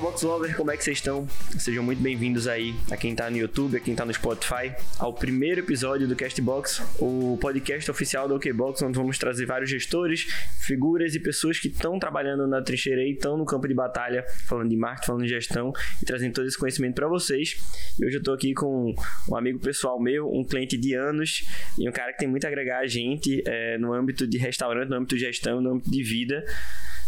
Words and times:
Fala 0.00 0.12
Box 0.12 0.22
Lover, 0.22 0.56
como 0.56 0.70
é 0.70 0.76
que 0.78 0.82
vocês 0.82 0.96
estão? 0.96 1.28
Sejam 1.58 1.84
muito 1.84 2.00
bem-vindos 2.00 2.48
aí 2.48 2.74
a 2.90 2.96
quem 2.96 3.14
tá 3.14 3.28
no 3.28 3.36
YouTube, 3.36 3.76
a 3.76 3.80
quem 3.80 3.94
tá 3.94 4.02
no 4.06 4.14
Spotify, 4.14 4.72
ao 4.98 5.12
primeiro 5.12 5.60
episódio 5.60 6.08
do 6.08 6.16
Castbox, 6.16 6.80
o 6.98 7.36
podcast 7.38 7.90
oficial 7.90 8.26
da 8.26 8.34
OKBox, 8.34 8.80
onde 8.80 8.96
vamos 8.96 9.18
trazer 9.18 9.44
vários 9.44 9.68
gestores, 9.68 10.22
figuras 10.58 11.14
e 11.14 11.20
pessoas 11.20 11.58
que 11.58 11.68
estão 11.68 11.98
trabalhando 11.98 12.46
na 12.46 12.62
trincheira 12.62 13.02
e 13.02 13.12
estão 13.12 13.36
no 13.36 13.44
campo 13.44 13.68
de 13.68 13.74
batalha, 13.74 14.24
falando 14.48 14.70
de 14.70 14.76
marketing, 14.76 15.06
falando 15.06 15.22
de 15.22 15.28
gestão 15.28 15.70
e 16.02 16.06
trazendo 16.06 16.32
todo 16.32 16.46
esse 16.46 16.58
conhecimento 16.58 16.94
para 16.94 17.06
vocês. 17.06 17.58
E 17.98 18.06
hoje 18.06 18.16
eu 18.16 18.22
tô 18.22 18.32
aqui 18.32 18.54
com 18.54 18.94
um 19.28 19.36
amigo 19.36 19.58
pessoal 19.58 20.00
meu, 20.00 20.32
um 20.32 20.42
cliente 20.44 20.78
de 20.78 20.94
anos 20.94 21.44
e 21.78 21.86
um 21.86 21.92
cara 21.92 22.12
que 22.12 22.20
tem 22.20 22.28
muito 22.28 22.46
a 22.46 22.48
agregar 22.48 22.78
a 22.78 22.86
gente 22.86 23.42
é, 23.46 23.76
no 23.76 23.92
âmbito 23.92 24.26
de 24.26 24.38
restaurante, 24.38 24.88
no 24.88 24.96
âmbito 24.96 25.14
de 25.14 25.20
gestão, 25.20 25.60
no 25.60 25.72
âmbito 25.72 25.90
de 25.90 26.02
vida. 26.02 26.42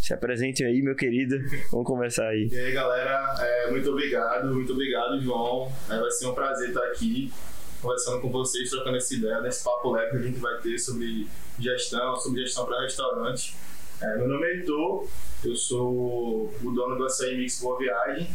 Se 0.02 0.12
apresentem 0.12 0.66
aí, 0.66 0.82
meu 0.82 0.96
querido. 0.96 1.38
Vamos 1.70 1.86
conversar 1.86 2.26
aí. 2.26 2.48
E 2.50 2.58
aí, 2.58 2.72
galera, 2.72 3.36
é, 3.38 3.70
muito 3.70 3.88
obrigado, 3.88 4.52
muito 4.52 4.72
obrigado, 4.72 5.22
João. 5.22 5.72
É, 5.88 5.96
vai 5.96 6.10
ser 6.10 6.26
um 6.26 6.34
prazer 6.34 6.70
estar 6.70 6.82
aqui 6.86 7.32
conversando 7.80 8.20
com 8.20 8.28
vocês, 8.28 8.68
trocando 8.68 8.96
essa 8.96 9.14
ideia, 9.14 9.40
nesse 9.40 9.62
papo 9.62 9.92
leve 9.92 10.10
que 10.10 10.16
a 10.16 10.22
gente 10.22 10.40
vai 10.40 10.58
ter 10.60 10.76
sobre 10.76 11.28
gestão, 11.56 12.16
sobre 12.16 12.42
gestão 12.42 12.66
para 12.66 12.82
restaurante. 12.82 13.54
É, 14.00 14.16
meu 14.16 14.26
nome 14.26 14.44
é 14.44 14.56
Heitor, 14.56 15.06
eu 15.44 15.54
sou 15.54 16.52
o 16.62 16.72
dono 16.72 16.96
do 16.96 17.04
Açaí 17.04 17.38
Mix 17.38 17.60
Boa 17.60 17.78
Viagem, 17.78 18.28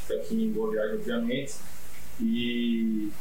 fica 0.00 0.14
aqui 0.14 0.42
em 0.42 0.50
Boa 0.50 0.72
Viagem, 0.72 0.96
obviamente, 0.96 1.54
e 2.20 3.12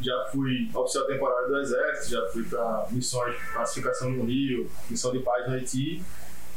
já 0.00 0.30
fui 0.32 0.68
oficial 0.74 1.06
temporário 1.06 1.46
do 1.46 1.60
Exército, 1.60 2.10
já 2.10 2.26
fui 2.32 2.42
para 2.42 2.88
missões 2.90 3.36
de 3.36 3.52
classificação 3.52 4.10
no 4.10 4.24
Rio, 4.24 4.68
missão 4.90 5.12
de 5.12 5.20
paz 5.20 5.46
no 5.46 5.54
Haiti, 5.54 6.02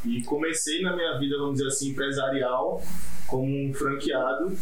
e 0.05 0.23
comecei 0.23 0.81
na 0.81 0.95
minha 0.95 1.17
vida, 1.17 1.37
vamos 1.37 1.55
dizer 1.55 1.67
assim, 1.67 1.89
empresarial, 1.89 2.81
como 3.27 3.45
um 3.45 3.73
franqueado. 3.73 4.55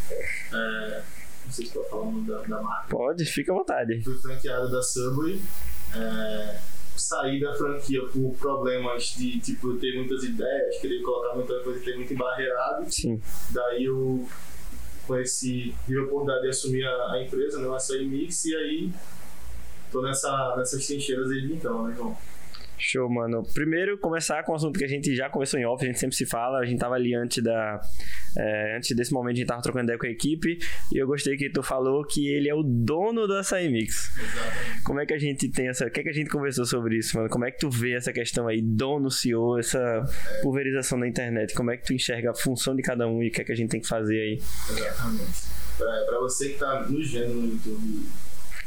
É, 0.54 1.04
não 1.46 1.52
sei 1.52 1.66
se 1.66 1.78
estou 1.78 1.84
falando 1.86 2.26
da, 2.26 2.42
da 2.42 2.62
marca. 2.62 2.88
Pode, 2.90 3.26
fica 3.26 3.52
à 3.52 3.56
vontade. 3.56 4.02
Fui 4.04 4.18
franqueado 4.18 4.72
da 4.72 4.82
Subway. 4.82 5.42
É, 5.96 6.60
saí 6.96 7.40
da 7.40 7.54
franquia 7.54 8.02
por 8.08 8.36
problemas 8.36 9.16
de, 9.18 9.40
tipo, 9.40 9.76
ter 9.76 9.96
muitas 9.98 10.24
ideias, 10.24 10.80
querer 10.80 11.02
colocar 11.02 11.36
muita 11.36 11.60
coisa, 11.60 11.80
ter 11.84 11.96
muito 11.96 12.14
embarreirado. 12.14 12.86
Sim. 12.90 13.22
Daí 13.52 13.86
eu 13.86 14.28
conheci, 15.08 15.76
tive 15.86 16.00
a 16.00 16.04
oportunidade 16.04 16.44
de 16.44 16.50
assumir 16.50 16.86
a, 16.86 17.12
a 17.12 17.24
empresa, 17.24 17.60
né, 17.60 17.68
a 17.68 17.76
Açaí 17.76 18.06
Mix, 18.06 18.46
e 18.46 18.56
aí 18.56 18.94
tô 19.92 20.02
nessa, 20.02 20.56
nessas 20.58 20.86
trincheiras 20.88 21.30
desde 21.30 21.54
então, 21.54 21.88
né, 21.88 21.94
João? 21.96 22.18
Show, 22.78 23.10
mano. 23.10 23.44
Primeiro, 23.54 23.98
começar 23.98 24.44
com 24.44 24.52
um 24.52 24.56
assunto 24.56 24.78
que 24.78 24.84
a 24.84 24.88
gente 24.88 25.16
já 25.16 25.30
conversou 25.30 25.60
em 25.60 25.66
off, 25.66 25.84
a 25.84 25.88
gente 25.88 26.00
sempre 26.00 26.16
se 26.16 26.26
fala, 26.26 26.60
a 26.60 26.66
gente 26.66 26.80
tava 26.80 26.96
ali 26.96 27.14
antes 27.14 27.44
da. 27.44 27.82
É, 28.38 28.78
antes 28.78 28.96
desse 28.96 29.14
momento 29.14 29.36
a 29.36 29.40
gente 29.40 29.48
tava 29.48 29.62
trocando 29.62 29.86
ideia 29.86 30.00
com 30.00 30.08
a 30.08 30.10
equipe 30.10 30.58
e 30.92 30.98
eu 30.98 31.06
gostei 31.06 31.38
que 31.38 31.50
tu 31.50 31.62
falou 31.62 32.04
que 32.04 32.28
ele 32.28 32.50
é 32.50 32.56
o 32.56 32.64
dono 32.64 33.28
do 33.28 33.36
Açaí 33.36 33.70
Mix. 33.70 34.12
Exatamente. 34.18 34.84
Como 34.84 35.00
é 35.00 35.06
que 35.06 35.14
a 35.14 35.20
gente 35.20 35.50
tem 35.50 35.68
essa. 35.68 35.86
O 35.86 35.92
que 35.92 36.00
é 36.00 36.04
que 36.04 36.10
a 36.10 36.14
gente 36.14 36.30
conversou 36.30 36.66
sobre 36.66 36.98
isso, 36.98 37.16
mano? 37.16 37.30
Como 37.30 37.46
é 37.46 37.52
que 37.52 37.60
tu 37.60 37.70
vê 37.70 37.94
essa 37.94 38.12
questão 38.12 38.48
aí, 38.48 38.62
dono, 38.62 39.10
CEO, 39.10 39.60
essa 39.60 40.04
pulverização 40.42 41.00
da 41.00 41.08
internet? 41.08 41.54
Como 41.54 41.72
é 41.72 41.78
que 41.78 41.86
tu 41.86 41.94
enxerga 41.94 42.32
a 42.32 42.36
função 42.36 42.76
de 42.76 42.82
cada 42.82 43.08
um 43.08 43.22
e 43.22 43.30
o 43.30 43.32
que 43.32 43.42
é 43.42 43.44
que 43.44 43.52
a 43.52 43.56
gente 43.56 43.70
tem 43.70 43.82
que 43.82 43.88
fazer 43.88 44.20
aí? 44.20 44.42
Exatamente. 44.70 45.54
Para 45.78 46.20
você 46.20 46.48
que 46.48 46.54
está 46.54 46.82
nos 46.88 47.12
vendo 47.12 47.34
no 47.34 47.48
YouTube, 47.54 48.08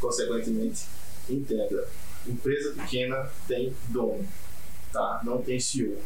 consequentemente, 0.00 0.82
entenda. 1.28 2.05
Empresa 2.28 2.74
pequena 2.74 3.30
tem 3.46 3.74
dono, 3.88 4.26
tá? 4.92 5.20
Não 5.24 5.42
tem 5.42 5.58
CEO. 5.60 5.96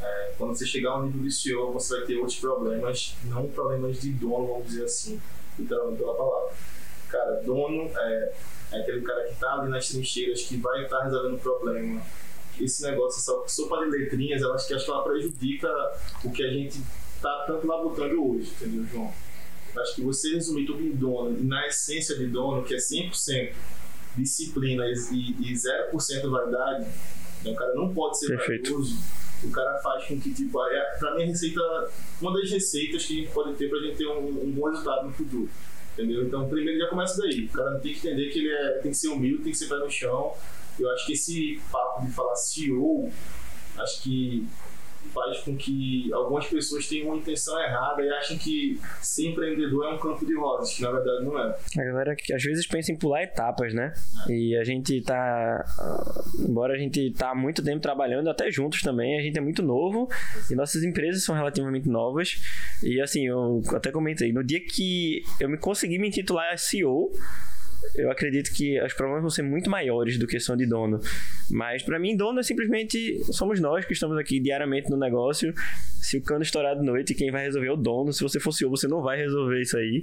É, 0.00 0.34
quando 0.36 0.56
você 0.56 0.66
chegar 0.66 0.90
ao 0.90 1.04
nível 1.04 1.22
de 1.22 1.32
CEO, 1.32 1.72
você 1.72 1.96
vai 1.96 2.06
ter 2.06 2.16
outros 2.16 2.38
problemas, 2.38 3.14
não 3.24 3.46
problemas 3.48 4.00
de 4.00 4.10
dono, 4.10 4.46
vamos 4.48 4.66
dizer 4.66 4.84
assim, 4.84 5.20
literalmente 5.58 5.98
pela 5.98 6.14
palavra. 6.14 6.52
Cara, 7.08 7.42
dono 7.44 7.90
é, 7.96 8.32
é 8.72 8.80
aquele 8.80 9.02
cara 9.02 9.24
que 9.24 9.34
está 9.34 9.60
ali 9.60 9.70
nas 9.70 9.88
trincheiras, 9.88 10.42
que 10.42 10.56
vai 10.56 10.84
estar 10.84 11.04
resolvendo 11.04 11.34
o 11.34 11.38
problema. 11.38 12.02
Esse 12.60 12.82
negócio, 12.82 13.18
essa 13.20 13.48
sopa 13.48 13.84
de 13.84 13.90
letrinhas, 13.90 14.42
eu 14.42 14.52
acho 14.52 14.66
que, 14.66 14.74
acho 14.74 14.84
que 14.84 14.90
ela 14.90 15.04
prejudica 15.04 15.68
o 16.24 16.30
que 16.30 16.42
a 16.42 16.50
gente 16.50 16.80
tá 17.20 17.44
tanto 17.46 17.66
labutando 17.66 18.30
hoje, 18.30 18.50
entendeu, 18.50 18.84
João? 18.86 19.12
Acho 19.76 19.94
que 19.94 20.02
você 20.02 20.34
resumir 20.34 20.66
tudo 20.66 20.82
em 20.82 20.90
dono, 20.90 21.38
e 21.38 21.44
na 21.44 21.66
essência 21.66 22.16
de 22.16 22.26
dono, 22.26 22.62
que 22.62 22.74
é 22.74 22.78
100% 22.78 23.54
disciplina 24.16 24.84
e, 24.86 24.92
e 24.92 25.52
0% 25.52 26.30
vaidade, 26.30 26.86
né, 27.44 27.50
o 27.50 27.54
cara 27.54 27.74
não 27.74 27.92
pode 27.92 28.18
ser 28.18 28.28
Perfeito. 28.28 28.70
vaidoso, 28.70 28.98
o 29.42 29.50
cara 29.50 29.78
faz 29.78 30.04
com 30.06 30.20
que, 30.20 30.32
tipo, 30.32 30.64
é, 30.66 30.96
pra 30.98 31.14
mim 31.16 31.24
a 31.24 31.26
receita, 31.26 31.60
uma 32.20 32.32
das 32.32 32.50
receitas 32.50 33.04
que 33.04 33.14
a 33.14 33.16
gente 33.22 33.32
pode 33.32 33.54
ter 33.54 33.68
pra 33.68 33.78
gente 33.80 33.96
ter 33.96 34.06
um, 34.06 34.44
um 34.44 34.50
bom 34.52 34.68
resultado 34.68 35.06
no 35.06 35.12
futuro. 35.12 35.48
Entendeu? 35.92 36.24
Então, 36.26 36.48
primeiro 36.48 36.78
já 36.78 36.88
começa 36.88 37.20
daí. 37.20 37.44
O 37.44 37.48
cara 37.50 37.78
tem 37.78 37.92
que 37.92 37.98
entender 37.98 38.30
que 38.30 38.38
ele 38.38 38.50
é, 38.50 38.78
tem 38.78 38.90
que 38.92 38.96
ser 38.96 39.08
humilde, 39.08 39.42
tem 39.42 39.52
que 39.52 39.58
ser 39.58 39.68
pé 39.68 39.76
no 39.76 39.90
chão. 39.90 40.32
Eu 40.78 40.90
acho 40.90 41.06
que 41.06 41.12
esse 41.12 41.60
papo 41.70 42.06
de 42.06 42.12
falar 42.12 42.34
CEO, 42.34 43.10
acho 43.76 44.02
que 44.02 44.46
faz 45.08 45.40
com 45.40 45.56
que 45.56 46.12
algumas 46.12 46.46
pessoas 46.46 46.86
tenham 46.88 47.08
uma 47.08 47.16
intenção 47.16 47.60
errada 47.60 48.02
e 48.02 48.10
achem 48.10 48.38
que 48.38 48.80
ser 49.00 49.28
empreendedor 49.28 49.86
é 49.86 49.94
um 49.94 49.98
campo 49.98 50.24
de 50.24 50.34
rosas, 50.36 50.74
que 50.74 50.82
na 50.82 50.90
verdade 50.90 51.24
não 51.24 51.38
é. 51.38 51.56
A 51.78 51.84
galera 51.84 52.16
que 52.16 52.32
às 52.32 52.42
vezes 52.42 52.66
pensa 52.66 52.92
em 52.92 52.96
pular 52.96 53.22
etapas, 53.22 53.74
né? 53.74 53.92
E 54.28 54.56
a 54.56 54.64
gente 54.64 55.00
tá. 55.02 55.64
Embora 56.38 56.74
a 56.74 56.78
gente 56.78 57.10
tá 57.12 57.30
há 57.30 57.34
muito 57.34 57.62
tempo 57.62 57.80
trabalhando, 57.80 58.28
até 58.28 58.50
juntos 58.50 58.82
também, 58.82 59.18
a 59.18 59.22
gente 59.22 59.38
é 59.38 59.40
muito 59.40 59.62
novo 59.62 60.08
e 60.50 60.54
nossas 60.54 60.82
empresas 60.82 61.24
são 61.24 61.34
relativamente 61.34 61.88
novas. 61.88 62.40
E 62.82 63.00
assim, 63.00 63.26
eu 63.26 63.62
até 63.74 63.90
comentei, 63.90 64.32
no 64.32 64.42
dia 64.42 64.60
que 64.60 65.22
eu 65.40 65.48
me 65.48 65.58
consegui 65.58 65.98
me 65.98 66.08
intitular 66.08 66.58
CEO, 66.58 67.12
eu 67.94 68.10
acredito 68.10 68.52
que 68.52 68.80
os 68.80 68.92
problemas 68.94 69.22
vão 69.22 69.30
ser 69.30 69.42
muito 69.42 69.68
maiores 69.68 70.18
do 70.18 70.26
que 70.26 70.38
são 70.40 70.56
de 70.56 70.66
dono. 70.66 71.00
Mas 71.50 71.82
pra 71.82 71.98
mim, 71.98 72.16
dono 72.16 72.40
é 72.40 72.42
simplesmente 72.42 73.22
somos 73.32 73.60
nós 73.60 73.84
que 73.84 73.92
estamos 73.92 74.16
aqui 74.18 74.40
diariamente 74.40 74.90
no 74.90 74.96
negócio. 74.96 75.54
Se 76.00 76.16
o 76.18 76.22
cano 76.22 76.42
estourar 76.42 76.76
de 76.76 76.84
noite, 76.84 77.14
quem 77.14 77.30
vai 77.30 77.44
resolver 77.44 77.68
é 77.68 77.72
o 77.72 77.76
dono. 77.76 78.12
Se 78.12 78.22
você 78.22 78.40
for 78.40 78.52
CEO, 78.52 78.70
você 78.70 78.88
não 78.88 79.02
vai 79.02 79.18
resolver 79.18 79.60
isso 79.60 79.76
aí. 79.76 80.02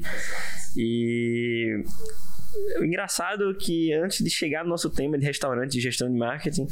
E 0.77 1.83
engraçado 2.81 3.51
é 3.51 3.53
que 3.53 3.93
antes 3.93 4.23
de 4.23 4.29
chegar 4.29 4.63
no 4.63 4.69
nosso 4.69 4.89
tema 4.89 5.17
de 5.17 5.25
restaurante 5.25 5.77
e 5.77 5.81
gestão 5.81 6.11
de 6.11 6.17
marketing, 6.17 6.67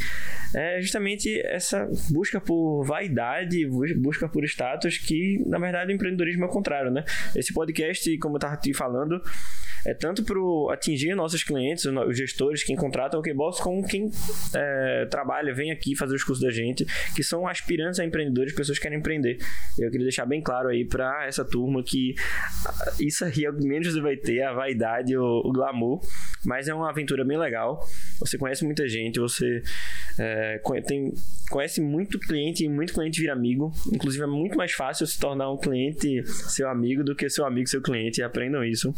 é 0.56 0.82
justamente 0.82 1.40
essa 1.46 1.88
busca 2.10 2.40
por 2.42 2.84
vaidade, 2.84 3.66
bus- 3.68 3.96
busca 3.98 4.28
por 4.28 4.44
status, 4.46 4.98
que 4.98 5.44
na 5.46 5.60
verdade 5.60 5.92
o 5.92 5.96
empreendedorismo 5.96 6.44
é 6.44 6.48
o 6.48 6.50
contrário, 6.50 6.92
né? 6.92 7.04
Esse 7.36 7.54
podcast, 7.54 8.18
como 8.18 8.36
eu 8.36 8.38
estava 8.38 8.58
te 8.58 8.74
falando, 8.74 9.22
é 9.86 9.94
tanto 9.94 10.24
para 10.24 10.38
atingir 10.74 11.16
nossos 11.16 11.44
clientes, 11.44 11.86
os 11.86 12.18
gestores, 12.18 12.64
quem 12.64 12.76
contrata 12.76 13.18
o 13.18 13.22
Kbox, 13.22 13.60
como 13.60 13.88
quem 13.88 14.10
é, 14.54 15.06
trabalha, 15.06 15.54
vem 15.54 15.72
aqui 15.72 15.96
fazer 15.96 16.16
os 16.16 16.24
cursos 16.24 16.44
da 16.44 16.52
gente, 16.52 16.86
que 17.16 17.24
são 17.24 17.48
aspirantes 17.48 18.00
a 18.00 18.06
empreendedores, 18.06 18.54
pessoas 18.54 18.78
que 18.78 18.84
querem 18.84 18.98
empreender. 19.00 19.38
Eu 19.80 19.90
queria 19.90 20.06
deixar 20.06 20.26
bem 20.26 20.42
claro 20.42 20.70
aí 20.70 20.84
para 20.84 21.26
essa 21.26 21.46
turma 21.46 21.82
que 21.84 22.16
isso 23.00 23.24
aí 23.24 23.46
é 23.46 23.50
o 23.50 23.54
menos 23.54 23.96
vai 24.02 24.18
ter, 24.18 24.42
a 24.42 24.52
vaidade, 24.54 25.16
o, 25.16 25.42
o 25.46 25.52
glamour, 25.68 26.00
mas 26.46 26.68
é 26.68 26.74
uma 26.74 26.90
aventura 26.90 27.24
bem 27.24 27.38
legal. 27.38 27.80
Você 28.20 28.38
conhece 28.38 28.66
muita 28.66 28.88
gente, 28.88 29.20
você 29.20 29.62
é, 30.20 30.62
tem, 30.86 31.14
conhece 31.50 31.82
muito 31.82 32.20
cliente 32.20 32.64
e 32.64 32.70
muito 32.70 32.94
cliente 32.94 33.20
vira 33.20 33.34
amigo. 33.34 33.72
Inclusive 33.94 34.24
é 34.24 34.28
muito 34.28 34.58
mais 34.58 34.72
fácil 34.72 35.06
se 35.06 35.20
tornar 35.20 35.52
um 35.52 35.58
cliente 35.58 36.26
seu 36.26 36.70
amigo 36.70 37.04
do 37.04 37.16
que 37.16 37.30
seu 37.30 37.46
amigo 37.46 37.68
seu 37.68 37.82
cliente. 37.82 38.22
Aprendam 38.22 38.64
isso. 38.64 38.94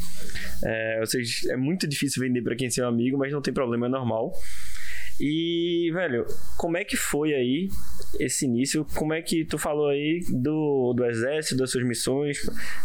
É, 0.63 0.97
ou 0.99 1.05
seja, 1.05 1.53
é 1.53 1.57
muito 1.57 1.87
difícil 1.87 2.21
vender 2.21 2.41
para 2.41 2.55
quem 2.55 2.67
é 2.67 2.69
seu 2.69 2.87
amigo, 2.87 3.17
mas 3.17 3.31
não 3.31 3.41
tem 3.41 3.53
problema, 3.53 3.87
é 3.87 3.89
normal. 3.89 4.33
E, 5.19 5.91
velho, 5.93 6.25
como 6.57 6.77
é 6.77 6.83
que 6.83 6.95
foi 6.95 7.33
aí 7.33 7.69
esse 8.19 8.45
início? 8.45 8.85
Como 8.95 9.13
é 9.13 9.21
que 9.21 9.45
tu 9.45 9.57
falou 9.57 9.89
aí 9.89 10.23
do, 10.29 10.93
do 10.93 11.05
exército, 11.05 11.57
das 11.57 11.71
suas 11.71 11.85
missões, 11.85 12.39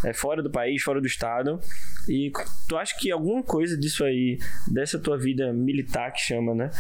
é, 0.04 0.12
fora 0.12 0.42
do 0.42 0.50
país, 0.50 0.82
fora 0.82 1.00
do 1.00 1.06
estado? 1.06 1.60
E 2.08 2.31
tu 2.69 2.76
acha 2.76 2.94
que 2.98 3.10
alguma 3.10 3.42
coisa 3.42 3.78
disso 3.78 4.04
aí, 4.04 4.38
dessa 4.70 4.98
tua 4.98 5.16
vida 5.16 5.52
militar 5.52 6.12
que 6.12 6.20
chama, 6.20 6.54
né? 6.54 6.70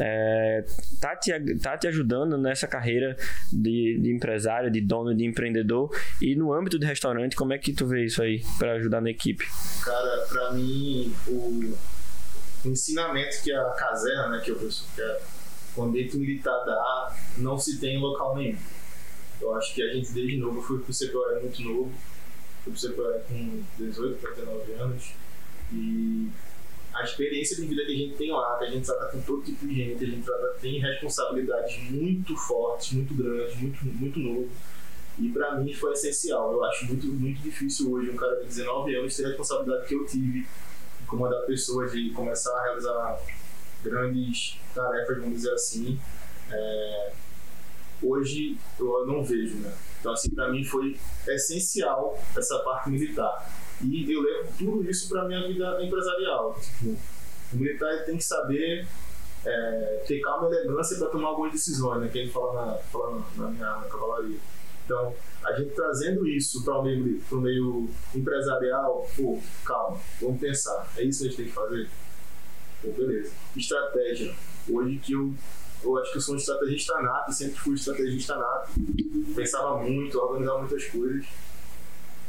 é, 0.00 0.64
tá, 1.00 1.16
te, 1.16 1.56
tá 1.56 1.76
te 1.76 1.86
ajudando 1.88 2.36
nessa 2.38 2.66
carreira 2.66 3.16
de, 3.52 3.98
de 4.00 4.12
empresário, 4.12 4.70
de 4.70 4.80
dono, 4.80 5.14
de 5.14 5.24
empreendedor? 5.24 5.90
E 6.20 6.34
no 6.34 6.52
âmbito 6.52 6.78
do 6.78 6.86
restaurante, 6.86 7.36
como 7.36 7.52
é 7.52 7.58
que 7.58 7.72
tu 7.72 7.86
vê 7.86 8.04
isso 8.04 8.22
aí 8.22 8.42
para 8.58 8.72
ajudar 8.72 9.00
na 9.00 9.10
equipe? 9.10 9.44
Cara, 9.84 10.26
pra 10.28 10.52
mim, 10.52 11.12
o, 11.28 11.74
o 12.64 12.68
ensinamento 12.68 13.42
que 13.42 13.52
a 13.52 13.70
caserna, 13.70 14.28
né, 14.28 14.40
que 14.40 14.50
eu 14.50 14.58
que 14.58 14.70
o 15.76 15.82
ambiente 15.82 16.16
militar 16.16 16.64
dá, 16.64 17.16
não 17.38 17.58
se 17.58 17.78
tem 17.78 17.96
em 17.96 18.00
local 18.00 18.36
nenhum. 18.36 18.58
Eu 19.40 19.54
acho 19.54 19.74
que 19.74 19.82
a 19.82 19.92
gente, 19.92 20.12
desde 20.12 20.36
novo, 20.36 20.58
eu 20.58 20.62
fui 20.62 20.78
pro 20.78 20.92
CPOE 20.92 21.40
muito 21.40 21.62
novo, 21.62 21.92
fui 22.62 22.72
pro 22.72 22.80
CPOE 22.80 23.20
com 23.28 23.62
18 23.78 24.20
para 24.20 24.30
19 24.32 24.72
anos, 24.74 25.12
e 25.72 26.28
a 26.94 27.02
experiência 27.02 27.56
de 27.56 27.66
vida 27.66 27.84
que 27.84 27.92
a 27.92 27.96
gente 27.96 28.16
tem 28.16 28.30
lá, 28.30 28.58
que 28.58 28.64
a 28.64 28.70
gente 28.70 28.84
trata 28.84 29.06
com 29.06 29.20
todo 29.22 29.42
tipo 29.42 29.66
de 29.66 29.74
gente, 29.74 30.04
a 30.04 30.06
gente 30.06 30.24
trata, 30.24 30.46
tem 30.60 30.78
responsabilidades 30.78 31.90
muito 31.90 32.36
fortes, 32.36 32.92
muito 32.92 33.14
grandes, 33.14 33.56
muito, 33.56 33.84
muito 33.84 34.18
novo. 34.18 34.48
E 35.18 35.28
para 35.30 35.56
mim 35.56 35.72
foi 35.74 35.92
essencial. 35.92 36.52
Eu 36.52 36.64
acho 36.64 36.86
muito, 36.86 37.06
muito 37.06 37.40
difícil 37.42 37.92
hoje 37.92 38.10
um 38.10 38.16
cara 38.16 38.36
de 38.36 38.46
19 38.46 38.96
anos 38.96 39.16
ter 39.16 39.24
a 39.24 39.28
responsabilidade 39.28 39.86
que 39.86 39.94
eu 39.94 40.06
tive 40.06 40.46
comandar 41.12 41.42
pessoas, 41.42 41.92
de 41.92 42.10
começar 42.10 42.58
a 42.58 42.62
realizar 42.62 43.20
grandes 43.84 44.58
tarefas, 44.74 45.18
vamos 45.18 45.34
dizer 45.34 45.52
assim. 45.52 46.00
É, 46.50 47.12
hoje 48.02 48.56
eu 48.80 49.06
não 49.06 49.22
vejo, 49.22 49.56
né? 49.58 49.72
Então, 50.00 50.12
assim, 50.12 50.30
para 50.30 50.50
mim 50.50 50.64
foi 50.64 50.98
essencial 51.28 52.18
essa 52.34 52.58
parte 52.60 52.88
militar. 52.88 53.46
E 53.82 54.10
eu 54.10 54.22
levo 54.22 54.48
tudo 54.58 54.90
isso 54.90 55.08
para 55.10 55.26
minha 55.26 55.46
vida 55.46 55.84
empresarial. 55.84 56.58
Tipo, 56.58 56.96
o 57.52 57.56
militar 57.56 58.04
tem 58.06 58.16
que 58.16 58.24
saber 58.24 58.86
é, 59.44 60.04
ter 60.06 60.20
calma 60.20 60.48
e 60.48 60.56
elegância 60.56 60.96
para 60.96 61.08
tomar 61.08 61.28
algumas 61.28 61.52
decisões, 61.52 62.00
né? 62.00 62.08
Que 62.08 62.20
gente 62.24 62.32
fala 62.32 62.66
na, 62.66 62.78
fala 62.78 63.22
na 63.36 63.48
minha 63.48 63.76
na 63.76 63.86
cavalaria. 63.88 64.38
Então, 64.84 65.14
a 65.44 65.52
gente 65.52 65.74
trazendo 65.74 66.26
isso 66.26 66.64
para 66.64 66.78
o 66.78 66.82
meio, 66.84 67.20
meio 67.32 67.90
empresarial, 68.14 69.08
pô, 69.16 69.40
calma, 69.64 70.00
vamos 70.20 70.40
pensar. 70.40 70.92
É 70.96 71.02
isso 71.02 71.20
que 71.20 71.26
a 71.26 71.30
gente 71.30 71.36
tem 71.36 71.46
que 71.46 71.52
fazer? 71.52 71.88
Pô, 72.80 72.92
beleza. 72.92 73.32
Estratégia. 73.56 74.34
Hoje 74.70 74.98
que 74.98 75.12
eu, 75.12 75.34
eu 75.82 75.98
acho 75.98 76.12
que 76.12 76.18
eu 76.18 76.22
sou 76.22 76.34
um 76.34 76.38
estrategista 76.38 77.00
nato, 77.02 77.32
sempre 77.32 77.56
fui 77.56 77.74
estrategista 77.74 78.36
nato. 78.36 78.70
Pensava 79.34 79.78
muito, 79.78 80.18
organizava 80.18 80.58
muitas 80.60 80.84
coisas. 80.86 81.26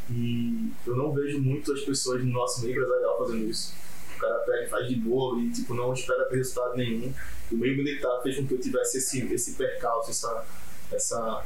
E 0.09 0.71
eu 0.86 0.95
não 0.95 1.13
vejo 1.13 1.39
muitas 1.39 1.81
pessoas 1.81 2.24
no 2.24 2.31
nosso 2.31 2.62
meio 2.62 2.74
empresarial 2.74 3.18
fazendo 3.19 3.48
isso. 3.48 3.75
O 4.16 4.19
cara 4.19 4.39
pega, 4.39 4.69
faz 4.69 4.88
de 4.88 4.95
boa 4.95 5.39
e 5.39 5.51
tipo, 5.51 5.74
não 5.75 5.94
espera 5.94 6.25
ter 6.25 6.38
resultado 6.38 6.75
nenhum. 6.75 7.13
O 7.51 7.56
meio 7.56 7.77
militar 7.77 8.21
fez 8.24 8.38
com 8.38 8.48
que 8.48 8.56
eu 8.56 8.59
tivesse 8.59 8.98
esse, 8.98 9.31
esse 9.31 9.54
percalço, 9.54 10.09
essa, 10.09 10.45
essa 10.92 11.45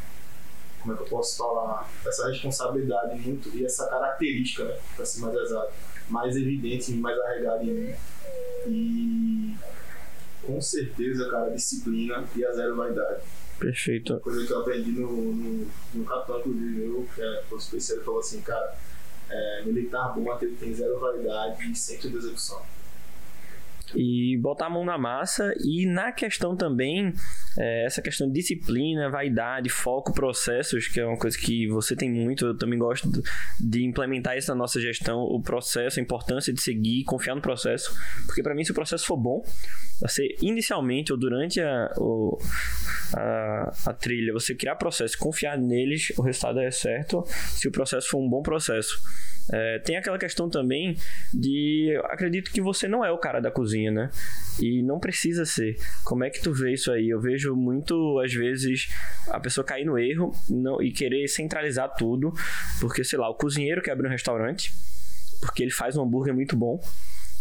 como 0.88 0.94
é 0.94 0.96
que 0.96 1.04
eu 1.04 1.08
posso 1.08 1.38
falar, 1.38 1.90
essa 2.06 2.30
responsabilidade 2.30 3.20
muito 3.20 3.50
e 3.54 3.66
essa 3.66 3.88
característica, 3.88 4.64
né, 4.64 4.80
para 4.96 5.06
ser 5.06 5.20
mais 5.20 5.36
exato, 5.36 5.74
mais 6.10 6.36
evidente 6.38 6.94
e 6.94 6.96
mais 6.96 7.20
arregada 7.20 7.64
em 7.64 7.74
mim. 7.74 7.96
E 8.68 9.56
com 10.44 10.62
certeza, 10.62 11.30
cara, 11.30 11.50
disciplina 11.50 12.24
e 12.34 12.46
a 12.46 12.54
zero 12.54 12.78
vaidade. 12.78 13.22
Perfeito. 13.60 14.18
Coisa 14.22 14.46
que 14.46 14.54
eu 14.54 14.62
aprendi 14.62 14.92
no, 14.92 15.34
no, 15.34 15.68
no 15.94 16.06
Capitão, 16.06 16.40
inclusive, 16.40 16.78
meu, 16.78 17.08
que 17.14 17.22
é 17.22 17.44
o 17.52 17.58
especial, 17.58 18.00
falou 18.02 18.20
assim, 18.22 18.42
cara, 18.42 18.78
é, 19.30 19.64
militar 19.66 20.14
bom 20.16 20.32
é 20.32 20.36
aquele 20.36 20.52
que 20.54 20.66
tem 20.66 20.74
zero 20.74 20.98
vaidade 21.00 21.70
e 21.70 21.76
sempre 21.76 22.10
de 22.10 22.16
execução 22.16 22.62
e 23.96 24.38
botar 24.38 24.68
a 24.68 24.70
mão 24.70 24.84
na 24.84 24.98
massa 24.98 25.54
e 25.64 25.86
na 25.86 26.12
questão 26.12 26.56
também 26.56 27.14
é, 27.58 27.86
essa 27.86 28.02
questão 28.02 28.28
de 28.28 28.34
disciplina, 28.34 29.10
vaidade, 29.10 29.70
foco, 29.70 30.14
processos, 30.14 30.88
que 30.88 31.00
é 31.00 31.06
uma 31.06 31.18
coisa 31.18 31.38
que 31.38 31.68
você 31.68 31.96
tem 31.96 32.12
muito, 32.12 32.48
eu 32.48 32.58
também 32.58 32.78
gosto 32.78 33.10
de 33.60 33.84
implementar 33.86 34.38
isso 34.38 34.50
na 34.50 34.56
nossa 34.56 34.80
gestão, 34.80 35.20
o 35.20 35.42
processo, 35.42 36.00
a 36.00 36.04
importância 36.04 36.54
de 36.54 36.62
seguir, 36.62 37.04
confiar 37.04 37.36
no 37.36 37.42
processo, 37.42 37.96
porque 38.26 38.44
para 38.44 38.54
mim 38.54 38.64
se 38.64 38.72
o 38.72 38.76
processo 38.76 39.06
for 39.06 39.18
bom, 39.18 39.44
você 40.00 40.36
inicialmente 40.42 41.12
ou 41.12 41.18
durante 41.18 41.60
a, 41.60 41.92
o, 41.98 42.38
a, 43.16 43.74
a, 43.88 43.94
trilha, 43.94 44.34
você 44.34 44.54
criar 44.54 44.76
processo, 44.76 45.18
confiar 45.18 45.58
neles, 45.58 46.12
o 46.18 46.22
resultado 46.22 46.60
é 46.60 46.72
certo, 46.72 47.24
se 47.28 47.68
o 47.68 47.72
processo 47.72 48.10
for 48.10 48.20
um 48.20 48.30
bom 48.30 48.42
processo. 48.42 49.02
É, 49.52 49.80
tem 49.80 49.96
aquela 49.96 50.18
questão 50.18 50.50
também 50.50 50.98
de. 51.34 51.98
Acredito 52.06 52.52
que 52.52 52.62
você 52.62 52.88
não 52.88 53.04
é 53.04 53.12
o 53.12 53.18
cara 53.18 53.40
da 53.40 53.50
cozinha, 53.50 53.77
né? 53.92 54.10
E 54.60 54.82
não 54.82 55.00
precisa 55.00 55.46
ser. 55.46 55.78
Como 56.04 56.24
é 56.24 56.30
que 56.30 56.42
tu 56.42 56.54
vê 56.54 56.74
isso 56.74 56.92
aí? 56.92 57.10
Eu 57.10 57.20
vejo 57.22 57.56
muito, 57.56 58.20
às 58.20 58.34
vezes, 58.34 58.90
a 59.30 59.40
pessoa 59.40 59.64
cair 59.64 59.86
no 59.86 59.98
erro 59.98 60.34
não, 60.50 60.82
e 60.82 60.92
querer 60.92 61.28
centralizar 61.28 61.94
tudo. 61.96 62.34
Porque, 62.80 63.04
sei 63.04 63.20
lá, 63.20 63.30
o 63.30 63.36
cozinheiro 63.36 63.82
que 63.82 63.92
abre 63.92 64.08
um 64.08 64.12
restaurante, 64.12 64.74
porque 65.40 65.64
ele 65.64 65.72
faz 65.72 65.96
um 65.96 66.04
hambúrguer 66.04 66.34
muito 66.34 66.56
bom. 66.56 66.80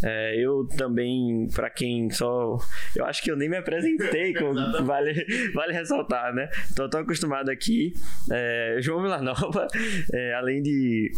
É, 0.03 0.35
eu 0.39 0.67
também, 0.77 1.47
para 1.53 1.69
quem 1.69 2.09
só. 2.11 2.57
Eu 2.95 3.05
acho 3.05 3.23
que 3.23 3.31
eu 3.31 3.35
nem 3.35 3.49
me 3.49 3.57
apresentei, 3.57 4.33
como 4.33 4.53
vale, 4.85 5.25
vale 5.53 5.73
ressaltar, 5.73 6.33
né? 6.33 6.49
Tô 6.75 6.87
tão 6.89 7.01
acostumado 7.01 7.49
aqui. 7.49 7.93
É, 8.31 8.77
João 8.79 9.01
Villanova, 9.01 9.67
é, 10.13 10.33
além 10.35 10.61
de 10.61 11.11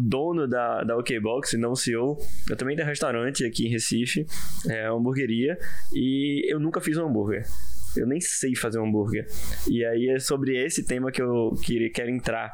dono 0.00 0.46
da, 0.46 0.82
da 0.84 0.96
OK 0.96 1.18
Box, 1.20 1.56
não 1.56 1.74
CEO, 1.74 2.18
eu 2.50 2.56
também 2.56 2.76
tenho 2.76 2.88
restaurante 2.88 3.44
aqui 3.44 3.66
em 3.66 3.70
Recife, 3.70 4.26
é, 4.68 4.86
hamburgueria, 4.86 5.58
e 5.94 6.44
eu 6.52 6.60
nunca 6.60 6.80
fiz 6.80 6.96
um 6.98 7.06
hambúrguer. 7.06 7.44
Eu 7.96 8.06
nem 8.06 8.20
sei 8.20 8.54
fazer 8.54 8.78
um 8.78 8.86
hambúrguer. 8.86 9.26
E 9.70 9.82
aí 9.82 10.10
é 10.10 10.18
sobre 10.18 10.62
esse 10.62 10.84
tema 10.84 11.10
que 11.10 11.22
eu 11.22 11.54
quero 11.94 12.10
entrar 12.10 12.52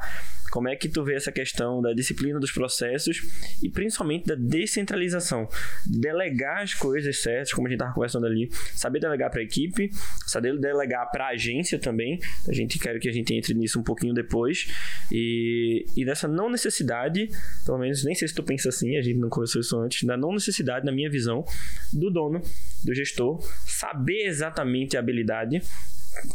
como 0.52 0.68
é 0.68 0.76
que 0.76 0.86
tu 0.86 1.02
vê 1.02 1.14
essa 1.14 1.32
questão 1.32 1.80
da 1.80 1.94
disciplina 1.94 2.38
dos 2.38 2.52
processos 2.52 3.22
e 3.62 3.70
principalmente 3.70 4.26
da 4.26 4.34
descentralização? 4.34 5.48
Delegar 5.86 6.62
as 6.62 6.74
coisas 6.74 7.22
certas, 7.22 7.54
como 7.54 7.66
a 7.66 7.70
gente 7.70 7.78
estava 7.78 7.94
conversando 7.94 8.26
ali, 8.26 8.50
saber 8.74 9.00
delegar 9.00 9.30
para 9.30 9.40
a 9.40 9.42
equipe, 9.42 9.90
saber 10.26 10.58
delegar 10.58 11.10
para 11.10 11.24
a 11.24 11.30
agência 11.30 11.78
também. 11.78 12.20
A 12.46 12.52
gente 12.52 12.78
quer 12.78 12.98
que 12.98 13.08
a 13.08 13.12
gente 13.12 13.32
entre 13.32 13.54
nisso 13.54 13.80
um 13.80 13.82
pouquinho 13.82 14.12
depois. 14.12 14.68
E, 15.10 15.86
e 15.96 16.04
nessa 16.04 16.28
não 16.28 16.50
necessidade, 16.50 17.30
pelo 17.64 17.78
menos 17.78 18.04
nem 18.04 18.14
sei 18.14 18.28
se 18.28 18.34
tu 18.34 18.42
pensa 18.42 18.68
assim, 18.68 18.98
a 18.98 19.02
gente 19.02 19.18
não 19.18 19.30
conversou 19.30 19.62
isso 19.62 19.80
antes, 19.80 20.06
da 20.06 20.18
não 20.18 20.34
necessidade, 20.34 20.84
na 20.84 20.92
minha 20.92 21.08
visão, 21.08 21.46
do 21.94 22.10
dono, 22.10 22.42
do 22.84 22.94
gestor, 22.94 23.40
saber 23.66 24.26
exatamente 24.26 24.98
a 24.98 25.00
habilidade 25.00 25.62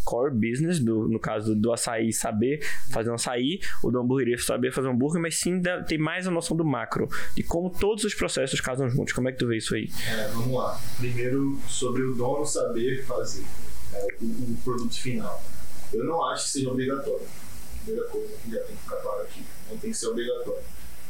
core 0.03 0.31
business, 0.31 0.79
do, 0.79 1.07
no 1.07 1.19
caso 1.19 1.55
do 1.55 1.71
açaí, 1.71 2.11
saber 2.11 2.65
fazer 2.91 3.09
um 3.09 3.15
açaí, 3.15 3.59
o 3.83 3.91
do 3.91 3.99
hambúrguer 3.99 4.43
saber 4.43 4.71
fazer 4.71 4.87
um 4.87 4.91
hambúrguer, 4.91 5.21
mas 5.21 5.39
sim 5.39 5.61
ter 5.87 5.97
mais 5.97 6.27
a 6.27 6.31
noção 6.31 6.55
do 6.55 6.65
macro, 6.65 7.07
de 7.35 7.43
como 7.43 7.69
todos 7.69 8.03
os 8.03 8.13
processos 8.13 8.59
casam 8.61 8.89
juntos. 8.89 9.13
Como 9.13 9.29
é 9.29 9.31
que 9.31 9.37
tu 9.37 9.47
vê 9.47 9.57
isso 9.57 9.75
aí? 9.75 9.89
É, 10.09 10.27
vamos 10.29 10.53
lá. 10.53 10.79
Primeiro, 10.97 11.57
sobre 11.67 12.03
o 12.03 12.13
dono 12.15 12.45
saber 12.45 13.03
fazer 13.05 13.43
é, 13.93 14.07
o, 14.21 14.25
o, 14.25 14.57
produto 14.63 14.95
final. 14.99 15.43
Eu 15.93 16.05
não 16.05 16.23
acho 16.25 16.45
que 16.45 16.49
seja 16.51 16.69
obrigatório. 16.69 17.25
Primeira 17.83 18.07
coisa 18.09 18.33
que 18.43 18.51
já 18.51 18.59
tem 18.59 18.75
que 18.75 18.81
ficar 18.81 18.97
claro 18.97 19.21
aqui. 19.21 19.43
Não 19.69 19.77
tem 19.77 19.91
que 19.91 19.97
ser 19.97 20.07
obrigatório. 20.07 20.63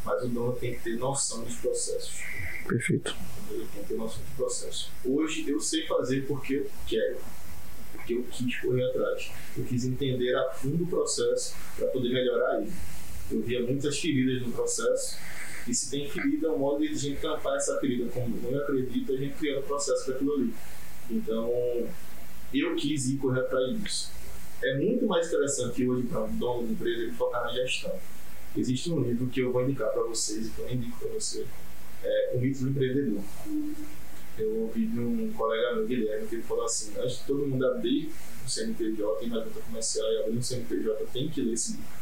Mas 0.05 0.23
o 0.23 0.27
dono 0.27 0.53
tem 0.53 0.73
que 0.75 0.83
ter 0.83 0.97
noção 0.97 1.43
dos 1.43 1.55
processos. 1.55 2.21
Perfeito. 2.67 3.15
Ele 3.49 3.67
tem 3.73 3.81
que 3.81 3.87
ter 3.89 3.95
noção 3.95 4.21
dos 4.21 4.33
processos. 4.35 4.91
Hoje 5.03 5.49
eu 5.49 5.59
sei 5.59 5.85
fazer 5.87 6.25
porque 6.27 6.55
eu 6.55 6.69
quero 6.85 7.17
que 8.07 8.13
eu 8.13 8.23
quis 8.31 8.59
correr 8.61 8.85
atrás. 8.85 9.29
Eu 9.57 9.65
quis 9.65 9.85
entender 9.85 10.33
a 10.33 10.49
fundo 10.51 10.85
o 10.85 10.87
processo 10.87 11.53
para 11.75 11.87
poder 11.87 12.09
melhorar 12.09 12.61
ele. 12.61 12.71
Eu 13.29 13.41
via 13.41 13.61
muitas 13.61 13.99
feridas 13.99 14.41
no 14.41 14.53
processo, 14.53 15.17
e 15.67 15.75
se 15.75 15.91
tem 15.91 16.09
ferida, 16.09 16.47
é 16.47 16.51
um 16.51 16.59
modo 16.59 16.81
de 16.81 16.87
a 16.87 16.95
gente 16.95 17.19
tampar 17.19 17.57
essa 17.57 17.77
ferida. 17.79 18.09
Como 18.09 18.39
eu 18.49 18.61
acredito, 18.61 19.11
a 19.11 19.17
gente 19.17 19.35
criando 19.35 19.59
o 19.59 19.63
processo 19.63 20.05
para 20.05 20.15
aquilo 20.15 20.33
ali. 20.33 20.53
Então, 21.11 21.51
eu 22.53 22.75
quis 22.75 23.09
ir 23.09 23.17
correr 23.17 23.41
atrás 23.41 23.77
disso. 23.77 24.11
É 24.63 24.77
muito 24.77 25.05
mais 25.05 25.27
interessante 25.27 25.87
hoje 25.87 26.07
para 26.07 26.23
um 26.23 26.37
dono 26.37 26.67
de 26.67 26.73
empresa 26.73 27.03
ele 27.03 27.11
focar 27.11 27.43
na 27.43 27.51
gestão. 27.51 27.93
Existe 28.55 28.89
um 28.91 29.01
livro 29.01 29.27
que 29.27 29.41
eu 29.41 29.51
vou 29.51 29.61
indicar 29.63 29.89
para 29.89 30.03
vocês, 30.03 30.49
que 30.49 30.61
eu 30.61 30.71
indico 30.71 30.97
para 30.97 31.09
você, 31.09 31.45
é 32.03 32.31
O 32.33 32.39
Mito 32.39 32.63
do 32.63 32.69
Empreendedor 32.69 33.21
eu 34.39 34.61
ouvi 34.61 34.85
de 34.85 34.99
um 34.99 35.31
colega 35.33 35.75
meu, 35.75 35.87
Guilherme, 35.87 36.27
que 36.27 36.35
ele 36.35 36.43
falou 36.43 36.65
assim: 36.65 36.93
antes 36.99 37.19
de 37.19 37.23
todo 37.25 37.47
mundo 37.47 37.65
abrir 37.65 38.11
um 38.43 38.47
CNPJ 38.47 39.25
em 39.25 39.29
uma 39.29 39.43
junta 39.43 39.59
comercial 39.61 40.11
e 40.11 40.23
abrir 40.23 40.37
um 40.37 40.41
CNPJ, 40.41 41.05
tem 41.11 41.29
que 41.29 41.41
ler 41.41 41.53
esse 41.53 41.71
livro. 41.73 41.97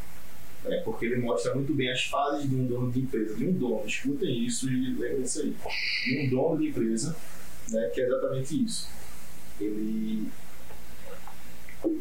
É, 0.65 0.81
porque 0.81 1.05
ele 1.05 1.17
mostra 1.17 1.53
muito 1.53 1.73
bem 1.73 1.91
as 1.91 2.05
fases 2.05 2.49
de 2.49 2.55
um 2.55 2.65
dono 2.65 2.91
de 2.91 2.99
empresa, 2.99 3.35
de 3.35 3.45
um 3.45 3.53
dono, 3.53 3.85
escutem 3.85 4.45
isso 4.45 4.67
e 4.67 4.93
lembrem 4.95 5.21
isso 5.21 5.41
aí, 5.41 5.55
de 6.05 6.19
um 6.19 6.29
dono 6.29 6.59
de 6.59 6.69
empresa, 6.69 7.15
né, 7.69 7.87
que 7.93 8.01
é 8.01 8.05
exatamente 8.07 8.63
isso. 8.63 8.89
Ele 9.59 10.27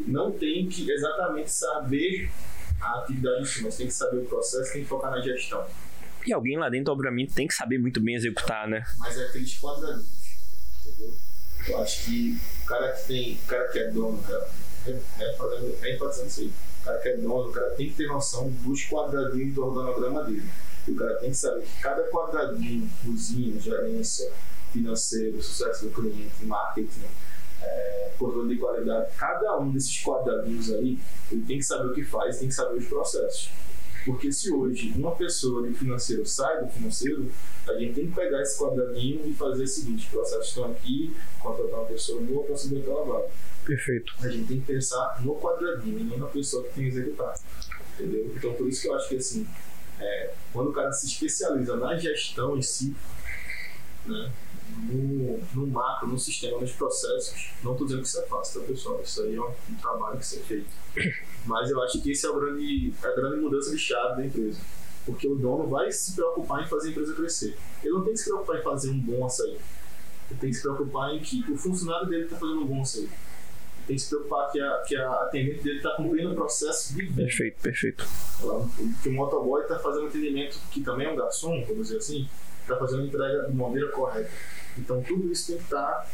não 0.06 0.32
tem 0.32 0.66
que 0.66 0.90
exatamente 0.90 1.50
saber 1.50 2.30
a 2.80 3.00
atividade 3.00 3.42
em 3.42 3.44
si, 3.44 3.62
mas 3.62 3.76
tem 3.76 3.86
que 3.86 3.92
saber 3.92 4.18
o 4.18 4.24
processo, 4.24 4.72
tem 4.72 4.82
que 4.82 4.88
focar 4.88 5.10
na 5.10 5.20
gestão. 5.20 5.66
E 6.26 6.32
alguém 6.32 6.56
lá 6.56 6.70
dentro, 6.70 6.90
obviamente, 6.90 7.34
tem 7.34 7.46
que 7.46 7.52
saber 7.52 7.78
muito 7.78 8.00
bem 8.00 8.14
executar, 8.14 8.66
né? 8.66 8.82
Mas 8.98 9.18
é 9.18 9.26
aqueles 9.26 9.60
quadradinhos 9.60 10.23
entendeu? 10.86 11.14
Eu 11.68 11.82
acho 11.82 12.04
que 12.04 12.38
o 12.62 12.66
cara 12.66 12.92
que 12.92 13.06
tem, 13.06 13.34
o 13.34 13.46
cara 13.46 13.68
que 13.68 13.78
é 13.78 13.90
dono, 13.90 14.22
cara, 14.22 14.48
é, 14.86 14.90
é, 14.90 15.32
fazendo, 15.34 15.78
é 15.82 15.94
enfatizando 15.94 16.28
isso 16.28 16.40
aí. 16.40 16.52
O 16.80 16.84
cara 16.84 16.98
que 16.98 17.08
é 17.08 17.16
dono, 17.16 17.48
o 17.48 17.52
cara 17.52 17.70
tem 17.70 17.88
que 17.88 17.96
ter 17.96 18.06
noção 18.06 18.50
dos 18.50 18.84
quadradinhos 18.84 19.54
do 19.54 19.64
organograma 19.64 20.24
dele. 20.24 20.48
E 20.86 20.90
o 20.90 20.96
cara 20.96 21.14
tem 21.16 21.30
que 21.30 21.36
saber 21.36 21.62
que 21.62 21.80
cada 21.80 22.02
quadradinho, 22.10 22.90
cozinha, 23.02 23.58
gerência, 23.58 24.30
financeiro, 24.72 25.42
sucesso 25.42 25.86
do 25.86 25.92
cliente, 25.92 26.44
marketing, 26.44 27.04
é, 27.62 28.12
controle 28.18 28.54
de 28.54 28.60
qualidade, 28.60 29.10
cada 29.16 29.58
um 29.58 29.70
desses 29.70 30.02
quadradinhos 30.02 30.70
aí, 30.72 30.98
ele 31.30 31.42
tem 31.46 31.58
que 31.58 31.64
saber 31.64 31.88
o 31.88 31.94
que 31.94 32.04
faz, 32.04 32.38
tem 32.38 32.48
que 32.48 32.54
saber 32.54 32.78
os 32.78 32.86
processos. 32.86 33.50
Porque 34.04 34.30
se 34.30 34.52
hoje 34.52 34.92
uma 34.96 35.12
pessoa 35.12 35.66
de 35.66 35.74
financeiro 35.74 36.26
sai 36.26 36.62
do 36.62 36.68
financeiro, 36.70 37.30
a 37.66 37.72
gente 37.74 37.94
tem 37.94 38.06
que 38.08 38.14
pegar 38.14 38.42
esse 38.42 38.58
quadradinho 38.58 39.26
e 39.26 39.32
fazer 39.32 39.64
o 39.64 39.66
seguinte: 39.66 40.08
processos 40.10 40.48
estão 40.48 40.70
aqui, 40.70 41.14
contratar 41.40 41.80
uma 41.80 41.86
pessoa 41.86 42.20
boa 42.20 42.44
para 42.44 42.56
subir 42.56 42.80
aquela 42.80 43.04
vaga. 43.04 43.28
Perfeito. 43.64 44.12
A 44.20 44.28
gente 44.28 44.46
tem 44.46 44.60
que 44.60 44.66
pensar 44.66 45.22
no 45.24 45.36
quadradinho 45.36 45.98
e 45.98 46.04
não 46.04 46.18
na 46.18 46.26
pessoa 46.26 46.62
que 46.64 46.74
tem 46.74 46.84
que 46.84 46.90
executar. 46.90 47.34
Entendeu? 47.94 48.30
Então, 48.36 48.52
por 48.54 48.68
isso 48.68 48.82
que 48.82 48.88
eu 48.88 48.94
acho 48.94 49.08
que, 49.08 49.16
assim, 49.16 49.46
é, 49.98 50.34
quando 50.52 50.70
o 50.70 50.72
cara 50.72 50.92
se 50.92 51.06
especializa 51.06 51.76
na 51.76 51.96
gestão 51.96 52.58
em 52.58 52.62
si, 52.62 52.94
né, 54.06 54.32
no, 54.88 55.40
no 55.54 55.66
macro, 55.66 56.08
no 56.08 56.18
sistema, 56.18 56.60
nos 56.60 56.72
processos, 56.72 57.50
não 57.62 57.72
estou 57.72 57.86
dizendo 57.86 58.02
que 58.02 58.08
isso 58.08 58.20
é 58.20 58.26
fácil, 58.26 58.60
tá, 58.60 58.66
pessoal? 58.66 59.00
Isso 59.02 59.22
aí 59.22 59.36
é 59.36 59.40
um, 59.40 59.52
um 59.70 59.74
trabalho 59.80 60.18
que 60.18 60.26
ser 60.26 60.40
feito. 60.40 60.70
Mas 61.46 61.70
eu 61.70 61.82
acho 61.82 62.00
que 62.00 62.12
esse 62.12 62.26
é 62.26 62.30
o 62.30 62.38
grande, 62.38 62.92
a 63.02 63.08
grande 63.08 63.40
mudança 63.40 63.70
de 63.70 63.78
chave 63.78 64.16
da 64.16 64.26
empresa. 64.26 64.60
Porque 65.04 65.28
o 65.28 65.34
dono 65.34 65.68
vai 65.68 65.92
se 65.92 66.14
preocupar 66.14 66.62
em 66.62 66.66
fazer 66.66 66.88
a 66.88 66.90
empresa 66.92 67.14
crescer. 67.14 67.56
Ele 67.82 67.92
não 67.92 68.02
tem 68.02 68.14
que 68.14 68.18
se 68.18 68.24
preocupar 68.24 68.58
em 68.58 68.62
fazer 68.62 68.90
um 68.90 68.98
bom 68.98 69.26
açaí. 69.26 69.58
Ele 70.30 70.40
tem 70.40 70.50
que 70.50 70.56
se 70.56 70.62
preocupar 70.62 71.14
em 71.14 71.20
que 71.20 71.44
o 71.52 71.56
funcionário 71.58 72.08
dele 72.08 72.24
está 72.24 72.36
fazendo 72.36 72.62
um 72.62 72.66
bom 72.66 72.80
açaí 72.80 73.08
tem 73.86 73.96
que 73.96 74.02
se 74.02 74.08
preocupar 74.08 74.50
que 74.50 74.60
a, 74.60 74.82
que 74.86 74.96
a 74.96 75.12
atendente 75.22 75.62
dele 75.62 75.76
está 75.76 75.90
cumprindo 75.90 76.32
o 76.32 76.34
processo 76.34 76.94
de 76.94 77.02
venda. 77.02 77.16
Perfeito, 77.16 77.60
perfeito. 77.60 78.06
Que 79.02 79.08
o 79.08 79.12
motoboy 79.12 79.62
está 79.62 79.78
fazendo 79.78 80.06
atendimento, 80.06 80.58
que 80.70 80.80
também 80.80 81.06
é 81.06 81.10
um 81.10 81.16
garçom, 81.16 81.64
vamos 81.66 81.88
dizer 81.88 81.98
assim, 81.98 82.28
está 82.64 82.76
fazendo 82.76 83.02
a 83.02 83.06
entrega 83.06 83.48
de 83.48 83.54
maneira 83.54 83.88
correta. 83.90 84.30
Então 84.76 85.02
tudo 85.02 85.30
isso 85.30 85.48
tem 85.48 85.56
que 85.56 85.64
estar 85.64 86.06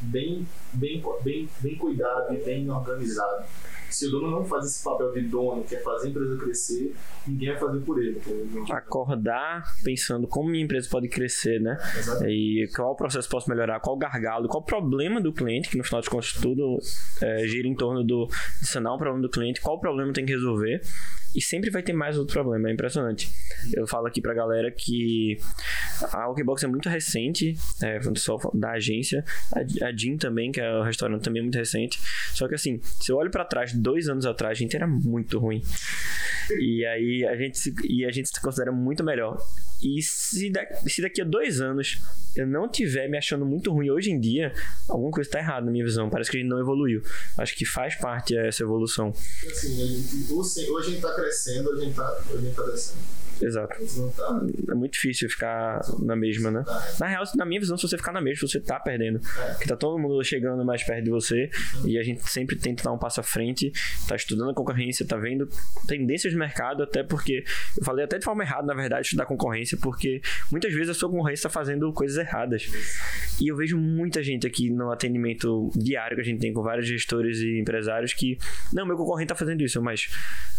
bem, 0.00 0.46
bem, 0.72 1.02
bem, 1.22 1.48
bem 1.60 1.76
cuidado 1.76 2.32
e 2.34 2.38
bem 2.38 2.70
organizado. 2.70 3.44
Se 3.94 4.06
o 4.08 4.10
dono 4.10 4.30
não 4.30 4.44
faz 4.44 4.66
esse 4.66 4.82
papel 4.82 5.12
de 5.12 5.22
dono, 5.22 5.62
que 5.64 5.76
é 5.76 5.80
fazer 5.80 6.08
a 6.08 6.10
empresa 6.10 6.36
crescer, 6.36 6.94
ninguém 7.26 7.50
vai 7.50 7.58
fazer 7.58 7.80
por 7.80 8.02
ele. 8.02 8.20
Acordar 8.70 9.64
pensando 9.82 10.26
como 10.26 10.50
minha 10.50 10.64
empresa 10.64 10.88
pode 10.90 11.08
crescer, 11.08 11.60
né? 11.60 11.78
Exatamente. 11.96 12.32
E 12.32 12.68
qual 12.74 12.94
processo 12.96 13.28
posso 13.28 13.48
melhorar, 13.48 13.80
qual 13.80 13.96
gargalo, 13.96 14.48
qual 14.48 14.62
problema 14.62 15.20
do 15.20 15.32
cliente, 15.32 15.68
que 15.68 15.78
no 15.78 15.84
final 15.84 16.00
de 16.00 16.10
contas 16.10 16.32
tudo 16.32 16.78
é, 17.20 17.46
gira 17.46 17.68
em 17.68 17.74
torno 17.74 18.02
do 18.02 18.26
de 18.60 18.66
sanar 18.66 18.94
o 18.94 18.98
problema 18.98 19.22
do 19.22 19.30
cliente, 19.30 19.60
qual 19.60 19.78
problema 19.78 20.12
tem 20.12 20.24
que 20.24 20.32
resolver 20.32 20.80
e 21.34 21.42
sempre 21.42 21.68
vai 21.68 21.82
ter 21.82 21.92
mais 21.92 22.16
outro 22.16 22.34
problema, 22.34 22.70
é 22.70 22.72
impressionante. 22.72 23.28
Eu 23.74 23.86
falo 23.86 24.06
aqui 24.06 24.20
pra 24.20 24.32
galera 24.32 24.70
que 24.70 25.36
a 26.12 26.30
Okbox 26.30 26.62
é 26.62 26.68
muito 26.68 26.88
recente, 26.88 27.56
é, 27.82 27.98
só 28.14 28.38
da 28.54 28.72
agência, 28.72 29.24
a, 29.52 29.88
a 29.88 29.96
Jim 29.96 30.16
também, 30.16 30.52
que 30.52 30.60
é 30.60 30.72
o 30.72 30.82
restaurante 30.82 31.22
também 31.22 31.40
é 31.40 31.42
muito 31.42 31.58
recente. 31.58 32.00
Só 32.32 32.46
que 32.46 32.54
assim, 32.54 32.80
se 32.82 33.10
eu 33.10 33.16
olho 33.16 33.30
para 33.30 33.44
trás, 33.44 33.72
dois 33.84 34.08
anos 34.08 34.24
atrás, 34.24 34.58
a 34.58 34.60
gente 34.60 34.74
era 34.74 34.86
muito 34.86 35.38
ruim. 35.38 35.62
E 36.58 36.84
aí 36.86 37.24
a 37.26 37.36
gente 37.36 37.58
se, 37.58 37.74
e 37.84 38.04
a 38.04 38.10
gente 38.10 38.28
se 38.28 38.40
considera 38.40 38.72
muito 38.72 39.04
melhor. 39.04 39.38
E 39.82 40.02
se, 40.02 40.50
se 40.86 41.02
daqui 41.02 41.20
a 41.20 41.24
dois 41.24 41.60
anos 41.60 42.00
eu 42.34 42.46
não 42.46 42.68
tiver 42.68 43.08
me 43.08 43.18
achando 43.18 43.44
muito 43.44 43.70
ruim 43.70 43.90
hoje 43.90 44.10
em 44.10 44.18
dia, 44.18 44.52
alguma 44.88 45.10
coisa 45.10 45.28
está 45.28 45.38
errada 45.38 45.66
na 45.66 45.72
minha 45.72 45.84
visão. 45.84 46.08
Parece 46.08 46.30
que 46.30 46.38
a 46.38 46.40
gente 46.40 46.48
não 46.48 46.58
evoluiu. 46.58 47.02
Acho 47.38 47.54
que 47.54 47.66
faz 47.66 47.94
parte 47.96 48.36
essa 48.36 48.62
evolução. 48.62 49.10
Assim, 49.10 49.82
a 49.82 49.86
gente, 49.86 50.32
hoje 50.32 50.60
a 50.60 50.82
gente 50.82 50.96
está 50.96 51.14
crescendo, 51.14 51.70
a 51.70 51.76
gente 51.76 51.90
está 51.90 52.10
tá 52.10 52.70
descendo. 52.70 53.23
Exato. 53.40 53.76
É 54.70 54.74
muito 54.74 54.92
difícil 54.92 55.28
ficar 55.28 55.80
na 56.00 56.16
mesma, 56.16 56.50
né? 56.50 56.64
Na 56.98 57.06
real, 57.06 57.24
na 57.36 57.44
minha 57.44 57.60
visão, 57.60 57.76
se 57.76 57.86
você 57.88 57.96
ficar 57.96 58.12
na 58.12 58.20
mesma, 58.20 58.46
você 58.46 58.60
tá 58.60 58.78
perdendo. 58.78 59.20
Porque 59.20 59.66
tá 59.66 59.76
todo 59.76 59.98
mundo 59.98 60.22
chegando 60.22 60.64
mais 60.64 60.82
perto 60.82 61.04
de 61.04 61.10
você 61.10 61.50
e 61.84 61.98
a 61.98 62.02
gente 62.02 62.22
sempre 62.30 62.56
tenta 62.56 62.84
dar 62.84 62.92
um 62.92 62.98
passo 62.98 63.20
à 63.20 63.22
frente, 63.22 63.72
tá 64.06 64.16
estudando 64.16 64.50
a 64.50 64.54
concorrência, 64.54 65.06
tá 65.06 65.16
vendo 65.16 65.48
tendências 65.86 66.32
de 66.32 66.38
mercado, 66.38 66.82
até 66.82 67.02
porque 67.02 67.44
eu 67.78 67.84
falei 67.84 68.04
até 68.04 68.18
de 68.18 68.24
forma 68.24 68.42
errada, 68.42 68.66
na 68.66 68.74
verdade, 68.74 69.06
estudar 69.06 69.26
concorrência, 69.26 69.76
porque 69.80 70.20
muitas 70.50 70.72
vezes 70.72 70.90
a 70.90 70.94
sua 70.94 71.10
concorrência 71.10 71.44
tá 71.44 71.50
fazendo 71.50 71.92
coisas 71.92 72.16
erradas. 72.16 72.66
E 73.40 73.48
eu 73.48 73.56
vejo 73.56 73.76
muita 73.76 74.22
gente 74.22 74.46
aqui 74.46 74.70
no 74.70 74.90
atendimento 74.90 75.70
diário 75.76 76.16
que 76.16 76.22
a 76.22 76.24
gente 76.24 76.40
tem 76.40 76.52
com 76.52 76.62
vários 76.62 76.86
gestores 76.86 77.38
e 77.38 77.58
empresários 77.58 78.12
que, 78.12 78.38
não, 78.72 78.86
meu 78.86 78.96
concorrente 78.96 79.28
tá 79.28 79.34
fazendo 79.34 79.62
isso, 79.62 79.82
mas 79.82 80.08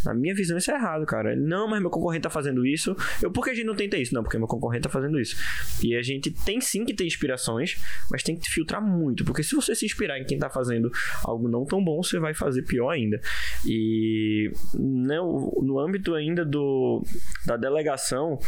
na 0.03 0.13
minha 0.13 0.36
visão 0.36 0.58
isso 0.58 0.72
é 0.72 0.75
errado, 0.75 1.05
cara. 1.05 1.36
Não, 1.36 1.67
mas 1.67 1.82
meu 1.82 1.89
concorrente 1.89 2.24
tá 2.24 2.29
fazendo 2.29 2.65
isso. 2.68 2.96
Eu, 3.22 3.32
por 3.32 3.44
que 3.44 3.52
a 3.52 3.54
gente 3.54 3.66
não 3.66 3.76
tenta 3.76 3.98
isso? 3.98 4.14
Não, 4.14 4.24
porque 4.24 4.38
meu 4.38 4.48
concorrente 4.48 4.84
tá 4.84 4.90
fazendo 4.90 5.20
isso. 5.20 5.36
E 5.84 5.96
a 5.96 6.02
gente 6.02 6.32
tem 6.32 6.60
sim 6.62 6.86
que 6.86 6.94
ter 6.94 7.06
inspirações, 7.06 7.78
mas 8.10 8.24
tem 8.24 8.36
que 8.36 8.50
filtrar 8.50 8.82
muito, 8.82 9.24
porque 9.24 9.44
se 9.44 9.56
você 9.56 9.76
se 9.76 9.86
inspirar 9.86 10.20
em 10.20 10.26
quem 10.26 10.38
tá 10.38 10.50
fazendo 10.50 10.92
algo 11.24 11.48
não 11.48 11.66
tão 11.66 11.84
bom, 11.84 12.02
você 12.02 12.20
vai 12.20 12.34
fazer 12.34 12.64
pior 12.64 12.90
ainda. 12.90 13.20
E 13.66 14.52
no, 14.74 15.62
no 15.64 15.80
âmbito 15.80 16.14
ainda 16.14 16.46
do 16.46 17.04
da 17.46 17.58
delegação, 17.58 18.40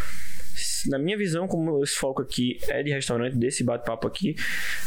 na 0.88 0.98
minha 0.98 1.18
visão, 1.18 1.48
como 1.48 1.84
esse 1.84 1.96
foco 1.96 2.22
aqui 2.22 2.58
é 2.68 2.84
de 2.84 2.92
restaurante, 2.92 3.36
desse 3.38 3.64
bate-papo 3.64 4.08
aqui, 4.08 4.36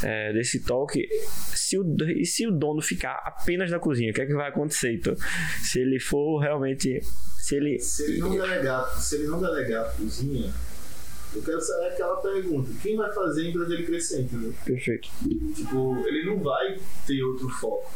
é, 0.02 0.32
desse 0.32 0.64
talk, 0.64 1.08
se 1.54 1.78
o, 1.78 1.84
e 2.16 2.24
se 2.24 2.46
o 2.46 2.50
dono 2.50 2.80
ficar 2.80 3.22
apenas 3.24 3.70
na 3.70 3.78
cozinha, 3.78 4.10
o 4.10 4.14
que 4.14 4.20
é 4.20 4.26
que 4.26 4.34
vai 4.34 4.48
acontecer, 4.48 4.94
então? 4.94 5.14
Se 5.62 5.80
ele 5.80 5.98
for 6.00 6.38
realmente. 6.38 7.00
Se 7.38 7.56
ele. 7.56 7.78
Se 7.78 8.04
ele 8.04 8.18
não 8.18 8.30
delegar, 8.30 8.86
se 9.00 9.16
ele 9.16 9.26
não 9.26 9.40
delegar 9.40 9.86
a 9.86 9.88
cozinha, 9.90 10.52
eu 11.34 11.42
quero 11.42 11.60
saber 11.60 11.88
aquela 11.88 12.16
pergunta: 12.16 12.70
quem 12.82 12.96
vai 12.96 13.12
fazer 13.12 13.46
a 13.46 13.48
empresa 13.48 13.68
dele 13.68 13.86
crescer, 13.86 14.20
entendeu? 14.22 14.52
Perfeito. 14.64 15.08
Tipo, 15.54 16.04
ele 16.06 16.24
não 16.26 16.38
vai 16.38 16.78
ter 17.06 17.22
outro 17.22 17.48
foco. 17.48 17.90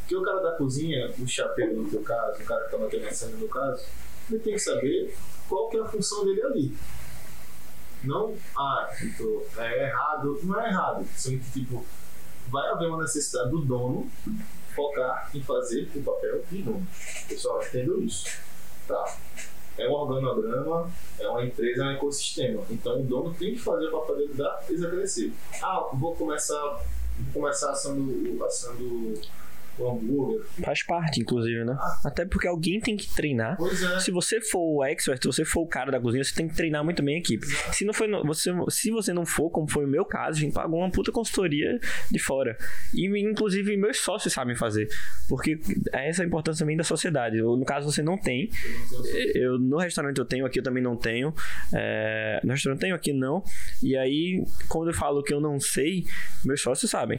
Porque 0.00 0.16
o 0.16 0.22
cara 0.22 0.40
da 0.40 0.52
cozinha, 0.52 1.10
o 1.18 1.26
chapeiro 1.26 1.82
no 1.82 1.88
teu 1.88 2.00
caso, 2.00 2.40
o 2.40 2.44
cara 2.44 2.64
que 2.64 2.70
tá 2.70 2.78
batendo 2.78 3.06
a 3.06 3.10
cena 3.10 3.36
no 3.36 3.46
caso, 3.46 3.84
ele 4.30 4.40
tem 4.40 4.52
que 4.54 4.58
saber 4.58 5.14
qual 5.48 5.68
que 5.68 5.76
é 5.76 5.80
a 5.80 5.86
função 5.86 6.24
dele 6.24 6.42
ali. 6.42 6.76
Não, 8.04 8.34
ah, 8.56 8.88
tipo, 8.96 9.44
é 9.56 9.86
errado. 9.86 10.38
Não 10.42 10.60
é 10.60 10.68
errado. 10.68 11.06
Sendo 11.16 11.40
que, 11.40 11.60
tipo, 11.60 11.84
vai 12.48 12.68
haver 12.70 12.88
uma 12.88 13.02
necessidade 13.02 13.50
do 13.50 13.60
dono 13.60 14.10
focar 14.74 15.30
em 15.34 15.42
fazer 15.42 15.90
o 15.94 16.02
papel 16.02 16.44
de 16.50 16.62
dono. 16.62 16.86
Pessoal, 17.28 17.62
entendeu 17.62 18.02
isso? 18.02 18.26
Tá. 18.86 19.16
É 19.76 19.88
um 19.88 19.92
organograma, 19.92 20.90
é 21.18 21.28
uma 21.28 21.44
empresa, 21.44 21.84
é 21.84 21.86
um 21.86 21.90
ecossistema. 21.92 22.62
Então 22.70 23.00
o 23.00 23.02
dono 23.02 23.34
tem 23.34 23.54
que 23.54 23.60
fazer 23.60 23.88
o 23.88 24.00
papel 24.00 24.16
dele 24.16 24.34
da 24.34 24.60
empresa 24.62 24.90
crescer. 24.90 25.32
Ah, 25.62 25.88
vou 25.92 26.14
começar, 26.14 26.84
vou 27.32 27.42
começar 27.42 27.70
assando, 27.70 28.44
assando 28.44 29.20
o 29.78 29.90
hambúrguer. 29.90 30.44
Faz 30.64 30.82
parte, 30.82 31.20
inclusive, 31.20 31.64
né? 31.64 31.76
Até 32.04 32.24
porque 32.24 32.46
alguém 32.46 32.80
tem 32.80 32.96
que 32.96 33.08
treinar. 33.14 33.56
Pois 33.56 33.82
é. 33.82 34.00
Se 34.00 34.10
você 34.10 34.40
for 34.40 34.78
o 34.78 34.84
expert, 34.84 35.20
se 35.22 35.26
você 35.26 35.44
for 35.44 35.62
o 35.62 35.66
cara 35.66 35.90
da 35.90 36.00
cozinha, 36.00 36.22
você 36.22 36.34
tem 36.34 36.48
que 36.48 36.54
treinar 36.54 36.84
muito 36.84 37.02
bem 37.02 37.16
a 37.16 37.18
equipe. 37.18 37.46
Se 37.72 37.84
não 37.84 37.92
foi 37.92 38.08
você, 38.24 38.50
se 38.68 38.90
você 38.90 39.12
não 39.12 39.24
for, 39.24 39.50
como 39.50 39.70
foi 39.70 39.84
o 39.84 39.88
meu 39.88 40.04
caso, 40.04 40.38
a 40.38 40.40
gente 40.40 40.52
pagou 40.52 40.80
uma 40.80 40.90
puta 40.90 41.12
consultoria 41.12 41.78
de 42.10 42.18
fora. 42.18 42.56
E 42.94 43.06
inclusive 43.18 43.76
meus 43.76 43.98
sócios 43.98 44.32
sabem 44.32 44.54
fazer. 44.56 44.88
Porque 45.28 45.58
é 45.92 46.08
essa 46.08 46.22
a 46.22 46.26
importância 46.26 46.64
também 46.64 46.76
da 46.76 46.84
sociedade. 46.84 47.40
No 47.40 47.64
caso, 47.64 47.90
você 47.90 48.02
não 48.02 48.16
tem. 48.18 48.50
Eu, 49.34 49.58
no 49.58 49.78
restaurante 49.78 50.18
eu 50.18 50.24
tenho, 50.24 50.46
aqui 50.46 50.58
eu 50.58 50.62
também 50.62 50.82
não 50.82 50.96
tenho. 50.96 51.34
É, 51.74 52.40
no 52.42 52.52
restaurante 52.52 52.78
eu 52.78 52.80
tenho, 52.80 52.94
aqui 52.94 53.12
não. 53.12 53.42
E 53.82 53.96
aí, 53.96 54.44
quando 54.68 54.88
eu 54.88 54.94
falo 54.94 55.22
que 55.22 55.32
eu 55.32 55.40
não 55.40 55.60
sei, 55.60 56.04
meus 56.44 56.60
sócios 56.60 56.90
sabem. 56.90 57.18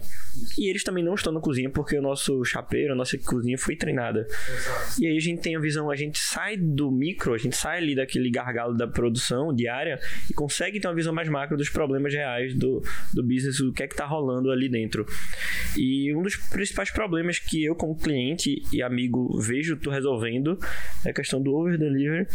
E 0.58 0.70
eles 0.70 0.84
também 0.84 1.04
não 1.04 1.16
estão 1.16 1.32
na 1.34 1.40
cozinha 1.40 1.70
porque 1.70 1.98
o 1.98 2.02
nosso 2.02 2.44
chapeiro, 2.50 2.94
a 2.94 2.96
nossa 2.96 3.18
cozinha 3.18 3.58
foi 3.58 3.76
treinada. 3.76 4.28
Exato. 4.30 5.02
E 5.02 5.08
aí 5.08 5.18
a 5.18 5.20
gente 5.20 5.42
tem 5.42 5.56
a 5.56 5.60
visão, 5.60 5.90
a 5.90 5.96
gente 5.96 6.20
sai 6.20 6.58
do 6.58 6.92
micro, 6.92 7.34
a 7.34 7.38
gente 7.38 7.56
sai 7.56 7.78
ali 7.78 7.96
daquele 7.96 8.30
gargalo 8.30 8.76
da 8.76 8.88
produção 8.88 9.54
diária 9.54 10.00
e 10.30 10.34
consegue 10.34 10.80
ter 10.80 10.88
uma 10.88 10.96
visão 10.96 11.14
mais 11.14 11.30
macro 11.30 11.58
dos 11.58 11.70
problemas 11.70 12.14
reais 12.14 12.56
do, 12.56 12.82
do 13.14 13.24
business, 13.24 13.58
do 13.58 13.74
que 13.74 13.84
é 13.84 13.88
que 13.88 13.96
tá 13.96 14.06
rolando 14.06 14.52
ali 14.52 14.70
dentro. 14.70 15.06
E 15.78 16.14
um 16.14 16.22
dos 16.22 16.36
principais 16.36 16.92
problemas 16.92 17.40
que 17.40 17.64
eu, 17.64 17.76
como 17.76 17.96
cliente 17.96 18.62
e 18.72 18.82
amigo, 18.82 19.40
vejo 19.40 19.78
tu 19.78 19.90
resolvendo 19.90 20.58
é 21.06 21.10
a 21.10 21.14
questão 21.14 21.42
do 21.42 21.54
over-deliver. 21.54 22.28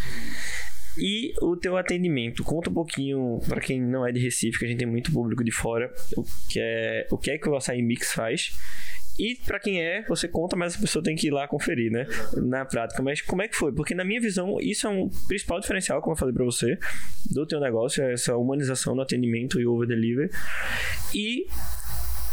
E 0.96 1.34
o 1.42 1.56
teu 1.56 1.76
atendimento, 1.76 2.44
conta 2.44 2.70
um 2.70 2.74
pouquinho 2.74 3.40
para 3.48 3.60
quem 3.60 3.82
não 3.82 4.06
é 4.06 4.12
de 4.12 4.20
Recife, 4.20 4.58
que 4.58 4.64
a 4.64 4.68
gente 4.68 4.78
tem 4.78 4.86
muito 4.86 5.10
público 5.10 5.42
de 5.42 5.50
fora, 5.50 5.92
o 6.16 6.22
que 6.48 6.60
é, 6.60 7.06
o 7.10 7.18
que 7.18 7.32
é 7.32 7.38
que 7.38 7.48
o 7.48 7.56
Açaí 7.56 7.82
Mix 7.82 8.12
faz 8.12 8.52
e 9.18 9.36
para 9.36 9.60
quem 9.60 9.80
é, 9.80 10.02
você 10.08 10.26
conta, 10.26 10.56
mas 10.56 10.76
a 10.76 10.78
pessoa 10.78 11.02
tem 11.02 11.14
que 11.14 11.28
ir 11.28 11.30
lá 11.30 11.46
conferir, 11.46 11.90
né? 11.90 12.06
Na 12.36 12.64
prática. 12.64 13.02
Mas 13.02 13.20
como 13.20 13.42
é 13.42 13.48
que 13.48 13.56
foi? 13.56 13.72
Porque 13.72 13.94
na 13.94 14.04
minha 14.04 14.20
visão, 14.20 14.58
isso 14.60 14.86
é 14.86 14.90
um 14.90 15.08
principal 15.28 15.60
diferencial, 15.60 16.00
como 16.00 16.14
eu 16.14 16.18
falei 16.18 16.34
para 16.34 16.44
você, 16.44 16.78
do 17.30 17.46
teu 17.46 17.60
negócio, 17.60 18.02
é 18.02 18.12
essa 18.12 18.36
humanização 18.36 18.94
do 18.96 19.02
atendimento 19.02 19.60
e 19.60 19.66
over 19.66 19.86
delivery. 19.86 20.30
E 21.14 21.46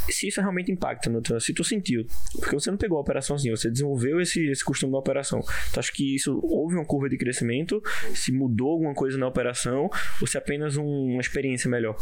se 0.09 0.27
isso 0.27 0.41
realmente 0.41 0.71
impacta 0.71 1.09
no 1.09 1.21
teu, 1.21 1.39
se 1.39 1.53
tu 1.53 1.63
sentiu, 1.63 2.05
porque 2.39 2.55
você 2.55 2.71
não 2.71 2.77
pegou 2.77 2.97
a 2.97 3.01
operaçãozinha, 3.01 3.55
você 3.55 3.69
desenvolveu 3.69 4.19
esse, 4.19 4.49
esse 4.49 4.63
costume 4.63 4.91
da 4.91 4.97
operação. 4.97 5.41
Tu 5.73 5.79
acha 5.79 5.91
que 5.91 6.15
isso 6.15 6.39
houve 6.43 6.75
uma 6.75 6.85
curva 6.85 7.09
de 7.09 7.17
crescimento? 7.17 7.81
Se 8.15 8.31
mudou 8.31 8.71
alguma 8.71 8.93
coisa 8.93 9.17
na 9.17 9.27
operação 9.27 9.89
ou 10.19 10.27
se 10.27 10.37
é 10.37 10.39
apenas 10.39 10.77
um, 10.77 11.11
uma 11.11 11.21
experiência 11.21 11.69
melhor? 11.69 11.95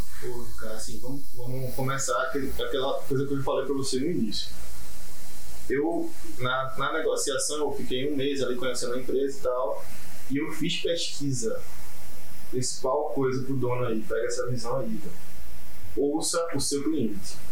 Cara, 0.59 0.75
assim, 0.75 0.99
vamos, 0.99 1.23
vamos 1.35 1.73
começar 1.75 2.21
aquele, 2.23 2.51
aquela 2.61 3.01
coisa 3.01 3.25
que 3.25 3.33
eu 3.33 3.43
falei 3.43 3.65
para 3.65 3.75
você 3.75 3.99
no 3.99 4.07
início. 4.07 4.49
Eu, 5.69 6.09
na, 6.39 6.75
na 6.77 6.93
negociação, 6.93 7.59
eu 7.59 7.71
fiquei 7.73 8.11
um 8.11 8.15
mês 8.15 8.41
ali 8.41 8.55
conhecendo 8.55 8.95
a 8.95 8.99
empresa 8.99 9.37
e 9.37 9.41
tal, 9.41 9.85
e 10.31 10.37
eu 10.37 10.51
fiz 10.51 10.81
pesquisa. 10.81 11.61
Principal 12.49 13.11
coisa 13.13 13.43
pro 13.43 13.55
dono 13.55 13.85
aí, 13.85 14.01
pega 14.01 14.25
essa 14.25 14.49
visão 14.49 14.79
aí. 14.79 14.99
Ouça 15.95 16.43
o 16.55 16.59
seu 16.59 16.83
cliente 16.83 17.48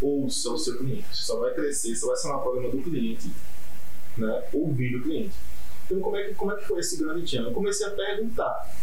ouça 0.00 0.50
o 0.50 0.58
seu 0.58 0.78
cliente. 0.78 1.06
Só 1.12 1.40
vai 1.40 1.54
crescer, 1.54 1.94
só 1.94 2.08
vai 2.08 2.16
ser 2.16 2.28
uma 2.28 2.40
problema 2.40 2.70
do 2.70 2.82
cliente, 2.82 3.30
né? 4.16 4.44
Ouvir 4.52 4.96
o 4.96 5.02
cliente. 5.02 5.34
Então, 5.84 6.00
como 6.00 6.16
é 6.16 6.24
que, 6.24 6.34
como 6.34 6.52
é 6.52 6.56
que 6.56 6.64
foi 6.64 6.80
esse 6.80 6.96
grande 6.96 7.26
channel? 7.26 7.50
Eu 7.50 7.54
comecei 7.54 7.86
a 7.86 7.90
perguntar 7.90 8.76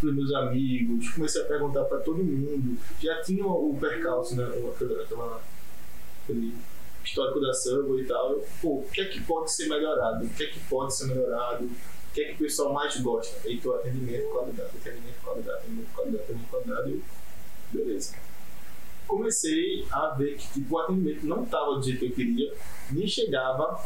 para 0.00 0.12
meus 0.12 0.32
amigos, 0.32 1.10
comecei 1.10 1.42
a 1.42 1.44
perguntar 1.44 1.84
para 1.84 1.98
todo 1.98 2.24
mundo. 2.24 2.78
Já 3.00 3.20
tinha 3.22 3.46
o 3.46 3.76
percalço, 3.78 4.34
né? 4.36 4.44
Aquela, 4.44 5.02
aquela, 5.02 5.42
aquele 6.24 6.56
histórico 7.04 7.40
da 7.40 7.52
Subway 7.52 8.02
e 8.02 8.06
tal. 8.06 8.40
Pô, 8.62 8.78
o 8.78 8.88
que 8.90 9.02
é 9.02 9.04
que 9.06 9.20
pode 9.22 9.52
ser 9.52 9.68
melhorado? 9.68 10.24
O 10.24 10.30
que 10.30 10.44
é 10.44 10.46
que 10.46 10.60
pode 10.60 10.94
ser 10.94 11.06
melhorado? 11.06 11.64
O 11.64 12.12
que 12.12 12.22
é 12.22 12.24
que 12.28 12.34
o 12.34 12.38
pessoal 12.38 12.72
mais 12.72 12.98
gosta? 13.00 13.46
Heitor, 13.46 13.76
atendimento, 13.76 14.30
qualidade, 14.30 14.70
atendimento, 14.76 15.20
qualidade, 15.22 15.58
atendimento, 15.58 15.94
qualidade, 15.94 16.24
atendimento, 16.24 16.50
qualidade. 16.50 17.02
Beleza. 17.72 18.29
Comecei 19.10 19.84
a 19.90 20.14
ver 20.16 20.36
que 20.36 20.52
tipo, 20.52 20.74
o 20.74 20.78
atendimento 20.78 21.26
não 21.26 21.42
estava 21.42 21.74
do 21.74 21.82
jeito 21.82 21.98
que 21.98 22.06
eu 22.06 22.12
queria, 22.12 22.54
nem 22.92 23.08
chegava 23.08 23.84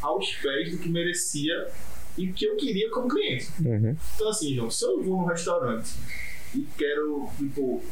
aos 0.00 0.34
pés 0.36 0.72
do 0.72 0.78
que 0.78 0.88
merecia 0.88 1.68
e 2.16 2.30
o 2.30 2.32
que 2.32 2.46
eu 2.46 2.56
queria 2.56 2.90
como 2.90 3.06
cliente. 3.06 3.48
Uhum. 3.62 3.94
Então, 4.14 4.28
assim, 4.28 4.54
João, 4.54 4.70
se 4.70 4.84
eu 4.84 5.02
vou 5.02 5.18
num 5.18 5.26
restaurante 5.26 5.92
e 6.54 6.66
quero, 6.76 7.28
tipo, 7.36 7.82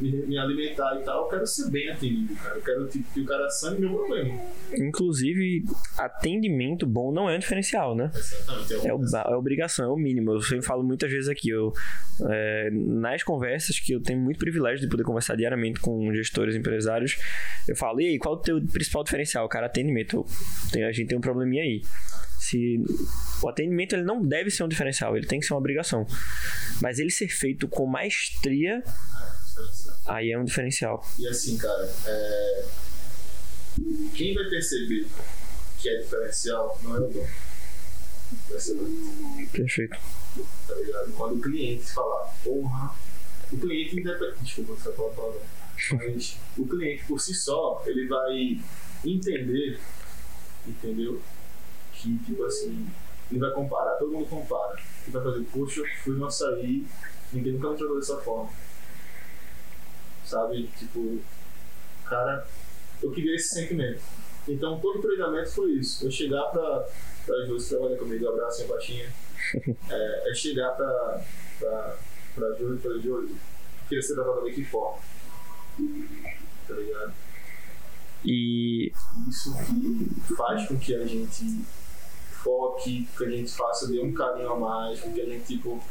me, 0.00 0.12
me 0.26 0.38
alimentar 0.38 0.96
e 1.00 1.04
tal, 1.04 1.24
eu 1.24 1.28
quero 1.28 1.46
ser 1.46 1.70
bem 1.70 1.90
atendido, 1.90 2.34
cara. 2.36 2.56
Eu 2.56 2.62
quero 2.62 2.88
tipo, 2.88 3.12
que 3.12 3.20
o 3.20 3.24
cara 3.24 3.48
sane 3.50 3.80
meu 3.80 3.94
problema. 3.94 4.40
Inclusive, 4.76 5.64
atendimento 5.96 6.86
bom 6.86 7.12
não 7.12 7.28
é 7.28 7.36
um 7.36 7.38
diferencial, 7.38 7.94
né? 7.94 8.10
Exatamente. 8.14 8.86
É, 8.86 8.94
o, 8.94 9.00
é 9.32 9.36
obrigação, 9.36 9.86
é 9.86 9.92
o 9.92 9.96
mínimo. 9.96 10.32
Eu 10.32 10.42
sempre 10.42 10.66
falo 10.66 10.82
muitas 10.82 11.10
vezes 11.10 11.28
aqui, 11.28 11.50
eu, 11.50 11.72
é, 12.28 12.70
nas 12.70 13.22
conversas 13.22 13.78
que 13.78 13.92
eu 13.92 14.00
tenho 14.00 14.20
muito 14.20 14.38
privilégio 14.38 14.80
de 14.80 14.88
poder 14.88 15.04
conversar 15.04 15.36
diariamente 15.36 15.80
com 15.80 16.12
gestores, 16.12 16.54
empresários, 16.54 17.18
eu 17.66 17.76
falo, 17.76 18.00
e 18.00 18.08
aí, 18.08 18.18
qual 18.18 18.34
é 18.34 18.38
o 18.38 18.40
teu 18.40 18.66
principal 18.66 19.02
diferencial? 19.04 19.48
Cara, 19.48 19.66
atendimento. 19.66 20.24
Tem, 20.72 20.84
a 20.84 20.92
gente 20.92 21.08
tem 21.08 21.18
um 21.18 21.20
probleminha 21.20 21.62
aí. 21.62 21.82
Se, 22.38 22.80
o 23.42 23.48
atendimento 23.48 23.94
ele 23.94 24.04
não 24.04 24.24
deve 24.24 24.50
ser 24.50 24.62
um 24.62 24.68
diferencial, 24.68 25.16
ele 25.16 25.26
tem 25.26 25.40
que 25.40 25.46
ser 25.46 25.52
uma 25.54 25.58
obrigação. 25.58 26.06
Mas 26.80 26.98
ele 26.98 27.10
ser 27.10 27.28
feito 27.28 27.66
com 27.68 27.86
maestria 27.86 28.82
Aí 30.06 30.32
é 30.32 30.38
um 30.38 30.44
diferencial. 30.44 31.04
E 31.18 31.28
assim, 31.28 31.56
cara, 31.58 31.90
é... 32.06 32.64
quem 34.14 34.34
vai 34.34 34.44
perceber 34.48 35.06
que 35.78 35.88
é 35.88 35.98
diferencial 35.98 36.78
não 36.82 36.96
é 36.96 37.00
o 37.00 37.08
dono. 37.08 37.28
Vai 38.48 38.58
ser 38.58 38.72
o 38.72 39.48
Perfeito. 39.52 39.96
Tá 40.66 40.74
ligado? 40.74 41.12
Quando 41.12 41.36
o 41.36 41.40
cliente 41.40 41.84
falar, 41.92 42.34
porra, 42.42 42.94
o 43.52 43.58
cliente 43.58 44.00
independente. 44.00 44.42
Desculpa, 44.42 44.74
você 44.74 44.92
falar 44.92 45.10
palavra. 45.10 45.40
Mas 45.92 46.36
o 46.56 46.66
cliente 46.66 47.04
por 47.04 47.20
si 47.20 47.34
só, 47.34 47.82
ele 47.86 48.08
vai 48.08 48.60
entender, 49.04 49.78
entendeu? 50.66 51.20
Que, 51.92 52.18
tipo 52.18 52.44
assim, 52.44 52.88
ele 53.30 53.40
vai 53.40 53.50
comparar, 53.52 53.96
todo 53.96 54.12
mundo 54.12 54.28
compara. 54.28 54.80
Ele 55.02 55.12
vai 55.12 55.22
fazer, 55.22 55.44
poxa, 55.52 55.82
fui 56.02 56.16
no 56.16 56.26
açaí, 56.26 56.86
ninguém 57.32 57.52
nunca 57.52 57.70
me 57.70 57.76
tratou 57.76 57.98
dessa 57.98 58.16
forma 58.18 58.50
sabe? 60.28 60.68
Tipo, 60.78 61.18
cara, 62.08 62.46
eu 63.02 63.10
queria 63.10 63.34
esse 63.34 63.54
sentimento. 63.54 64.00
Então, 64.46 64.80
todo 64.80 64.98
o 64.98 65.02
treinamento 65.02 65.50
foi 65.50 65.72
isso. 65.72 66.06
Eu 66.06 66.10
chegar 66.10 66.44
pra, 66.44 66.86
pra 67.26 67.46
Josi 67.46 67.68
trabalhar 67.70 67.98
comigo, 67.98 68.28
abraço, 68.28 68.62
minha 68.62 68.74
patinha. 68.74 69.12
É, 69.90 70.30
é 70.30 70.34
chegar 70.34 70.70
pra, 70.72 71.24
pra, 71.58 71.96
pra 72.34 72.48
Josi 72.58 72.76
e 72.76 72.82
falar, 72.82 72.98
Josi, 72.98 73.36
queria 73.88 74.02
ser 74.02 74.14
tratado 74.14 74.44
da 74.44 74.50
que 74.50 74.64
forma. 74.64 74.98
Tá 76.66 76.74
ligado? 76.74 77.14
E 78.24 78.92
isso 79.28 79.54
que 79.56 80.34
faz 80.34 80.66
com 80.66 80.78
que 80.78 80.94
a 80.94 81.06
gente 81.06 81.64
foque, 82.42 83.08
que 83.16 83.24
a 83.24 83.30
gente 83.30 83.52
faça 83.52 83.86
de 83.86 84.00
um 84.00 84.12
caminho 84.12 84.50
a 84.50 84.58
mais, 84.58 85.00
com 85.00 85.12
que 85.12 85.20
a 85.20 85.24
gente, 85.24 85.46
tipo, 85.46 85.82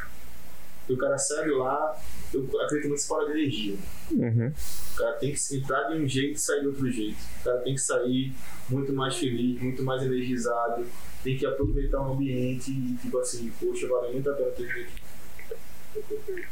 que 0.88 0.94
o 0.94 0.98
cara 0.98 1.18
segue 1.18 1.52
lá, 1.52 2.02
eu 2.34 2.50
acredito 2.62 2.88
muito 2.88 3.06
fora 3.06 3.26
de 3.26 3.32
energia. 3.40 3.76
Uhum. 4.12 4.52
O 4.94 4.98
cara 4.98 5.14
tem 5.18 5.34
que 5.34 5.56
entrar 5.56 5.90
de 5.90 5.98
um 5.98 6.08
jeito 6.08 6.36
e 6.36 6.40
sair 6.40 6.62
de 6.62 6.68
outro 6.68 6.90
jeito. 6.90 7.18
O 7.42 7.44
cara 7.44 7.58
tem 7.60 7.76
que 7.76 7.82
sair 7.82 8.34
muito 8.70 8.94
mais 8.94 9.16
feliz, 9.18 9.62
muito 9.62 9.84
mais 9.84 10.02
energizado, 10.02 10.86
tem 11.24 11.38
que 11.38 11.46
aproveitar 11.46 12.02
o 12.02 12.14
ambiente 12.14 12.72
e, 12.72 12.98
tipo 13.02 13.18
assim, 13.20 13.52
poxa, 13.60 13.88
vale 13.88 14.14
muito 14.14 14.30
a 14.30 14.34
pena 14.34 14.50
ter 14.52 14.68
jeito. 14.68 15.08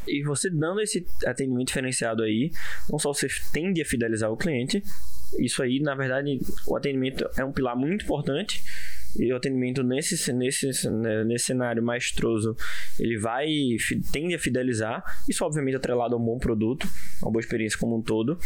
E 0.07 0.23
você 0.23 0.49
dando 0.49 0.81
esse 0.81 1.05
atendimento 1.25 1.67
diferenciado 1.67 2.23
aí, 2.23 2.51
não 2.89 2.99
só 2.99 3.13
você 3.13 3.27
tende 3.53 3.81
a 3.81 3.85
fidelizar 3.85 4.31
o 4.31 4.37
cliente, 4.37 4.83
isso 5.39 5.61
aí, 5.61 5.79
na 5.79 5.95
verdade, 5.95 6.39
o 6.67 6.75
atendimento 6.75 7.29
é 7.37 7.45
um 7.45 7.51
pilar 7.51 7.75
muito 7.75 8.03
importante 8.03 8.61
e 9.17 9.31
o 9.31 9.35
atendimento 9.35 9.83
nesse, 9.83 10.31
nesse, 10.33 10.89
né, 10.89 11.23
nesse 11.23 11.45
cenário 11.45 11.81
maestroso, 11.83 12.55
ele 12.99 13.17
vai, 13.17 13.47
tende 14.11 14.35
a 14.35 14.39
fidelizar, 14.39 15.03
isso 15.29 15.43
obviamente 15.45 15.75
atrelado 15.75 16.15
a 16.15 16.17
um 16.17 16.23
bom 16.23 16.37
produto, 16.37 16.87
uma 17.21 17.31
boa 17.31 17.39
experiência 17.39 17.77
como 17.79 17.97
um 17.97 18.01
todo, 18.01 18.37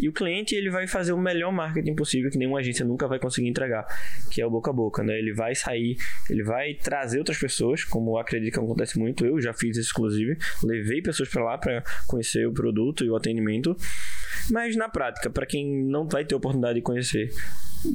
e 0.00 0.08
o 0.08 0.12
cliente 0.12 0.54
ele 0.54 0.70
vai 0.70 0.86
fazer 0.86 1.12
o 1.12 1.18
melhor 1.18 1.52
marketing 1.52 1.94
possível 1.94 2.30
que 2.30 2.38
nenhuma 2.38 2.58
agência 2.58 2.84
nunca 2.84 3.06
vai 3.06 3.18
conseguir 3.18 3.48
entregar, 3.48 3.86
que 4.30 4.40
é 4.40 4.46
o 4.46 4.50
boca 4.50 4.70
a 4.70 4.74
boca, 4.74 5.02
né? 5.02 5.18
Ele 5.18 5.32
vai 5.32 5.54
sair, 5.54 5.96
ele 6.28 6.42
vai 6.42 6.74
trazer 6.74 7.18
outras 7.18 7.38
pessoas, 7.38 7.84
como 7.84 8.18
acredito 8.18 8.52
que 8.52 8.58
acontece 8.58 8.98
muito, 8.98 9.24
eu 9.24 9.40
já 9.40 9.52
fiz 9.52 9.76
isso 9.76 9.90
inclusive, 9.92 10.38
levei 10.62 11.02
pessoas 11.02 11.28
para 11.28 11.44
lá 11.44 11.58
para 11.58 11.82
conhecer 12.06 12.46
o 12.46 12.52
produto 12.52 13.04
e 13.04 13.10
o 13.10 13.16
atendimento, 13.16 13.76
mas 14.50 14.76
na 14.76 14.88
prática, 14.88 15.30
para 15.30 15.46
quem 15.46 15.84
não 15.84 16.06
vai 16.06 16.24
ter 16.24 16.34
oportunidade 16.34 16.76
de 16.76 16.82
conhecer, 16.82 17.30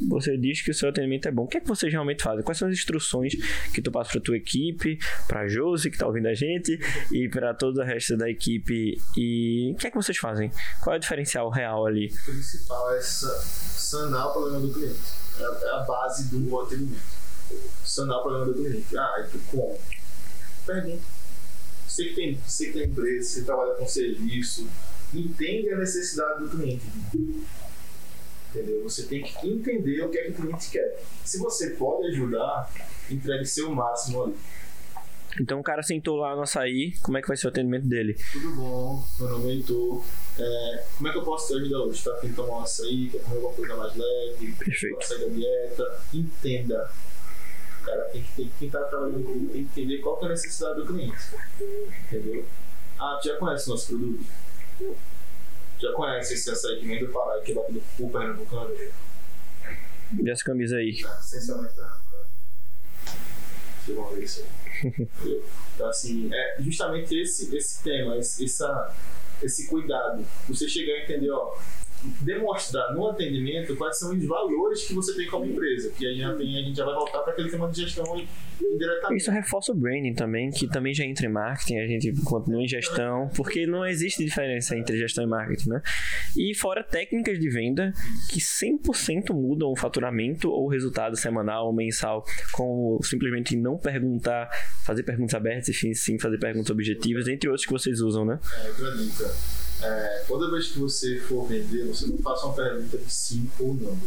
você 0.08 0.38
diz 0.38 0.62
que 0.62 0.72
o 0.72 0.74
seu 0.74 0.90
atendimento 0.90 1.28
é 1.28 1.32
bom. 1.32 1.44
O 1.44 1.48
que 1.48 1.58
é 1.58 1.60
que 1.60 1.68
vocês 1.68 1.92
realmente 1.92 2.19
Quais 2.44 2.58
são 2.58 2.68
as 2.68 2.74
instruções 2.74 3.34
que 3.74 3.82
tu 3.82 3.92
passa 3.92 4.12
para 4.12 4.22
tua 4.22 4.38
equipe, 4.38 4.98
para 5.28 5.42
a 5.42 5.48
Josi 5.48 5.90
que 5.90 5.96
está 5.96 6.08
ouvindo 6.08 6.28
a 6.28 6.34
gente 6.34 6.80
e 7.12 7.30
para 7.30 7.54
todo 7.54 7.80
o 7.80 7.84
resto 7.84 8.18
da 8.18 8.30
equipe? 8.30 8.98
E 9.18 9.72
o 9.74 9.76
que 9.78 9.88
é 9.88 9.92
que 9.92 9.98
vocês 9.98 10.18
fazem? 10.18 10.52
Qual 10.84 10.94
é 10.94 10.98
o 10.98 11.00
diferencial 11.00 11.50
real 11.50 11.86
ali? 11.86 12.08
O 12.08 12.32
principal 12.32 12.94
é 12.96 13.02
sanar 13.02 14.28
o 14.28 14.34
problema 14.34 14.60
do 14.60 14.74
cliente. 14.74 15.00
É, 15.40 15.66
é 15.66 15.70
a 15.72 15.80
base 15.80 16.30
do 16.30 16.60
atendimento. 16.60 17.20
Sanar 17.84 18.18
o 18.18 18.22
problema 18.22 18.46
do 18.46 18.54
cliente. 18.54 18.98
Ah, 18.98 19.26
e 19.26 19.30
tu 19.30 19.40
como? 19.52 19.80
Pergunta. 20.66 21.20
Você 21.88 22.06
que 22.06 22.16
tem, 22.16 22.40
você 22.46 22.68
que 22.68 22.74
tem 22.74 22.84
empresa, 22.84 23.28
você 23.28 23.44
trabalha 23.44 23.74
com 23.74 23.88
serviço, 23.88 24.70
entende 25.14 25.74
a 25.74 25.78
necessidade 25.78 26.44
do 26.44 26.50
cliente. 26.50 26.86
Entendeu? 28.50 28.84
Você 28.84 29.04
tem 29.04 29.24
que 29.24 29.48
entender 29.48 30.02
o 30.02 30.10
que 30.10 30.18
é 30.18 30.24
que 30.24 30.32
o 30.32 30.34
cliente 30.34 30.72
quer. 30.72 31.00
Se 31.24 31.38
você 31.38 31.72
pode 31.72 32.08
ajudar, 32.08 32.72
entregue 33.10 33.46
seu 33.46 33.74
máximo 33.74 34.24
ali. 34.24 34.36
Então 35.40 35.60
o 35.60 35.64
cara 35.64 35.84
sentou 35.84 36.18
lá 36.18 36.36
no 36.36 36.42
açaí, 36.42 36.94
como 37.04 37.18
é 37.18 37.22
que 37.22 37.28
vai 37.28 37.38
ser 37.38 37.46
o 37.48 37.50
atendimento 37.50 37.88
dele? 37.88 38.18
Tudo 38.32 38.56
bom, 38.56 39.06
meu 39.20 39.30
nome 39.30 39.50
é 39.50 39.54
Heitor. 39.54 40.04
É, 40.40 40.84
como 40.98 41.08
é 41.08 41.12
que 41.12 41.18
eu 41.20 41.24
posso 41.24 41.48
te 41.48 41.54
ajudar 41.60 41.80
hoje? 41.84 42.04
Tá 42.04 42.14
afim 42.14 42.30
de 42.30 42.34
tomar 42.34 42.58
um 42.58 42.62
açaí, 42.62 43.10
quer 43.10 43.22
comer 43.22 43.36
alguma 43.36 43.54
coisa 43.54 43.76
mais 43.76 43.96
leve? 43.96 44.54
Perfeito. 44.54 45.06
Sair 45.06 45.20
da 45.20 45.28
dieta? 45.28 46.02
Entenda. 46.14 46.92
O 47.82 47.86
cara 47.86 48.04
tem 48.06 48.24
que 48.24 48.32
ter, 48.36 48.50
quem 48.58 48.68
está 48.68 48.84
trabalhando 48.86 49.24
com 49.24 49.34
tem 49.48 49.66
que 49.66 49.82
entender 49.82 50.00
qual 50.00 50.20
é 50.24 50.26
a 50.26 50.30
necessidade 50.30 50.82
do 50.82 50.88
cliente. 50.88 51.20
Entendeu? 52.08 52.46
Ah, 53.00 53.20
tu 53.22 53.28
já 53.28 53.38
conhece 53.38 53.68
o 53.68 53.72
nosso 53.72 53.88
produto? 53.88 54.26
Já 55.80 55.92
conhece 55.94 56.34
esse 56.34 56.50
açaí 56.50 56.80
que 56.80 56.88
vem 56.88 57.00
do 57.00 57.12
Pará, 57.12 57.40
que 57.42 57.52
é 57.52 57.56
batido 57.56 57.82
por 57.98 58.12
pernambucano? 58.12 58.76
E 60.22 60.30
essa 60.30 60.44
camisa 60.44 60.78
aí? 60.78 60.90
Essencialmente 61.22 61.74
pernambucano. 61.74 62.26
Vocês 63.86 63.98
vão 63.98 64.10
ver 64.10 64.24
isso 64.24 64.46
aí. 64.84 65.00
então, 65.76 65.88
assim, 65.90 66.34
é 66.34 66.56
justamente 66.60 67.18
esse, 67.18 67.56
esse 67.56 67.84
tema, 67.84 68.18
esse, 68.18 68.44
essa, 68.46 68.96
esse 69.42 69.68
cuidado. 69.68 70.26
Você 70.48 70.68
chegar 70.68 70.94
a 70.94 71.04
entender, 71.04 71.32
ó, 71.32 71.58
demonstrar 72.22 72.94
no 72.94 73.10
atendimento 73.10 73.76
quais 73.76 73.98
são 74.00 74.16
os 74.16 74.26
valores 74.26 74.86
que 74.86 74.94
você 74.94 75.16
tem 75.16 75.28
como 75.28 75.46
empresa. 75.46 75.92
Que 75.92 76.06
a 76.06 76.10
gente 76.10 76.22
já, 76.22 76.36
tem, 76.36 76.58
a 76.58 76.62
gente 76.62 76.78
já 76.78 76.86
vai 76.86 76.96
voltar 76.96 77.20
para 77.20 77.34
aquele 77.34 77.50
tema 77.50 77.70
de 77.70 77.82
gestão 77.82 78.06
indiretamente. 78.62 79.22
Isso 79.22 79.32
reforça 79.32 79.72
o 79.72 79.76
branding 79.76 80.14
também, 80.14 80.50
que 80.52 80.68
também 80.68 80.94
já 80.94 81.04
entra 81.06 81.26
em 81.26 81.30
marketing, 81.32 81.80
a 81.80 81.88
gente 81.88 82.12
continua 82.24 82.62
em 82.62 82.68
gestão, 82.68 83.30
porque 83.36 83.66
não 83.66 83.86
existe 83.86 84.24
diferença 84.24 84.78
entre 84.78 84.98
gestão 84.98 85.24
e 85.24 85.28
marketing, 85.28 85.70
né? 85.70 85.82
E 86.38 86.56
fora 86.56 86.84
técnicas 86.84 87.40
de 87.40 87.50
venda 87.50 87.94
que 88.30 88.40
100% 88.40 89.34
mudam 89.34 89.70
o 89.70 89.76
faturamento 89.76 90.50
ou 90.50 90.68
resultado 90.68 91.16
semanal 91.16 91.68
ou 91.68 91.74
mensal, 91.74 92.24
como 92.52 93.00
simplesmente 93.04 93.56
não 93.56 93.78
perguntar, 93.78 94.50
fazer 94.86 95.04
perguntas 95.04 95.36
abertas 95.36 95.70
e 95.70 95.96
sim 95.96 96.20
fazer 96.20 96.38
perguntas 96.38 96.70
objetivas, 96.70 97.28
entre 97.28 97.50
outros 97.50 97.66
que 97.66 97.72
vocês 97.72 98.02
usam, 98.02 98.26
né? 98.26 98.40
É, 98.64 98.98
dica 98.98 99.69
é, 99.82 100.24
toda 100.28 100.52
vez 100.52 100.68
que 100.70 100.80
você 100.80 101.20
for 101.20 101.48
vender, 101.48 101.86
você 101.86 102.08
não 102.08 102.18
faça 102.18 102.46
uma 102.46 102.56
pergunta 102.56 102.98
de 102.98 103.12
sim 103.12 103.50
ou 103.60 103.74
não. 103.74 103.98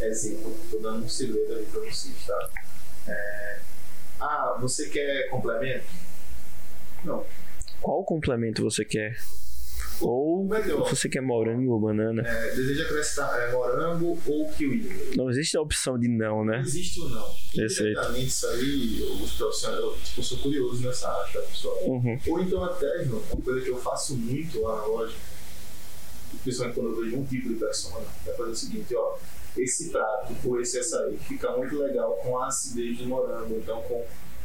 Exemplo, 0.00 0.56
estou 0.64 0.80
dando 0.80 1.04
um 1.04 1.08
segredo 1.08 1.54
aí 1.54 1.66
para 1.66 1.80
vocês, 1.80 2.26
tá? 2.26 2.50
É, 3.06 3.60
ah, 4.20 4.56
você 4.60 4.88
quer 4.88 5.28
complemento? 5.28 5.86
Não. 7.04 7.24
Qual 7.80 8.02
complemento 8.04 8.62
você 8.62 8.84
quer? 8.84 9.16
Ou 10.00 10.44
melhor. 10.44 10.88
se 10.88 10.96
você 10.96 11.08
quer 11.08 11.20
morango 11.20 11.72
ou 11.72 11.80
banana. 11.80 12.22
É, 12.26 12.54
deseja 12.54 12.84
acrescentar 12.84 13.40
é, 13.40 13.52
morango 13.52 14.18
ou 14.26 14.48
kiwi. 14.52 15.14
Não 15.16 15.28
existe 15.30 15.56
a 15.56 15.60
opção 15.60 15.98
de 15.98 16.08
não, 16.08 16.44
né? 16.44 16.58
Não 16.58 16.64
existe 16.64 17.00
ou 17.00 17.08
não. 17.08 17.26
Perfeito. 17.54 17.90
Indiretamente, 17.90 18.26
isso 18.26 18.46
aí, 18.46 19.02
os 19.22 19.32
profissionais, 19.32 19.80
eu, 19.80 19.96
tipo, 20.04 20.22
sou 20.22 20.38
curioso 20.38 20.86
nessa 20.86 21.08
área, 21.08 21.32
tá, 21.32 21.40
pessoal? 21.40 21.78
Uhum. 21.84 22.18
Ou 22.28 22.40
então 22.40 22.64
até, 22.64 23.04
João, 23.04 23.22
uma 23.32 23.42
coisa 23.42 23.60
que 23.60 23.70
eu 23.70 23.78
faço 23.78 24.16
muito 24.16 24.60
lá 24.62 24.76
na 24.76 24.86
loja, 24.86 25.14
principalmente 26.42 26.74
quando 26.74 26.88
eu 26.90 27.04
vejo 27.04 27.16
um 27.16 27.24
tipo 27.24 27.48
de 27.48 27.54
persona, 27.54 28.06
é 28.26 28.32
fazer 28.32 28.50
o 28.50 28.56
seguinte, 28.56 28.94
ó, 28.94 29.16
esse 29.56 29.90
prato 29.90 30.34
ou 30.44 30.60
esse 30.60 30.78
açaí 30.78 31.18
fica 31.26 31.50
muito 31.56 31.76
legal 31.78 32.12
com 32.22 32.38
a 32.38 32.46
acidez 32.46 32.98
do 32.98 33.06
morango, 33.06 33.56
então 33.56 33.82
com 33.82 34.04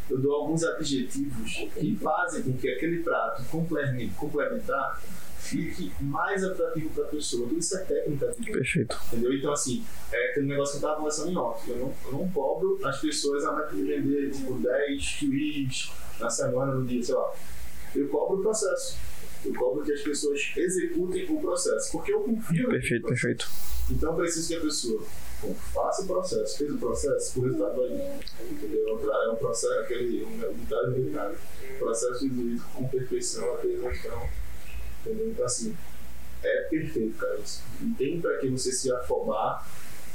eu 0.10 0.18
dou 0.20 0.34
alguns 0.36 0.64
adjetivos 0.64 1.54
que 1.78 1.96
fazem 2.02 2.44
com 2.44 2.54
que 2.54 2.70
aquele 2.70 3.02
prato 3.04 3.44
complemen- 3.46 4.10
complementar 4.18 5.02
fique 5.40 5.92
mais 6.02 6.44
atrativo 6.44 6.90
para 6.92 7.04
a 7.04 7.08
pessoa. 7.08 7.48
Tudo 7.48 7.60
isso 7.60 7.78
é 7.78 7.84
técnica 7.84 8.32
venda. 8.38 8.52
Perfeito. 8.52 8.98
Entendeu? 9.08 9.34
Então, 9.34 9.52
assim, 9.52 9.84
é 10.12 10.32
aquele 10.32 10.48
negócio 10.48 10.72
que 10.72 10.78
eu 10.78 10.88
estava 10.88 10.96
conversando 10.98 11.32
em 11.32 11.38
off. 11.38 11.70
Eu 11.70 11.78
não, 11.78 11.94
eu 12.06 12.12
não 12.14 12.30
cobro 12.30 12.80
as 12.84 13.00
pessoas 13.00 13.44
a 13.46 13.54
meta 13.54 13.76
de 13.76 13.84
vender, 13.84 14.32
tipo, 14.32 14.54
10 14.54 15.16
kiwis 15.20 15.92
na 16.20 16.30
semana, 16.30 16.74
no 16.74 16.86
dia, 16.86 17.04
sei 17.04 17.16
lá. 17.16 17.34
Eu 17.96 18.08
cobro 18.08 18.40
o 18.40 18.42
processo. 18.42 18.98
Eu 19.46 19.54
cobro 19.54 19.84
que 19.84 19.92
as 19.92 20.02
pessoas 20.02 20.40
executem 20.56 21.26
o 21.30 21.42
processo. 21.42 21.92
Porque 21.92 22.14
eu 22.14 22.22
confio 22.22 22.70
Perfeito, 22.70 23.06
perfeito. 23.08 23.50
Então, 23.92 24.12
eu 24.12 24.16
preciso 24.16 24.48
que 24.48 24.56
a 24.56 24.62
pessoa 24.62 25.04
bom, 25.44 25.54
faça 25.54 26.02
o 26.02 26.08
processo. 26.08 26.58
Fez 26.58 26.72
o 26.72 26.78
processo, 26.78 27.40
o 27.40 27.44
resultado 27.44 27.76
vai. 27.76 28.22
Entendeu? 28.50 28.88
É 28.88 28.94
um 28.94 29.12
É 29.12 29.32
um 29.32 29.36
processo, 29.36 29.80
aquele 29.80 30.26
ditado 30.56 30.92
militar. 30.92 31.36
Processo 31.80 32.20
feito 32.20 32.64
com 32.74 32.88
perfeição 32.88 33.54
até 33.56 33.68
exaustão. 33.68 34.30
Entendeu? 35.02 35.30
Então, 35.30 35.46
assim, 35.46 35.76
é 36.44 36.62
perfeito, 36.64 37.18
cara. 37.18 37.40
Não 37.82 37.94
tem 37.96 38.22
pra 38.22 38.38
que 38.38 38.48
você 38.48 38.72
se 38.72 38.92
afobar, 38.92 39.68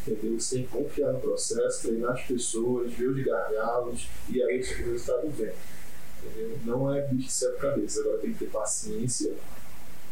entendeu? 0.06 0.38
Você 0.38 0.56
tem 0.56 0.64
que 0.66 0.70
confiar 0.70 1.12
no 1.12 1.20
processo, 1.20 1.82
treinar 1.82 2.12
as 2.12 2.22
pessoas, 2.22 2.92
ver 2.92 3.08
os 3.08 3.24
gargalos 3.24 4.08
e 4.28 4.42
aí 4.42 4.60
o 4.60 4.90
resultado 4.90 5.28
vem. 5.30 5.52
Entendeu? 6.24 6.58
Não 6.64 6.94
é 6.94 7.02
bicho 7.06 7.28
de 7.28 7.32
sete 7.32 7.58
cabeças, 7.58 8.04
agora 8.04 8.18
tem 8.18 8.32
que 8.32 8.38
ter 8.40 8.50
paciência, 8.50 9.34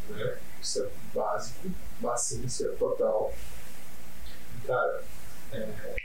né? 0.09 0.37
Isso 0.61 0.83
é 0.83 0.89
básico, 1.13 1.69
paciência 2.01 2.69
total. 2.79 3.33
Cara, 4.67 5.01
é, 5.53 5.95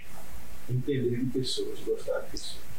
entender 0.70 1.18
de 1.18 1.32
pessoas, 1.32 1.80
gostar 1.80 2.20
de 2.20 2.30
pessoas. 2.30 2.71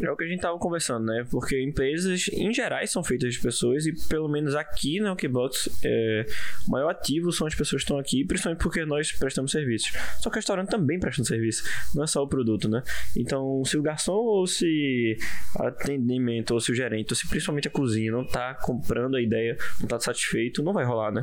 É 0.00 0.10
o 0.10 0.16
que 0.16 0.24
a 0.24 0.26
gente 0.26 0.40
tava 0.40 0.58
conversando, 0.58 1.06
né? 1.06 1.26
Porque 1.30 1.60
empresas, 1.62 2.28
em 2.32 2.52
geral, 2.52 2.84
são 2.86 3.04
feitas 3.04 3.34
de 3.34 3.40
pessoas 3.40 3.86
e, 3.86 3.92
pelo 4.08 4.28
menos 4.28 4.54
aqui 4.54 5.00
na 5.00 5.12
Okbox, 5.12 5.68
é, 5.84 6.26
o 6.66 6.70
maior 6.70 6.90
ativo 6.90 7.32
são 7.32 7.46
as 7.46 7.54
pessoas 7.54 7.82
que 7.82 7.84
estão 7.84 7.98
aqui, 7.98 8.24
principalmente 8.24 8.62
porque 8.62 8.84
nós 8.84 9.12
prestamos 9.12 9.50
serviços. 9.50 9.92
Só 10.18 10.30
que 10.30 10.36
o 10.36 10.38
restaurante 10.38 10.68
também 10.68 10.98
presta 10.98 11.22
um 11.22 11.24
serviço, 11.24 11.64
não 11.94 12.04
é 12.04 12.06
só 12.06 12.22
o 12.22 12.28
produto, 12.28 12.68
né? 12.68 12.82
Então, 13.16 13.62
se 13.64 13.76
o 13.76 13.82
garçom 13.82 14.12
ou 14.12 14.46
se 14.46 15.16
atendimento 15.56 16.52
ou 16.52 16.60
se 16.60 16.72
o 16.72 16.74
gerente, 16.74 17.12
ou 17.12 17.16
se 17.16 17.28
principalmente 17.28 17.68
a 17.68 17.70
cozinha 17.70 18.10
não 18.10 18.24
tá 18.26 18.54
comprando 18.54 19.16
a 19.16 19.22
ideia, 19.22 19.56
não 19.80 19.86
tá 19.86 20.00
satisfeito, 20.00 20.62
não 20.62 20.72
vai 20.72 20.84
rolar, 20.84 21.12
né? 21.12 21.22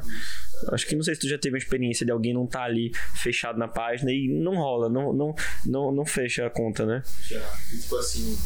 Acho 0.72 0.88
que 0.88 0.96
não 0.96 1.04
sei 1.04 1.16
se 1.16 1.22
tu 1.22 1.28
já 1.28 1.38
teve 1.38 1.56
uma 1.56 1.60
experiência 1.60 2.06
de 2.06 2.12
alguém 2.12 2.34
não 2.34 2.48
tá 2.48 2.64
ali 2.64 2.92
fechado 3.16 3.58
na 3.58 3.68
página 3.68 4.12
e 4.12 4.28
não 4.28 4.56
rola, 4.56 4.90
não, 4.90 5.14
não, 5.14 5.36
não, 5.66 5.92
não 5.92 6.06
fecha 6.06 6.46
a 6.46 6.50
conta, 6.50 6.77
né? 6.86 7.04
Já. 7.22 7.60
E, 7.74 7.78
tipo 7.78 7.96
assim, 7.98 8.38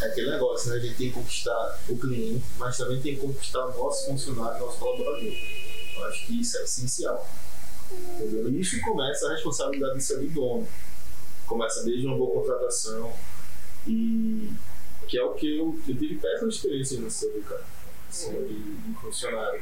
é 0.00 0.06
aquele 0.06 0.30
negócio, 0.30 0.70
né? 0.70 0.76
A 0.76 0.80
gente 0.80 0.96
tem 0.96 1.08
que 1.08 1.14
conquistar 1.14 1.80
o 1.88 1.96
cliente, 1.96 2.44
mas 2.58 2.76
também 2.76 3.00
tem 3.00 3.14
que 3.14 3.20
conquistar 3.20 3.66
nosso 3.66 4.06
funcionário, 4.06 4.60
nosso 4.60 4.78
colaborador. 4.78 5.32
Eu 5.96 6.04
acho 6.06 6.26
que 6.26 6.40
isso 6.40 6.58
é 6.58 6.64
essencial. 6.64 7.28
Entendeu? 7.90 8.50
E 8.50 8.60
isso 8.60 8.80
começa 8.80 9.28
a 9.28 9.32
responsabilidade 9.32 9.98
de 9.98 10.04
ser 10.04 10.18
do 10.18 10.28
dono. 10.30 10.68
Começa 11.46 11.84
desde 11.84 12.06
uma 12.06 12.16
boa 12.16 12.40
contratação 12.40 13.12
e 13.86 14.50
que 15.06 15.18
é 15.18 15.22
o 15.22 15.34
que 15.34 15.58
eu, 15.58 15.78
eu 15.86 15.96
tive 15.96 16.16
péssima 16.16 16.48
experiência 16.48 17.00
no 17.00 17.10
seu, 17.10 17.42
cara. 17.42 17.64
Assim, 18.08 18.32
de, 18.32 18.76
de 18.76 18.94
funcionário? 19.00 19.60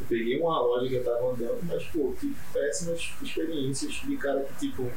Eu 0.00 0.06
peguei 0.08 0.40
uma 0.40 0.60
loja 0.60 0.88
que 0.88 0.94
eu 0.94 1.04
tava 1.04 1.32
andando, 1.32 1.58
mas, 1.64 1.82
pô, 1.86 2.14
tive 2.20 2.36
péssimas 2.52 3.10
experiências 3.22 3.92
de 3.92 4.16
cara 4.16 4.40
que, 4.44 4.68
tipo, 4.68 4.90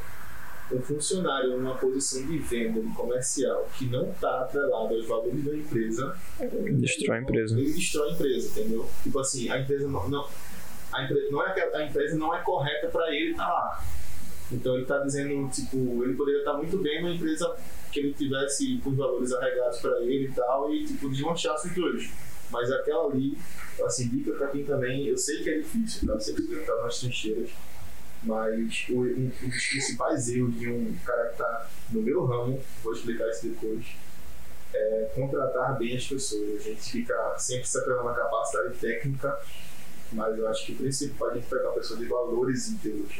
um 0.73 0.81
funcionário 0.81 1.57
numa 1.57 1.75
posição 1.75 2.25
de 2.25 2.37
venda, 2.39 2.81
de 2.81 2.93
comercial, 2.93 3.67
que 3.77 3.85
não 3.85 4.09
está 4.11 4.41
atrelado 4.41 4.93
aos 4.93 5.05
valores 5.05 5.43
da 5.43 5.55
empresa, 5.55 6.15
Destrói 6.71 7.17
a 7.17 7.21
empresa. 7.21 7.59
ele 7.59 7.73
destrói 7.73 8.09
a 8.09 8.13
empresa, 8.13 8.59
entendeu? 8.59 8.89
Tipo 9.03 9.19
assim, 9.19 9.49
a 9.49 9.59
empresa 9.59 9.87
não, 9.87 10.09
não, 10.09 10.27
a 10.91 11.03
empresa, 11.03 11.31
não 11.31 11.45
é 11.45 11.75
a 11.75 11.85
empresa 11.85 12.15
não 12.17 12.35
é 12.35 12.41
correta 12.41 12.87
para 12.87 13.13
ele 13.13 13.31
estar 13.31 13.47
lá. 13.47 13.83
Então 14.51 14.73
ele 14.73 14.83
está 14.83 14.97
dizendo, 14.99 15.49
tipo, 15.49 16.03
ele 16.03 16.13
poderia 16.13 16.39
estar 16.39 16.53
muito 16.53 16.77
bem 16.77 17.01
numa 17.01 17.13
empresa 17.13 17.55
que 17.91 17.99
ele 17.99 18.13
tivesse 18.13 18.77
com 18.83 18.89
os 18.89 18.97
valores 18.97 19.31
arregados 19.33 19.79
para 19.79 20.01
ele 20.01 20.25
e 20.25 20.31
tal, 20.31 20.73
e 20.73 20.85
tipo, 20.85 21.09
desmanchasse 21.09 21.67
os 21.67 21.75
dois. 21.75 22.09
Mas 22.49 22.69
aquela 22.69 23.05
ali, 23.05 23.37
assim, 23.85 24.09
dica 24.09 24.31
para 24.33 24.47
quem 24.47 24.65
também, 24.65 25.07
eu 25.07 25.17
sei 25.17 25.41
que 25.41 25.49
é 25.49 25.57
difícil, 25.59 26.07
tá? 26.07 26.15
Você 26.15 26.33
precisa 26.33 26.59
estar 26.59 26.75
nas 26.83 26.99
trincheiras, 26.99 27.49
mas 28.23 28.85
o, 28.89 29.01
um, 29.01 29.31
um 29.43 29.49
dos 29.49 29.65
principais 29.67 30.29
erros 30.29 30.57
de 30.59 30.69
um 30.69 30.95
cara 31.05 31.25
que 31.25 31.31
está 31.33 31.69
no 31.91 32.01
meu 32.01 32.25
ramo, 32.25 32.61
vou 32.83 32.93
explicar 32.93 33.27
isso 33.29 33.47
depois, 33.47 33.85
é 34.73 35.11
contratar 35.15 35.77
bem 35.77 35.97
as 35.97 36.07
pessoas. 36.07 36.61
A 36.61 36.69
gente 36.69 36.91
fica 36.91 37.35
sempre 37.37 37.67
se 37.67 37.77
apelando 37.77 38.05
na 38.05 38.13
capacidade 38.13 38.77
técnica, 38.77 39.39
mas 40.11 40.37
eu 40.37 40.47
acho 40.47 40.65
que 40.65 40.73
o 40.73 40.77
principal 40.77 41.29
é 41.29 41.31
a 41.31 41.35
gente 41.35 41.49
pegar 41.49 41.69
uma 41.69 41.73
pessoa 41.73 41.99
de 41.99 42.05
valores 42.05 42.69
íntegros. 42.69 43.19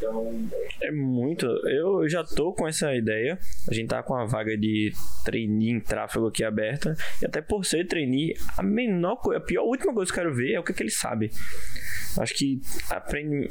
Então, 0.00 0.48
É 0.80 0.90
muito. 0.90 1.46
Eu 1.68 2.08
já 2.08 2.24
tô 2.24 2.54
com 2.54 2.66
essa 2.66 2.94
ideia. 2.94 3.38
A 3.68 3.74
gente 3.74 3.88
tá 3.88 4.02
com 4.02 4.14
a 4.14 4.24
vaga 4.24 4.56
de 4.56 4.92
trainee 5.24 5.70
em 5.70 5.80
tráfego 5.80 6.26
aqui 6.26 6.42
aberta. 6.42 6.96
E 7.20 7.26
até 7.26 7.42
por 7.42 7.64
ser 7.66 7.86
trainee, 7.86 8.34
a 8.56 8.62
menor 8.62 9.16
coisa, 9.16 9.38
a 9.38 9.44
pior, 9.44 9.60
a 9.60 9.66
última 9.66 9.92
coisa 9.92 10.10
que 10.10 10.18
eu 10.18 10.24
quero 10.24 10.34
ver 10.34 10.54
é 10.54 10.60
o 10.60 10.64
que, 10.64 10.72
que 10.72 10.82
ele 10.82 10.90
sabe. 10.90 11.30
Acho 12.18 12.34
que 12.34 12.60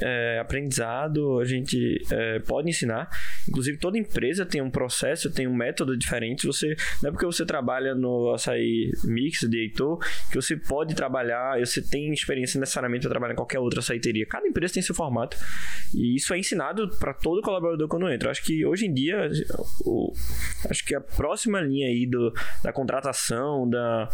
é, 0.01 0.39
aprendizado 0.39 1.39
a 1.39 1.45
gente 1.45 2.01
é, 2.11 2.39
pode 2.39 2.69
ensinar. 2.69 3.09
Inclusive, 3.47 3.77
toda 3.77 3.97
empresa 3.97 4.45
tem 4.45 4.61
um 4.61 4.69
processo, 4.69 5.31
tem 5.31 5.47
um 5.47 5.55
método 5.55 5.97
diferente. 5.97 6.45
Você, 6.45 6.75
não 7.01 7.09
é 7.09 7.11
porque 7.11 7.25
você 7.25 7.45
trabalha 7.45 7.95
no 7.95 8.33
açaí 8.33 8.91
mix 9.05 9.41
de 9.41 9.57
Heitor 9.59 9.99
que 10.29 10.35
você 10.35 10.57
pode 10.57 10.95
trabalhar, 10.95 11.59
você 11.59 11.81
tem 11.81 12.11
experiência 12.11 12.59
necessariamente 12.59 13.03
para 13.03 13.11
trabalhar 13.11 13.33
em 13.33 13.37
qualquer 13.37 13.59
outra 13.59 13.79
açaiteria. 13.79 14.25
Cada 14.25 14.47
empresa 14.47 14.73
tem 14.73 14.83
seu 14.83 14.95
formato. 14.95 15.37
E 15.93 16.15
isso 16.15 16.33
é 16.33 16.38
ensinado 16.39 16.89
para 16.99 17.13
todo 17.13 17.41
colaborador 17.41 17.87
quando 17.87 18.09
entra. 18.09 18.31
Acho 18.31 18.43
que 18.43 18.65
hoje 18.65 18.85
em 18.85 18.93
dia, 18.93 19.29
o- 19.85 20.11
acho 20.69 20.85
que 20.85 20.95
a 20.95 21.01
próxima 21.01 21.61
linha 21.61 21.87
aí 21.87 22.05
do, 22.07 22.33
da 22.63 22.71
contratação, 22.73 23.69
da, 23.69 24.09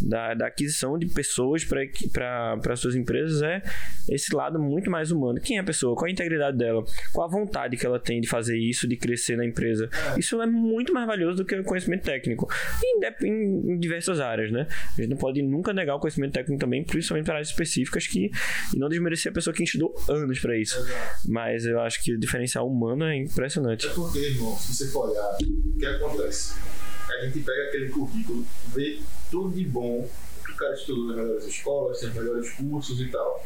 da, 0.00 0.34
da 0.34 0.46
aquisição 0.46 0.98
de 0.98 1.06
pessoas 1.06 1.64
para 1.64 2.76
suas 2.76 2.94
empresas 2.94 3.42
é 3.42 3.62
esse 4.08 4.34
lado 4.34 4.58
muito 4.60 4.90
mais 4.90 5.10
humano. 5.10 5.40
Quem 5.40 5.56
é 5.56 5.60
a 5.60 5.64
pessoa? 5.64 5.94
Qual 5.96 6.06
a 6.06 6.10
integridade 6.10 6.56
dela? 6.58 6.84
Qual 7.12 7.26
a 7.26 7.30
vontade 7.30 7.76
que 7.76 7.86
ela 7.86 7.98
tem 7.98 8.20
de 8.20 8.28
fazer 8.28 8.58
isso, 8.58 8.86
de 8.88 8.96
crescer 8.96 9.36
na 9.36 9.44
empresa? 9.46 9.88
Isso 10.18 10.40
é 10.40 10.46
muito 10.46 10.92
mais 10.92 11.06
valioso 11.06 11.38
do 11.38 11.44
que 11.44 11.54
o 11.54 11.64
conhecimento 11.64 12.02
técnico. 12.04 12.48
Em, 12.82 13.00
em- 13.26 13.72
em 13.72 13.78
diversas 13.78 14.20
áreas, 14.20 14.50
né? 14.52 14.66
A 14.96 15.00
gente 15.00 15.10
não 15.10 15.16
pode 15.16 15.42
nunca 15.42 15.72
negar 15.72 15.96
o 15.96 16.00
conhecimento 16.00 16.32
técnico 16.32 16.60
também, 16.60 16.84
principalmente 16.84 17.24
para 17.26 17.34
áreas 17.34 17.48
específicas 17.48 18.06
que 18.06 18.30
e 18.74 18.78
não 18.78 18.88
desmerecer 18.88 19.30
a 19.30 19.34
pessoa 19.34 19.54
que 19.54 19.62
estudou 19.62 19.94
anos 20.08 20.38
para 20.40 20.56
isso. 20.58 20.78
Mas 21.28 21.64
eu 21.66 21.80
acho 21.80 22.02
que 22.02 22.12
o 22.14 22.18
diferencial 22.18 22.68
humano 22.68 23.04
é 23.04 23.16
impressionante. 23.16 23.86
É 23.86 23.90
porque, 23.90 24.18
irmão, 24.18 24.56
se 24.56 24.74
você 24.74 24.88
for 24.88 25.10
olhar, 25.10 25.36
o 25.40 25.78
que 25.78 25.86
acontece? 25.86 26.54
A 27.08 27.24
gente 27.24 27.40
pega 27.40 27.64
aquele 27.64 27.88
currículo, 27.90 28.44
vê 28.68 29.00
tudo 29.30 29.54
de 29.54 29.64
bom, 29.64 30.08
o 30.48 30.56
cara 30.56 30.74
estudou 30.74 31.06
nas 31.08 31.16
melhores 31.16 31.44
escolas, 31.46 32.00
tem 32.00 32.08
os 32.08 32.14
melhores 32.14 32.50
cursos 32.52 33.00
e 33.00 33.08
tal. 33.08 33.44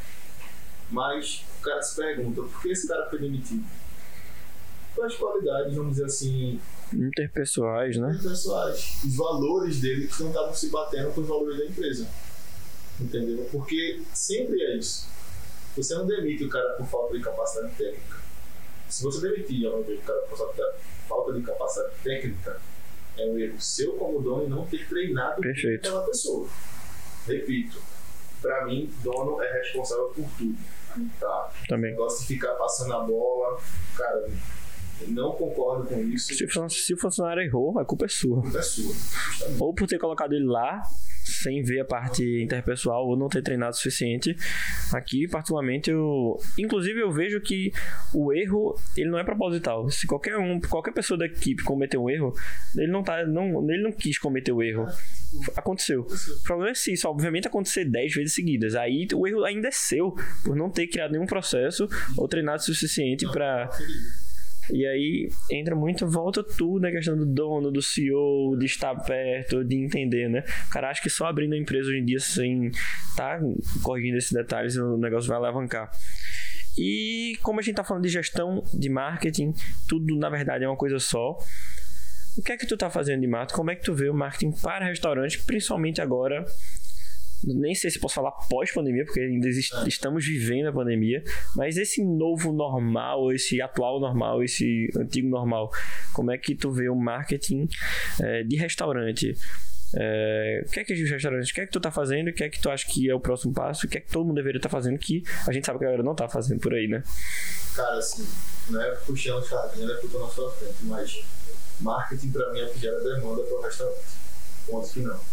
Mas 0.90 1.44
o 1.58 1.62
cara 1.62 1.82
se 1.82 1.96
pergunta, 1.96 2.42
por 2.42 2.62
que 2.62 2.70
esse 2.70 2.86
cara 2.86 3.08
foi 3.10 3.18
demitido? 3.18 3.64
Quais 4.94 5.14
qualidades, 5.14 5.74
vamos 5.74 5.92
dizer 5.92 6.06
assim, 6.06 6.60
Interpessoais, 6.92 7.96
né? 7.96 8.18
pessoais, 8.22 9.02
os 9.04 9.16
valores 9.16 9.80
dele 9.80 10.06
que 10.06 10.20
não 10.22 10.30
estavam 10.30 10.54
se 10.54 10.70
batendo 10.70 11.12
com 11.12 11.20
os 11.20 11.28
valores 11.28 11.58
da 11.58 11.66
empresa. 11.66 12.08
Entendeu? 13.00 13.46
Porque 13.52 14.02
sempre 14.14 14.60
é 14.62 14.76
isso. 14.76 15.06
Você 15.76 15.94
não 15.94 16.06
demite 16.06 16.44
o 16.44 16.48
cara 16.48 16.70
por 16.70 16.86
falta 16.86 17.16
de 17.16 17.22
capacidade 17.22 17.74
técnica. 17.76 18.16
Se 18.88 19.02
você 19.02 19.20
demitir 19.20 19.66
ao 19.66 19.80
invés 19.80 20.00
do 20.00 20.04
cara 20.04 20.20
por 20.22 20.36
falta 21.06 21.32
de 21.32 21.42
capacidade 21.42 21.94
técnica, 22.02 22.60
é 23.18 23.26
um 23.26 23.38
erro 23.38 23.60
seu 23.60 23.92
como 23.94 24.20
dono 24.20 24.44
e 24.46 24.48
não 24.48 24.64
ter 24.66 24.86
treinado 24.88 25.40
Perfeito. 25.40 25.86
aquela 25.88 26.06
pessoa. 26.06 26.48
Repito, 27.26 27.80
pra 28.40 28.64
mim, 28.66 28.90
dono 29.02 29.42
é 29.42 29.52
responsável 29.60 30.08
por 30.14 30.24
tudo. 30.38 30.56
Tá? 31.20 31.52
Também. 31.68 31.94
Gosta 31.94 32.20
de 32.22 32.26
ficar 32.26 32.54
passando 32.54 32.92
a 32.94 33.00
bola. 33.00 33.60
Cara, 33.96 34.28
não 35.08 35.32
concordo 35.32 35.86
com 35.86 36.00
isso. 36.00 36.34
Se 36.34 36.44
o 36.44 36.50
fun- 36.52 36.68
se 36.68 36.94
o 36.94 36.98
funcionário 36.98 37.42
errou, 37.42 37.78
a 37.78 37.84
culpa 37.84 38.06
é 38.06 38.08
sua. 38.08 38.38
A 38.38 38.42
culpa 38.42 38.58
é 38.58 38.62
sua. 38.62 38.92
justamente. 38.94 39.62
Ou 39.62 39.74
por 39.74 39.86
ter 39.86 39.98
colocado 39.98 40.32
ele 40.32 40.46
lá, 40.46 40.82
sem 41.28 41.62
ver 41.62 41.80
a 41.80 41.84
parte 41.84 42.42
interpessoal 42.42 43.06
ou 43.06 43.16
não 43.16 43.28
ter 43.28 43.42
treinado 43.42 43.72
o 43.72 43.76
suficiente. 43.76 44.36
Aqui, 44.92 45.28
particularmente, 45.28 45.90
eu. 45.90 46.36
Inclusive, 46.58 47.00
eu 47.00 47.12
vejo 47.12 47.40
que 47.40 47.72
o 48.14 48.32
erro 48.32 48.74
ele 48.96 49.10
não 49.10 49.18
é 49.18 49.24
proposital. 49.24 49.88
Se 49.90 50.06
qualquer 50.06 50.36
um, 50.38 50.60
qualquer 50.60 50.92
pessoa 50.92 51.18
da 51.18 51.26
equipe 51.26 51.62
cometer 51.62 51.98
um 51.98 52.08
erro, 52.08 52.32
ele 52.76 52.90
não 52.90 53.02
tá. 53.02 53.24
Não, 53.26 53.68
ele 53.70 53.82
não 53.82 53.92
quis 53.92 54.18
cometer 54.18 54.52
o 54.52 54.62
erro. 54.62 54.86
Aconteceu. 55.54 56.02
O 56.02 56.42
problema 56.44 56.70
é 56.70 56.74
se 56.74 56.92
isso, 56.92 57.06
obviamente, 57.08 57.46
acontecer 57.46 57.84
10 57.84 58.14
vezes 58.14 58.34
seguidas. 58.34 58.74
Aí 58.74 59.06
o 59.14 59.26
erro 59.26 59.44
ainda 59.44 59.68
é 59.68 59.72
seu, 59.72 60.14
por 60.44 60.56
não 60.56 60.70
ter 60.70 60.86
criado 60.86 61.12
nenhum 61.12 61.26
processo 61.26 61.88
ou 62.16 62.26
treinado 62.26 62.62
o 62.62 62.64
suficiente 62.64 63.26
para 63.30 63.68
e 64.70 64.86
aí 64.86 65.28
entra 65.50 65.74
muito, 65.74 66.06
volta 66.06 66.42
tudo 66.42 66.80
na 66.80 66.90
questão 66.90 67.16
do 67.16 67.26
dono, 67.26 67.70
do 67.70 67.82
CEO, 67.82 68.56
de 68.58 68.66
estar 68.66 68.94
perto, 68.96 69.64
de 69.64 69.76
entender, 69.76 70.28
né? 70.28 70.44
O 70.66 70.70
cara 70.70 70.90
acha 70.90 71.02
que 71.02 71.10
só 71.10 71.26
abrindo 71.26 71.54
a 71.54 71.58
empresa 71.58 71.88
hoje 71.88 71.98
em 71.98 72.04
dia 72.04 72.20
sem 72.20 72.70
tá 73.16 73.40
corrigindo 73.82 74.18
esses 74.18 74.32
detalhes, 74.32 74.76
o 74.76 74.96
negócio 74.96 75.28
vai 75.28 75.38
alavancar. 75.38 75.90
E 76.76 77.36
como 77.42 77.58
a 77.58 77.62
gente 77.62 77.74
tá 77.74 77.84
falando 77.84 78.04
de 78.04 78.08
gestão, 78.08 78.62
de 78.72 78.88
marketing, 78.88 79.52
tudo 79.88 80.16
na 80.16 80.28
verdade 80.28 80.64
é 80.64 80.68
uma 80.68 80.76
coisa 80.76 80.98
só. 80.98 81.36
O 82.36 82.42
que 82.42 82.52
é 82.52 82.56
que 82.56 82.66
tu 82.66 82.76
tá 82.76 82.88
fazendo 82.88 83.20
de 83.20 83.26
marketing? 83.26 83.56
Como 83.56 83.70
é 83.70 83.74
que 83.74 83.82
tu 83.82 83.92
vê 83.92 84.08
o 84.08 84.14
marketing 84.14 84.52
para 84.62 84.86
restaurantes, 84.86 85.42
principalmente 85.42 86.00
agora 86.00 86.46
nem 87.44 87.74
sei 87.74 87.90
se 87.90 87.98
posso 87.98 88.14
falar 88.14 88.32
pós-pandemia, 88.32 89.04
porque 89.04 89.20
ainda 89.20 89.46
existe, 89.46 89.74
é. 89.76 89.88
estamos 89.88 90.24
vivendo 90.24 90.66
a 90.66 90.72
pandemia, 90.72 91.22
mas 91.54 91.76
esse 91.76 92.04
novo 92.04 92.52
normal, 92.52 93.32
esse 93.32 93.60
atual 93.62 94.00
normal, 94.00 94.42
esse 94.42 94.90
antigo 94.96 95.28
normal, 95.28 95.70
como 96.12 96.30
é 96.30 96.38
que 96.38 96.54
tu 96.54 96.70
vê 96.70 96.88
o 96.88 96.96
marketing 96.96 97.68
é, 98.20 98.42
de 98.42 98.56
restaurante? 98.56 99.36
É, 99.94 100.64
o 100.66 100.70
que 100.70 100.80
é 100.80 100.84
que 100.84 100.92
os 100.92 101.10
restaurantes, 101.10 101.50
o 101.50 101.54
que 101.54 101.60
é 101.62 101.66
que 101.66 101.72
tu 101.72 101.80
tá 101.80 101.90
fazendo, 101.90 102.28
o 102.28 102.32
que 102.32 102.44
é 102.44 102.48
que 102.48 102.60
tu 102.60 102.68
acha 102.68 102.86
que 102.86 103.08
é 103.08 103.14
o 103.14 103.20
próximo 103.20 103.54
passo, 103.54 103.86
o 103.86 103.88
que 103.88 103.96
é 103.96 104.00
que 104.00 104.10
todo 104.10 104.26
mundo 104.26 104.36
deveria 104.36 104.58
estar 104.58 104.68
tá 104.68 104.76
fazendo 104.76 104.98
que 104.98 105.22
a 105.46 105.52
gente 105.52 105.64
sabe 105.64 105.78
que 105.78 105.84
a 105.84 105.88
galera 105.88 106.02
não 106.02 106.14
tá 106.14 106.28
fazendo 106.28 106.60
por 106.60 106.74
aí, 106.74 106.86
né? 106.88 107.02
Cara, 107.74 107.96
assim, 107.96 108.26
não 108.68 108.82
é 108.82 108.90
puxando 108.96 109.42
sardinha, 109.44 109.86
não 109.86 109.94
é 109.94 109.98
puxando 109.98 110.22
na 110.22 110.28
sua 110.28 110.50
frente, 110.52 110.76
mas 110.82 111.24
marketing 111.80 112.32
pra 112.32 112.52
mim 112.52 112.60
é 112.60 112.64
o 112.66 112.70
que 112.70 112.80
gera 112.80 113.00
demanda 113.00 113.42
para 113.44 113.58
o 113.58 113.62
restaurante. 113.62 114.18
Ponto 114.66 114.88
final 114.88 115.24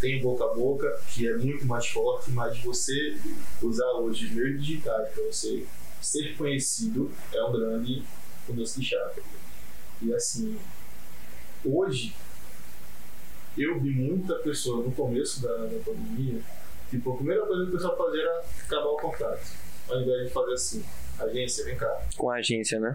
tem 0.00 0.20
boca 0.20 0.44
a 0.44 0.54
boca, 0.54 1.00
que 1.12 1.28
é 1.28 1.36
muito 1.36 1.64
mais 1.66 1.86
forte, 1.86 2.30
mas 2.30 2.58
você 2.60 3.16
usar 3.62 3.90
hoje 3.92 4.26
os 4.26 4.32
meios 4.32 4.60
digitais 4.64 5.12
para 5.12 5.24
você 5.24 5.66
ser 6.00 6.36
conhecido 6.36 7.10
é 7.32 7.42
um 7.44 7.52
grande 7.52 8.02
mudança 8.48 8.78
de 8.78 8.86
chave. 8.86 9.22
E 10.02 10.12
assim, 10.12 10.58
hoje 11.64 12.14
eu 13.56 13.80
vi 13.80 13.90
muita 13.90 14.34
pessoa 14.36 14.84
no 14.84 14.92
começo 14.92 15.42
da, 15.42 15.56
da 15.56 15.78
pandemia, 15.84 16.42
tipo, 16.90 17.12
a 17.12 17.16
primeira 17.16 17.46
coisa 17.46 17.64
que 17.64 17.70
o 17.70 17.72
pessoal 17.72 17.96
fazia 17.96 18.22
era 18.22 18.44
acabar 18.64 18.88
o 18.88 18.96
contrato, 18.96 19.46
ao 19.88 20.00
invés 20.02 20.26
de 20.26 20.32
fazer 20.32 20.52
assim 20.52 20.84
Agência, 21.18 21.64
vem 21.64 21.76
cá. 21.76 22.06
Com 22.16 22.30
a 22.30 22.36
agência, 22.36 22.78
né? 22.78 22.94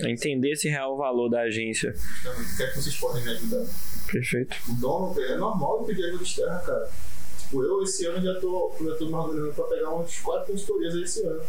É. 0.00 0.10
Entender 0.10 0.52
esse 0.52 0.68
real 0.68 0.96
valor 0.96 1.28
da 1.28 1.42
agência. 1.42 1.92
Justamente. 1.92 2.52
O 2.52 2.56
que 2.56 2.62
é 2.62 2.66
que 2.68 2.76
vocês 2.76 2.96
podem 2.96 3.22
me 3.22 3.30
ajudar? 3.30 3.66
Perfeito. 4.10 4.56
O 4.68 4.72
dono, 4.74 5.20
é 5.20 5.36
normal 5.36 5.84
pedir 5.84 6.04
ajuda 6.06 6.22
externa, 6.22 6.58
cara. 6.60 6.90
Tipo, 7.38 7.62
eu 7.62 7.82
esse 7.82 8.06
ano 8.06 8.24
já 8.24 8.40
tô, 8.40 8.74
já 8.80 8.96
tô 8.96 9.06
me 9.06 9.14
organizando 9.14 9.52
pra 9.52 9.64
pegar 9.64 9.90
umas 9.90 10.18
quatro 10.20 10.52
consultorias 10.52 10.94
esse 10.94 11.26
ano. 11.26 11.42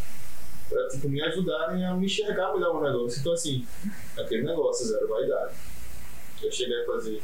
Pra 0.68 0.88
tipo, 0.90 1.08
me 1.08 1.22
ajudarem 1.22 1.86
a 1.86 1.94
me 1.94 2.06
enxergar 2.06 2.54
melhor 2.54 2.76
o 2.76 2.84
negócio. 2.84 3.20
Então, 3.20 3.34
assim, 3.34 3.66
aquele 4.18 4.44
negócio, 4.44 4.86
zero 4.86 5.08
vaidade. 5.08 5.54
Eu 6.44 6.52
cheguei 6.52 6.82
a 6.82 6.86
fazer. 6.86 7.22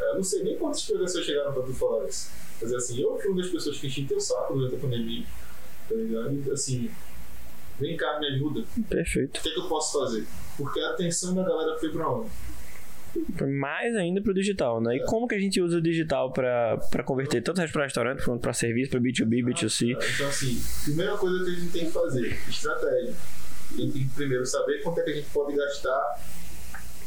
É, 0.00 0.10
eu 0.10 0.14
não 0.16 0.24
sei 0.24 0.42
nem 0.42 0.56
quantas 0.56 0.82
pessoas 0.82 1.24
chegaram 1.24 1.52
pra 1.52 1.62
tu 1.62 1.72
falar 1.72 2.06
isso. 2.06 2.30
Mas 2.60 2.72
assim, 2.74 3.00
eu 3.00 3.16
fui 3.18 3.30
uma 3.30 3.40
das 3.40 3.50
pessoas 3.50 3.78
que 3.78 3.86
enchi 3.86 4.04
teu 4.04 4.20
saco 4.20 4.54
durante 4.54 4.74
a 4.74 4.78
pandemia. 4.78 5.24
Tá 5.88 5.94
ligado? 5.94 6.52
Assim, 6.52 6.90
Vem 7.80 7.96
cá, 7.96 8.18
me 8.18 8.26
ajuda. 8.26 8.64
Perfeito. 8.88 9.38
O 9.38 9.42
que, 9.42 9.48
é 9.48 9.52
que 9.52 9.60
eu 9.60 9.68
posso 9.68 10.00
fazer? 10.00 10.26
Porque 10.56 10.80
a 10.80 10.90
atenção 10.90 11.34
da 11.34 11.42
galera 11.42 11.78
foi 11.78 11.90
pra 11.90 12.10
onde? 12.10 12.30
mais 13.46 13.96
ainda 13.96 14.20
para 14.20 14.30
o 14.30 14.34
digital, 14.34 14.80
né? 14.80 14.96
E 14.96 15.00
é. 15.00 15.04
como 15.04 15.26
que 15.26 15.34
a 15.34 15.38
gente 15.38 15.60
usa 15.60 15.78
o 15.78 15.80
digital 15.80 16.32
para 16.32 17.02
converter 17.04 17.42
tanto 17.42 17.60
para 17.72 17.84
restaurante 17.84 18.24
quanto 18.24 18.40
para 18.40 18.52
serviço, 18.52 18.90
para 18.90 19.00
B2B, 19.00 19.44
B2C? 19.44 19.96
Então, 20.14 20.28
assim, 20.28 20.62
primeira 20.84 21.16
coisa 21.16 21.44
que 21.44 21.50
a 21.50 21.54
gente 21.54 21.72
tem 21.72 21.86
que 21.86 21.92
fazer, 21.92 22.38
estratégia. 22.48 23.14
A 23.70 23.76
gente 23.76 23.92
tem 23.92 24.02
que 24.02 24.14
primeiro 24.14 24.46
saber 24.46 24.82
quanto 24.82 25.00
é 25.00 25.02
que 25.02 25.10
a 25.10 25.14
gente 25.14 25.30
pode 25.30 25.56
gastar, 25.56 26.20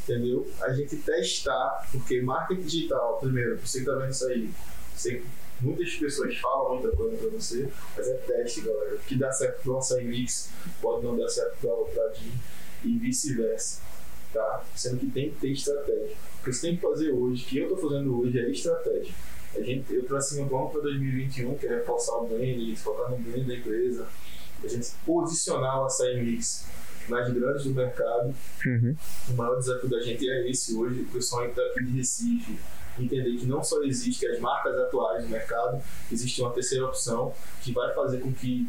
entendeu? 0.03 0.49
A 0.61 0.73
gente 0.73 0.95
testar, 0.97 1.87
porque 1.91 2.21
marketing 2.21 2.61
digital, 2.61 3.17
primeiro, 3.19 3.59
você 3.59 3.79
que 3.79 3.85
tá 3.85 3.95
vendo 3.95 4.11
isso 4.11 4.27
aí, 4.27 4.49
você 4.95 5.23
Muitas 5.61 5.93
pessoas 5.95 6.37
falam 6.37 6.79
muita 6.79 6.95
coisa 6.95 7.17
pra 7.17 7.29
você, 7.29 7.69
mas 7.95 8.07
é 8.07 8.13
teste, 8.13 8.61
galera. 8.61 8.95
O 8.95 8.99
que 8.99 9.15
dá 9.15 9.31
certo 9.31 9.61
pro 9.61 9.77
açaí 9.77 10.05
mix 10.05 10.49
pode 10.81 11.05
não 11.05 11.17
dar 11.17 11.29
certo 11.29 11.57
pra 11.61 11.71
Aldradinho 11.71 12.33
e 12.83 12.97
vice-versa, 12.97 13.81
tá? 14.33 14.63
Sendo 14.75 14.99
que 14.99 15.07
tem 15.07 15.29
que 15.29 15.39
ter 15.39 15.51
estratégia. 15.51 16.15
O 16.39 16.43
que 16.43 16.51
você 16.51 16.61
tem 16.67 16.75
que 16.75 16.81
fazer 16.81 17.11
hoje, 17.11 17.45
que 17.45 17.59
eu 17.59 17.69
tô 17.69 17.77
fazendo 17.77 18.19
hoje, 18.19 18.39
é 18.39 18.49
estratégia. 18.49 19.13
A 19.55 19.61
gente, 19.61 19.93
eu 19.93 20.03
trouxe 20.05 20.39
um 20.41 20.47
plano 20.47 20.69
para 20.69 20.81
2021, 20.81 21.57
que 21.57 21.67
é 21.67 21.75
reforçar 21.75 22.13
o 22.13 22.27
brand, 22.27 22.75
focar 22.77 23.11
no 23.11 23.17
brand 23.17 23.45
da 23.45 23.55
empresa, 23.55 24.07
a 24.63 24.67
gente 24.67 24.91
posicionar 25.05 25.81
o 25.81 25.85
açaí 25.85 26.23
mix 26.23 26.65
nas 27.09 27.31
grandes 27.33 27.65
do 27.65 27.71
mercado. 27.71 28.33
Uhum. 28.65 28.95
O 29.29 29.33
maior 29.33 29.59
desafio 29.59 29.89
da 29.89 29.99
gente 30.01 30.27
é 30.27 30.49
esse 30.49 30.73
hoje, 30.73 31.01
o 31.01 31.05
pessoal 31.05 31.47
está 31.47 31.61
aqui 31.61 31.83
de 31.83 31.97
Recife, 31.97 32.57
entender 33.03 33.37
que 33.37 33.45
não 33.45 33.63
só 33.63 33.81
existem 33.83 34.29
as 34.29 34.39
marcas 34.39 34.77
atuais 34.77 35.23
do 35.23 35.29
mercado, 35.29 35.81
existe 36.11 36.41
uma 36.41 36.51
terceira 36.51 36.85
opção 36.85 37.33
que 37.61 37.71
vai 37.71 37.93
fazer 37.93 38.19
com 38.19 38.33
que 38.33 38.67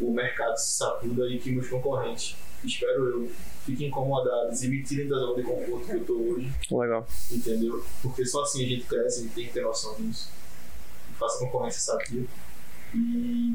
o 0.00 0.10
mercado 0.10 0.56
se 0.56 0.76
sacuda 0.76 1.28
e 1.28 1.38
que 1.38 1.50
meus 1.50 1.68
concorrentes, 1.68 2.36
espero 2.64 3.08
eu, 3.08 3.30
fiquem 3.64 3.88
incomodados 3.88 4.62
e 4.62 4.68
me 4.68 4.82
tirem 4.82 5.08
da 5.08 5.16
zona 5.16 5.36
de 5.36 5.42
conforto 5.42 5.86
que 5.86 5.92
eu 5.92 6.00
estou 6.00 6.32
hoje. 6.32 6.52
Legal. 6.70 7.06
Entendeu? 7.30 7.84
Porque 8.02 8.26
só 8.26 8.42
assim 8.42 8.64
a 8.64 8.68
gente 8.68 8.84
cresce, 8.84 9.20
a 9.20 9.22
gente 9.22 9.34
tem 9.34 9.46
que 9.46 9.52
ter 9.52 9.62
noção 9.62 9.94
disso. 9.96 10.30
Faça 11.18 11.38
concorrência 11.38 11.80
sadia. 11.80 12.24
E 12.94 13.54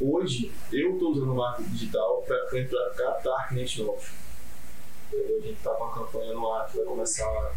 hoje 0.00 0.52
eu 0.72 0.94
estou 0.94 1.12
usando 1.12 1.32
o 1.32 1.36
marketing 1.36 1.70
digital 1.70 2.22
para 2.22 2.38
captar 2.96 3.48
clientes 3.48 3.84
novos. 3.84 4.10
A 5.12 5.46
gente 5.46 5.52
está 5.52 5.70
com 5.70 5.84
uma 5.84 5.94
campanha 5.94 6.32
no 6.32 6.52
ar 6.52 6.66
que 6.70 6.78
vai 6.78 6.86
começar 6.86 7.54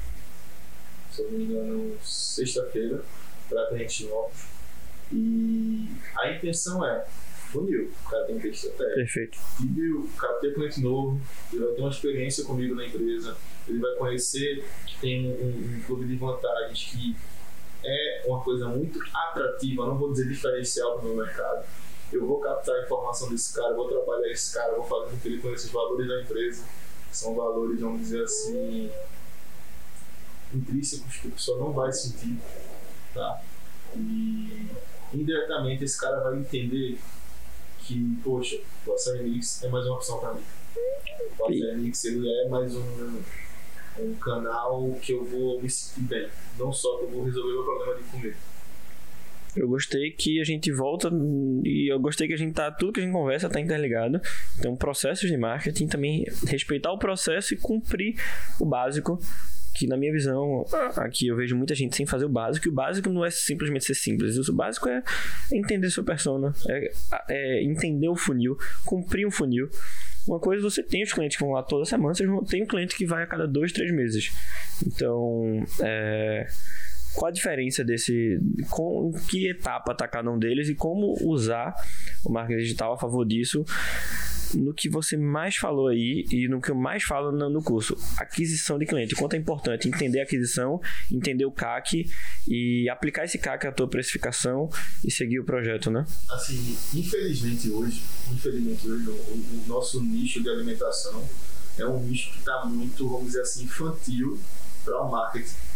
se 1.15 1.21
eu 1.21 1.31
não 1.31 1.37
me 1.37 1.45
engano, 1.45 1.97
sexta-feira, 2.03 3.01
para 3.47 3.67
clientes 3.67 4.07
novos. 4.09 4.45
E 5.11 5.87
a 6.17 6.31
intenção 6.31 6.85
é 6.85 7.05
funil, 7.51 7.91
o 8.05 8.09
cara 8.09 8.25
tem 8.25 8.35
que 8.35 8.41
ter 8.43 8.49
estratégia. 8.49 8.95
Perfeito. 8.95 9.37
E 9.61 9.91
o 9.93 10.07
cara 10.17 10.33
tem 10.39 10.53
cliente 10.53 10.81
novo, 10.81 11.21
ele 11.53 11.63
vai 11.63 11.73
ter 11.73 11.81
uma 11.81 11.89
experiência 11.89 12.43
comigo 12.43 12.75
na 12.75 12.85
empresa, 12.85 13.37
ele 13.67 13.79
vai 13.79 13.95
conhecer 13.95 14.65
que 14.85 14.99
tem 14.99 15.27
um, 15.29 15.77
um 15.77 15.81
clube 15.85 16.05
de 16.05 16.15
vantagens 16.17 16.89
que 16.91 17.15
é 17.83 18.23
uma 18.25 18.41
coisa 18.41 18.67
muito 18.67 18.99
atrativa, 19.13 19.85
não 19.85 19.97
vou 19.97 20.11
dizer 20.11 20.27
diferencial 20.27 20.97
para 20.97 21.05
o 21.05 21.15
meu 21.15 21.25
mercado. 21.25 21.65
Eu 22.11 22.25
vou 22.25 22.39
captar 22.39 22.75
a 22.75 22.83
informação 22.83 23.29
desse 23.29 23.53
cara, 23.53 23.73
vou 23.73 23.87
trabalhar 23.87 24.31
esse 24.31 24.53
cara, 24.53 24.75
vou 24.75 24.85
fazer 24.85 25.11
com 25.11 25.17
que 25.17 25.27
ele 25.27 25.41
conheça 25.41 25.67
os 25.67 25.71
valores 25.71 26.07
da 26.07 26.21
empresa, 26.21 26.63
que 27.09 27.17
são 27.17 27.35
valores, 27.35 27.79
vamos 27.79 28.01
dizer 28.01 28.23
assim, 28.23 28.91
intrínsecos 30.55 31.17
que 31.17 31.27
a 31.27 31.31
pessoa 31.31 31.59
não 31.59 31.71
vai 31.71 31.91
sentir, 31.91 32.37
tá? 33.13 33.41
E 33.95 34.67
indiretamente 35.13 35.83
esse 35.83 35.99
cara 35.99 36.19
vai 36.21 36.37
entender 36.39 36.97
que, 37.79 38.17
poxa, 38.23 38.59
o 38.85 38.93
açaí 38.93 39.29
mix 39.29 39.63
é 39.63 39.69
mais 39.69 39.85
uma 39.85 39.95
opção 39.95 40.19
para 40.19 40.33
mim. 40.33 40.43
O 41.39 41.45
açaí 41.45 41.77
mix 41.77 42.03
ele 42.05 42.27
é 42.27 42.49
mais 42.49 42.75
um, 42.75 43.21
um 43.99 44.15
canal 44.15 44.91
que 45.01 45.13
eu 45.13 45.23
vou 45.23 45.61
me 45.61 45.69
sentir 45.69 46.01
bem, 46.01 46.27
não 46.57 46.73
só 46.73 46.97
que 46.97 47.03
eu 47.05 47.09
vou 47.09 47.25
resolver 47.25 47.51
o 47.51 47.55
meu 47.55 47.63
problema 47.63 48.01
de 48.01 48.03
comer. 48.09 48.37
Eu 49.55 49.69
gostei 49.69 50.11
que 50.11 50.41
a 50.41 50.43
gente 50.43 50.69
volta 50.73 51.09
e 51.63 51.89
eu 51.89 51.97
gostei 51.97 52.27
que 52.27 52.33
a 52.33 52.37
gente 52.37 52.53
tá 52.53 52.69
tudo 52.69 52.91
que 52.91 52.99
a 52.99 53.03
gente 53.03 53.13
conversa 53.13 53.49
tá 53.49 53.61
interligado. 53.61 54.19
Então, 54.59 54.75
processos 54.75 55.29
de 55.29 55.37
marketing 55.37 55.87
também 55.87 56.25
respeitar 56.45 56.91
o 56.91 56.99
processo 56.99 57.53
e 57.53 57.57
cumprir 57.57 58.15
o 58.59 58.65
básico 58.65 59.17
que 59.75 59.87
na 59.87 59.97
minha 59.97 60.11
visão, 60.11 60.65
aqui 60.95 61.27
eu 61.27 61.35
vejo 61.35 61.55
muita 61.55 61.75
gente 61.75 61.95
sem 61.95 62.05
fazer 62.05 62.25
o 62.25 62.29
básico, 62.29 62.67
e 62.67 62.71
o 62.71 62.73
básico 62.73 63.09
não 63.09 63.25
é 63.25 63.29
simplesmente 63.29 63.85
ser 63.85 63.93
simples, 63.93 64.37
o 64.47 64.53
básico 64.53 64.87
é 64.87 65.03
entender 65.51 65.89
sua 65.89 66.03
persona, 66.03 66.53
é, 66.69 66.91
é 67.29 67.63
entender 67.63 68.07
o 68.07 68.15
funil, 68.15 68.57
cumprir 68.85 69.27
um 69.27 69.31
funil. 69.31 69.69
Uma 70.27 70.39
coisa 70.39 70.63
você 70.63 70.81
tem 70.81 71.03
os 71.03 71.13
clientes 71.13 71.37
que 71.37 71.43
vão 71.43 71.53
lá 71.53 71.61
toda 71.61 71.85
semana, 71.85 72.15
você 72.15 72.25
tem 72.49 72.63
um 72.63 72.65
cliente 72.65 72.95
que 72.95 73.05
vai 73.05 73.23
a 73.23 73.27
cada 73.27 73.45
dois, 73.45 73.71
três 73.71 73.91
meses. 73.91 74.31
Então, 74.87 75.63
é, 75.81 76.47
qual 77.15 77.29
a 77.29 77.31
diferença 77.31 77.83
desse. 77.83 78.39
Com 78.69 79.11
que 79.29 79.47
etapa 79.47 79.91
está 79.91 80.07
cada 80.07 80.29
um 80.29 80.37
deles 80.37 80.69
e 80.69 80.75
como 80.75 81.15
usar 81.21 81.73
o 82.23 82.31
marketing 82.31 82.59
digital 82.59 82.93
a 82.93 82.97
favor 82.97 83.25
disso 83.25 83.65
no 84.53 84.73
que 84.73 84.89
você 84.89 85.17
mais 85.17 85.55
falou 85.55 85.87
aí 85.87 86.25
e 86.31 86.47
no 86.47 86.61
que 86.61 86.69
eu 86.69 86.75
mais 86.75 87.03
falo 87.03 87.31
no, 87.31 87.63
curso, 87.63 87.97
aquisição 88.17 88.77
de 88.77 88.85
cliente. 88.85 89.15
Quanto 89.15 89.33
é 89.33 89.37
importante 89.37 89.87
entender 89.87 90.19
a 90.19 90.23
aquisição, 90.23 90.79
entender 91.11 91.45
o 91.45 91.51
CAC 91.51 92.09
e 92.47 92.89
aplicar 92.89 93.25
esse 93.25 93.37
CAC 93.37 93.67
à 93.67 93.71
tua 93.71 93.87
precificação 93.87 94.69
e 95.03 95.11
seguir 95.11 95.39
o 95.39 95.43
projeto, 95.43 95.89
né? 95.89 96.05
Assim, 96.29 96.77
infelizmente 96.93 97.69
hoje, 97.69 98.01
infelizmente 98.31 98.87
hoje, 98.87 99.09
o, 99.09 99.13
o 99.13 99.63
nosso 99.67 100.01
nicho 100.01 100.41
de 100.41 100.49
alimentação 100.49 101.27
é 101.77 101.85
um 101.85 101.99
nicho 102.01 102.31
que 102.31 102.39
está 102.39 102.65
muito, 102.65 103.07
vamos 103.07 103.27
dizer 103.27 103.41
assim, 103.41 103.63
infantil 103.63 104.39
para 104.83 105.01
o 105.01 105.11
marketing. 105.11 105.74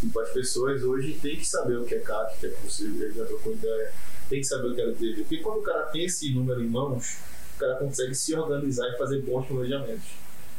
Tipo, 0.00 0.20
as 0.20 0.30
pessoas 0.30 0.82
hoje 0.82 1.18
têm 1.20 1.36
que 1.36 1.46
saber 1.46 1.76
o 1.76 1.84
que 1.84 1.94
é 1.94 1.98
CAC, 1.98 2.40
que 2.40 2.46
é 2.46 2.50
que 2.50 2.62
você 2.64 3.12
já 3.12 3.24
trocou 3.26 3.52
ideia, 3.52 3.92
tem 4.28 4.40
que 4.40 4.46
saber 4.46 4.68
o 4.68 4.74
que 4.74 4.80
é 4.80 4.84
LTV. 4.84 5.14
Porque 5.22 5.36
quando 5.38 5.58
o 5.58 5.62
cara 5.62 5.82
tem 5.86 6.06
esse 6.06 6.32
número 6.32 6.62
em 6.62 6.68
mãos, 6.68 7.18
o 7.56 7.60
cara 7.60 7.76
consegue 7.76 8.14
se 8.14 8.34
organizar 8.34 8.88
e 8.88 8.96
fazer 8.96 9.20
bons 9.22 9.46
planejamentos. 9.46 10.08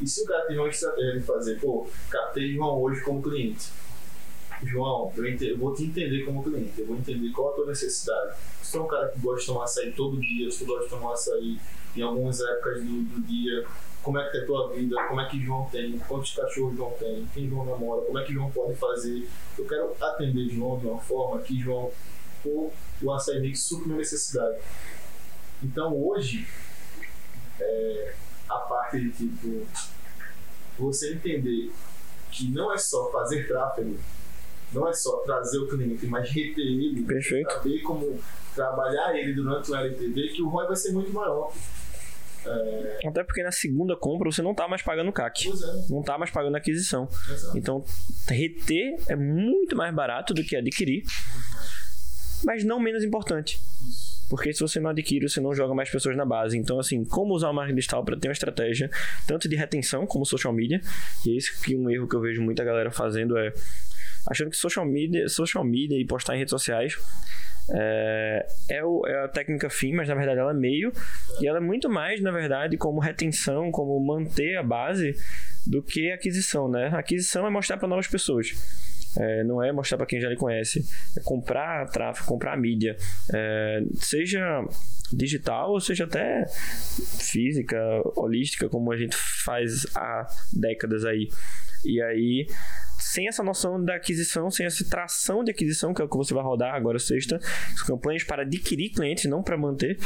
E 0.00 0.06
se 0.06 0.22
o 0.22 0.26
cara 0.26 0.46
tem 0.46 0.58
uma 0.58 0.68
estratégia 0.68 1.18
de 1.18 1.26
fazer, 1.26 1.58
pô, 1.60 1.88
captei 2.08 2.52
João 2.52 2.80
hoje 2.80 3.00
como 3.02 3.22
cliente. 3.22 3.68
João, 4.64 5.12
eu, 5.16 5.24
eu, 5.24 5.58
vou 5.58 5.74
te 5.74 5.84
entender 5.84 6.24
como 6.24 6.42
cliente, 6.42 6.80
eu 6.80 6.86
vou 6.86 6.96
entender 6.96 7.30
qual 7.32 7.50
a 7.50 7.56
tua 7.56 7.66
necessidade. 7.66 8.36
Se 8.62 8.72
tu 8.72 8.78
é 8.78 8.80
um 8.82 8.86
cara 8.86 9.08
que 9.08 9.18
gosta 9.18 9.40
de 9.40 9.46
tomar 9.46 9.64
açaí 9.64 9.92
todo 9.92 10.20
dia, 10.20 10.50
se 10.50 10.58
tu 10.60 10.66
gosta 10.66 10.84
de 10.84 10.90
tomar 10.90 11.12
açaí 11.14 11.58
em 11.96 12.02
algumas 12.02 12.40
épocas 12.40 12.82
do, 12.82 13.02
do 13.02 13.22
dia, 13.22 13.66
como 14.02 14.18
é 14.18 14.30
que 14.30 14.36
é 14.38 14.40
a 14.40 14.46
tua 14.46 14.72
vida, 14.72 14.96
como 15.08 15.20
é 15.20 15.28
que 15.28 15.40
João 15.40 15.68
tem, 15.70 15.98
quantos 16.00 16.34
cachorros 16.34 16.76
João 16.76 16.92
tem, 16.98 17.26
quem 17.32 17.48
João 17.48 17.64
namora, 17.64 18.02
como 18.02 18.18
é 18.18 18.24
que 18.24 18.32
João 18.32 18.50
pode 18.50 18.74
fazer. 18.76 19.28
Eu 19.56 19.66
quero 19.66 19.94
atender 20.00 20.48
João 20.48 20.78
de 20.78 20.86
uma 20.86 20.98
forma 20.98 21.40
que 21.40 21.58
João, 21.60 21.90
pô, 22.42 22.70
o 23.00 23.12
açaí 23.12 23.40
mix 23.40 23.60
supre 23.60 23.86
minha 23.86 23.98
necessidade. 23.98 24.58
Então 25.62 25.96
hoje, 25.96 26.46
é, 27.60 28.14
a 28.48 28.56
parte 28.56 29.00
de 29.00 29.10
tipo, 29.12 29.66
você 30.78 31.14
entender 31.14 31.70
que 32.30 32.50
não 32.50 32.72
é 32.72 32.78
só 32.78 33.10
fazer 33.12 33.46
tráfego, 33.46 33.96
não 34.72 34.88
é 34.88 34.92
só 34.92 35.18
trazer 35.18 35.58
o 35.58 35.68
cliente, 35.68 36.06
mas 36.06 36.28
reter 36.30 36.64
ele, 36.64 37.04
Perfeito. 37.04 37.52
saber 37.52 37.82
como 37.82 38.18
trabalhar 38.54 39.14
ele 39.14 39.34
durante 39.34 39.70
o 39.70 39.76
LTV, 39.76 40.28
que 40.28 40.42
o 40.42 40.48
ROI 40.48 40.66
vai 40.66 40.76
ser 40.76 40.92
muito 40.92 41.12
maior. 41.12 41.52
É... 42.46 43.08
Até 43.08 43.24
porque 43.24 43.42
na 43.42 43.52
segunda 43.52 43.96
compra 43.96 44.30
você 44.30 44.42
não 44.42 44.54
tá 44.54 44.68
mais 44.68 44.82
pagando 44.82 45.12
CAC. 45.12 45.48
É. 45.48 45.52
Não 45.90 46.02
tá 46.02 46.18
mais 46.18 46.30
pagando 46.30 46.56
aquisição. 46.56 47.08
Exato. 47.30 47.58
Então, 47.58 47.84
reter 48.28 48.96
é 49.08 49.16
muito 49.16 49.76
mais 49.76 49.94
barato 49.94 50.34
do 50.34 50.42
que 50.42 50.56
adquirir. 50.56 51.02
Mas 52.44 52.64
não 52.64 52.80
menos 52.80 53.04
importante. 53.04 53.60
Porque 54.28 54.52
se 54.52 54.60
você 54.60 54.80
não 54.80 54.90
adquire, 54.90 55.28
você 55.28 55.40
não 55.40 55.54
joga 55.54 55.74
mais 55.74 55.90
pessoas 55.90 56.16
na 56.16 56.24
base. 56.24 56.56
Então, 56.56 56.78
assim, 56.78 57.04
como 57.04 57.34
usar 57.34 57.50
o 57.50 57.52
marketing 57.52 57.76
digital 57.76 58.04
para 58.04 58.16
ter 58.16 58.28
uma 58.28 58.32
estratégia 58.32 58.90
tanto 59.26 59.48
de 59.48 59.54
retenção 59.56 60.06
como 60.06 60.24
social 60.24 60.52
media. 60.52 60.80
E 61.26 61.32
é 61.32 61.36
isso 61.36 61.52
que 61.62 61.76
um 61.76 61.90
erro 61.90 62.08
que 62.08 62.16
eu 62.16 62.20
vejo 62.20 62.40
muita 62.40 62.64
galera 62.64 62.90
fazendo 62.90 63.36
é 63.36 63.52
achando 64.26 64.50
que 64.50 64.56
social 64.56 64.86
media, 64.86 65.28
social 65.28 65.64
media 65.64 66.00
e 66.00 66.04
postar 66.06 66.34
em 66.34 66.38
redes 66.38 66.50
sociais 66.50 66.96
é, 67.70 68.46
é, 68.68 68.84
o, 68.84 69.06
é, 69.06 69.24
a 69.24 69.28
técnica 69.28 69.70
fim, 69.70 69.92
mas 69.92 70.08
na 70.08 70.14
verdade 70.14 70.40
ela 70.40 70.50
é 70.50 70.54
meio. 70.54 70.92
E 71.40 71.46
ela 71.46 71.58
é 71.58 71.60
muito 71.60 71.88
mais, 71.88 72.20
na 72.20 72.30
verdade, 72.30 72.76
como 72.76 73.00
retenção, 73.00 73.70
como 73.70 73.98
manter 74.00 74.56
a 74.56 74.62
base 74.62 75.14
do 75.66 75.82
que 75.82 76.10
aquisição, 76.10 76.68
né? 76.68 76.88
Aquisição 76.92 77.46
é 77.46 77.50
mostrar 77.50 77.76
para 77.76 77.88
novas 77.88 78.06
pessoas. 78.06 78.52
É, 79.16 79.44
não 79.44 79.62
é 79.62 79.70
mostrar 79.72 79.98
para 79.98 80.06
quem 80.06 80.20
já 80.20 80.28
lhe 80.28 80.36
conhece. 80.36 80.84
É 81.16 81.20
comprar 81.20 81.86
tráfego, 81.90 82.26
comprar 82.26 82.56
mídia. 82.56 82.96
É, 83.32 83.82
seja 83.96 84.64
digital 85.12 85.70
ou 85.70 85.80
seja 85.80 86.04
até 86.04 86.46
física, 87.20 87.78
holística, 88.16 88.68
como 88.68 88.90
a 88.90 88.96
gente 88.96 89.14
faz 89.44 89.86
há 89.94 90.26
décadas 90.52 91.04
aí. 91.04 91.28
E 91.84 92.00
aí 92.00 92.46
sem 93.02 93.26
essa 93.26 93.42
noção 93.42 93.84
da 93.84 93.96
aquisição, 93.96 94.50
sem 94.50 94.64
essa 94.64 94.84
tração 94.88 95.42
de 95.42 95.50
aquisição, 95.50 95.92
que 95.92 96.00
é 96.00 96.04
o 96.04 96.08
que 96.08 96.16
você 96.16 96.32
vai 96.32 96.42
rodar 96.42 96.74
agora 96.74 96.98
sexta, 96.98 97.38
campanhas 97.86 98.22
para 98.22 98.42
adquirir 98.42 98.90
clientes, 98.90 99.24
não 99.26 99.42
para 99.42 99.58
manter. 99.58 99.98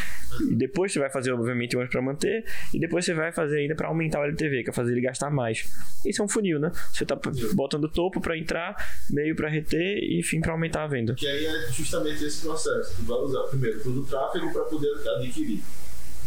E 0.51 0.55
depois 0.55 0.93
você 0.93 0.99
vai 0.99 1.11
fazer, 1.11 1.31
obviamente, 1.33 1.77
umas 1.77 1.91
para 1.91 2.01
manter, 2.01 2.45
e 2.73 2.81
depois 2.81 3.05
você 3.05 3.13
vai 3.13 3.31
fazer 3.33 3.59
ainda 3.59 3.75
para 3.75 3.89
aumentar 3.89 4.21
o 4.21 4.25
LTV, 4.25 4.65
que 4.65 4.71
é 4.71 4.73
fazer 4.73 4.93
ele 4.93 5.03
gastar 5.03 5.31
mais. 5.31 5.71
Isso 6.05 6.23
é 6.23 6.25
um 6.25 6.29
funil, 6.29 6.59
né? 6.59 6.73
Você 6.93 7.05
está 7.05 7.19
botando 7.55 7.89
topo 7.89 8.21
para 8.21 8.37
entrar, 8.37 8.75
meio 9.11 9.37
para 9.37 9.49
reter 9.49 9.99
e 10.03 10.23
fim 10.23 10.41
para 10.41 10.53
aumentar 10.53 10.85
a 10.85 10.87
venda. 10.87 11.15
Que 11.15 11.27
aí 11.27 11.47
é 11.47 11.71
justamente 11.71 12.25
esse 12.25 12.43
processo. 12.43 12.97
Tu 12.97 13.03
vai 13.03 13.19
usar 13.19 13.43
primeiro 13.45 13.83
todo 13.83 14.01
o 14.01 14.07
tráfego 14.07 14.53
para 14.53 14.65
poder 14.65 14.91
adquirir. 15.17 15.63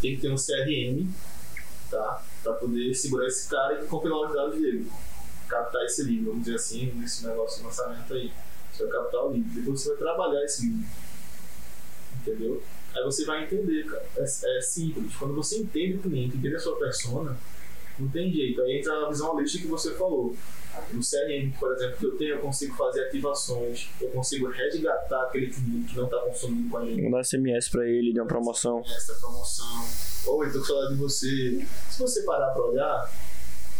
Tem 0.01 0.15
que 0.15 0.21
ter 0.21 0.31
um 0.31 0.35
CRM, 0.35 1.07
tá? 1.89 2.23
Para 2.43 2.53
poder 2.53 2.93
segurar 2.93 3.27
esse 3.27 3.49
cara 3.49 3.81
e 3.81 3.87
compilar 3.87 4.29
os 4.29 4.35
dados 4.35 4.61
dele 4.61 4.87
captar 5.49 5.83
esse 5.83 6.03
livro, 6.03 6.31
vamos 6.31 6.45
dizer 6.45 6.55
assim, 6.55 6.91
nesse 6.95 7.25
negócio 7.25 7.59
de 7.59 7.65
lançamento 7.65 8.13
aí. 8.13 8.31
Você 8.71 8.83
vai 8.83 8.93
captar 8.93 9.25
o 9.25 9.33
livro. 9.33 9.49
Depois 9.49 9.81
você 9.81 9.89
vai 9.89 9.97
trabalhar 9.97 10.43
esse 10.45 10.65
livro. 10.67 10.85
Entendeu? 12.21 12.63
Aí 12.95 13.03
você 13.03 13.25
vai 13.25 13.43
entender, 13.43 13.85
cara. 13.85 14.05
É, 14.17 14.57
é 14.57 14.61
simples. 14.61 15.15
Quando 15.15 15.35
você 15.35 15.59
entende 15.59 15.97
o 15.97 16.01
cliente, 16.01 16.37
entende 16.37 16.55
a 16.55 16.59
sua 16.59 16.77
persona, 16.77 17.37
não 17.97 18.07
tem 18.09 18.31
jeito. 18.31 18.61
Aí 18.61 18.77
entra 18.77 19.05
a 19.05 19.09
visão 19.09 19.35
holística 19.35 19.63
que 19.63 19.69
você 19.69 19.93
falou. 19.95 20.35
No 20.93 21.01
CRM, 21.01 21.51
por 21.59 21.73
exemplo, 21.73 21.97
que 21.97 22.05
eu 22.05 22.17
tenho, 22.17 22.35
eu 22.35 22.39
consigo 22.39 22.75
fazer 22.75 23.05
ativações, 23.05 23.89
eu 23.99 24.09
consigo 24.09 24.47
resgatar 24.47 25.23
aquele 25.23 25.47
cliente 25.47 25.91
que 25.91 25.97
não 25.97 26.05
está 26.05 26.19
consumindo 26.19 26.69
com 26.69 26.77
a 26.77 26.85
gente. 26.85 27.01
Mandar 27.01 27.23
SMS 27.23 27.69
para 27.69 27.85
ele 27.87 28.13
de 28.13 28.19
uma 28.19 28.27
promoção. 28.27 28.81
Essa 28.81 29.15
promoção. 29.15 29.85
Ou 30.27 30.45
eu 30.45 30.53
tô 30.53 30.63
falando 30.63 30.93
de 30.93 31.01
você. 31.01 31.65
Se 31.89 31.99
você 31.99 32.21
parar 32.21 32.51
para 32.51 32.63
olhar, 32.63 33.11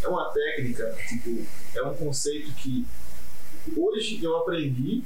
é 0.02 0.08
uma 0.08 0.30
técnica, 0.30 0.96
tipo, 1.08 1.44
é 1.74 1.82
um 1.82 1.94
conceito 1.94 2.52
que 2.54 2.86
hoje 3.76 4.22
eu 4.22 4.36
aprendi, 4.36 5.02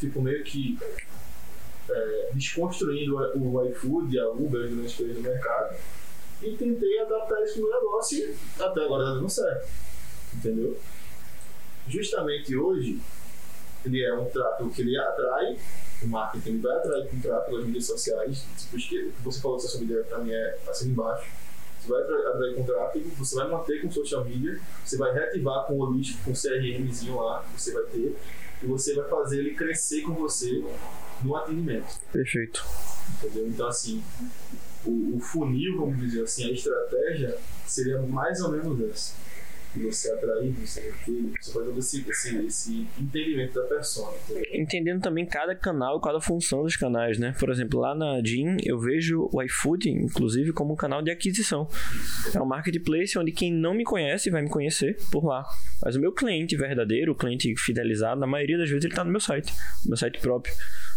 tipo, 0.00 0.22
meio 0.22 0.42
que 0.42 0.78
é, 1.90 2.30
desconstruindo 2.32 3.16
o 3.16 3.64
iFood, 3.66 4.18
a 4.18 4.30
Uber, 4.30 4.64
as 4.64 4.70
grandes 4.70 4.94
coisas 4.94 5.16
do 5.16 5.22
mercado, 5.22 5.76
e 6.42 6.56
tentei 6.56 7.00
adaptar 7.00 7.42
isso 7.42 7.60
no 7.60 7.68
negócio 7.68 8.18
e 8.18 8.62
até 8.62 8.84
agora 8.84 9.04
tá 9.04 9.14
dando 9.14 9.28
certo. 9.28 9.68
Entendeu? 10.34 10.78
Justamente 11.88 12.56
hoje, 12.56 13.00
ele 13.84 14.04
é 14.04 14.14
um 14.14 14.26
tráfego 14.26 14.70
que 14.70 14.82
ele 14.82 14.96
atrai, 14.96 15.58
o 16.02 16.06
marketing 16.06 16.50
ele 16.50 16.58
vai 16.58 16.76
atrair 16.76 17.08
com 17.08 17.20
tráfego 17.20 17.56
nas 17.56 17.66
mídias 17.66 17.86
sociais, 17.86 18.44
tipo, 18.56 18.76
que 18.76 19.12
você 19.22 19.40
falou 19.40 19.56
que 19.56 19.64
social 19.64 19.82
media 19.82 20.04
pra 20.04 20.18
mim 20.18 20.32
é 20.32 20.58
assim 20.68 20.90
embaixo 20.90 21.28
você 21.88 21.92
vai 21.92 22.26
atrair 22.26 22.54
com 22.54 22.64
tráfego, 22.64 23.10
você 23.16 23.34
vai 23.36 23.48
manter 23.48 23.80
com 23.80 23.90
social 23.90 24.24
media, 24.24 24.60
você 24.84 24.96
vai 24.96 25.12
reativar 25.12 25.66
com 25.66 25.74
o 25.74 25.78
holístico, 25.80 26.24
com 26.24 26.30
o 26.32 26.34
CRMzinho 26.34 27.16
lá 27.16 27.42
que 27.42 27.60
você 27.60 27.72
vai 27.72 27.84
ter, 27.84 28.16
e 28.62 28.66
você 28.66 28.94
vai 28.94 29.08
fazer 29.08 29.38
ele 29.38 29.54
crescer 29.54 30.02
com 30.02 30.14
você 30.14 30.62
no 31.22 31.36
atendimento. 31.36 31.98
Perfeito. 32.12 32.64
Entendeu? 33.16 33.48
Então, 33.48 33.66
assim, 33.66 34.02
o, 34.84 35.16
o 35.16 35.20
funil, 35.20 35.78
vamos 35.78 35.98
dizer 35.98 36.22
assim, 36.22 36.48
a 36.48 36.52
estratégia 36.52 37.36
seria 37.66 38.00
mais 38.02 38.40
ou 38.40 38.52
menos 38.52 38.80
essa 38.90 39.14
você 39.76 40.10
atrair, 40.12 40.50
você 40.52 40.80
reter, 40.80 41.32
você 41.40 41.52
pode 41.52 41.72
ter 41.72 41.78
esse, 41.78 42.08
esse, 42.08 42.36
esse 42.46 42.86
entendimento 42.98 43.54
da 43.54 43.66
persona. 43.66 44.16
Entendendo 44.52 45.02
também 45.02 45.26
cada 45.26 45.54
canal 45.54 45.98
e 45.98 46.02
cada 46.02 46.20
função 46.20 46.62
dos 46.62 46.76
canais, 46.76 47.18
né? 47.18 47.34
Por 47.38 47.50
exemplo, 47.50 47.80
lá 47.80 47.94
na 47.94 48.22
Jean 48.24 48.56
eu 48.64 48.78
vejo 48.78 49.28
o 49.32 49.42
iFood, 49.42 49.90
inclusive, 49.90 50.52
como 50.52 50.72
um 50.72 50.76
canal 50.76 51.02
de 51.02 51.10
aquisição. 51.10 51.68
É 52.34 52.40
um 52.40 52.46
marketplace 52.46 53.18
onde 53.18 53.32
quem 53.32 53.52
não 53.52 53.74
me 53.74 53.84
conhece 53.84 54.30
vai 54.30 54.42
me 54.42 54.48
conhecer 54.48 54.96
por 55.10 55.24
lá. 55.24 55.46
Mas 55.82 55.96
o 55.96 56.00
meu 56.00 56.12
cliente 56.12 56.56
verdadeiro, 56.56 57.12
o 57.12 57.14
cliente 57.14 57.54
fidelizado, 57.56 58.20
na 58.20 58.26
maioria 58.26 58.58
das 58.58 58.68
vezes 58.68 58.84
ele 58.84 58.92
está 58.92 59.04
no 59.04 59.10
meu 59.10 59.20
site, 59.20 59.52
no 59.84 59.90
meu 59.90 59.96
site 59.96 60.18
próprio 60.18 60.54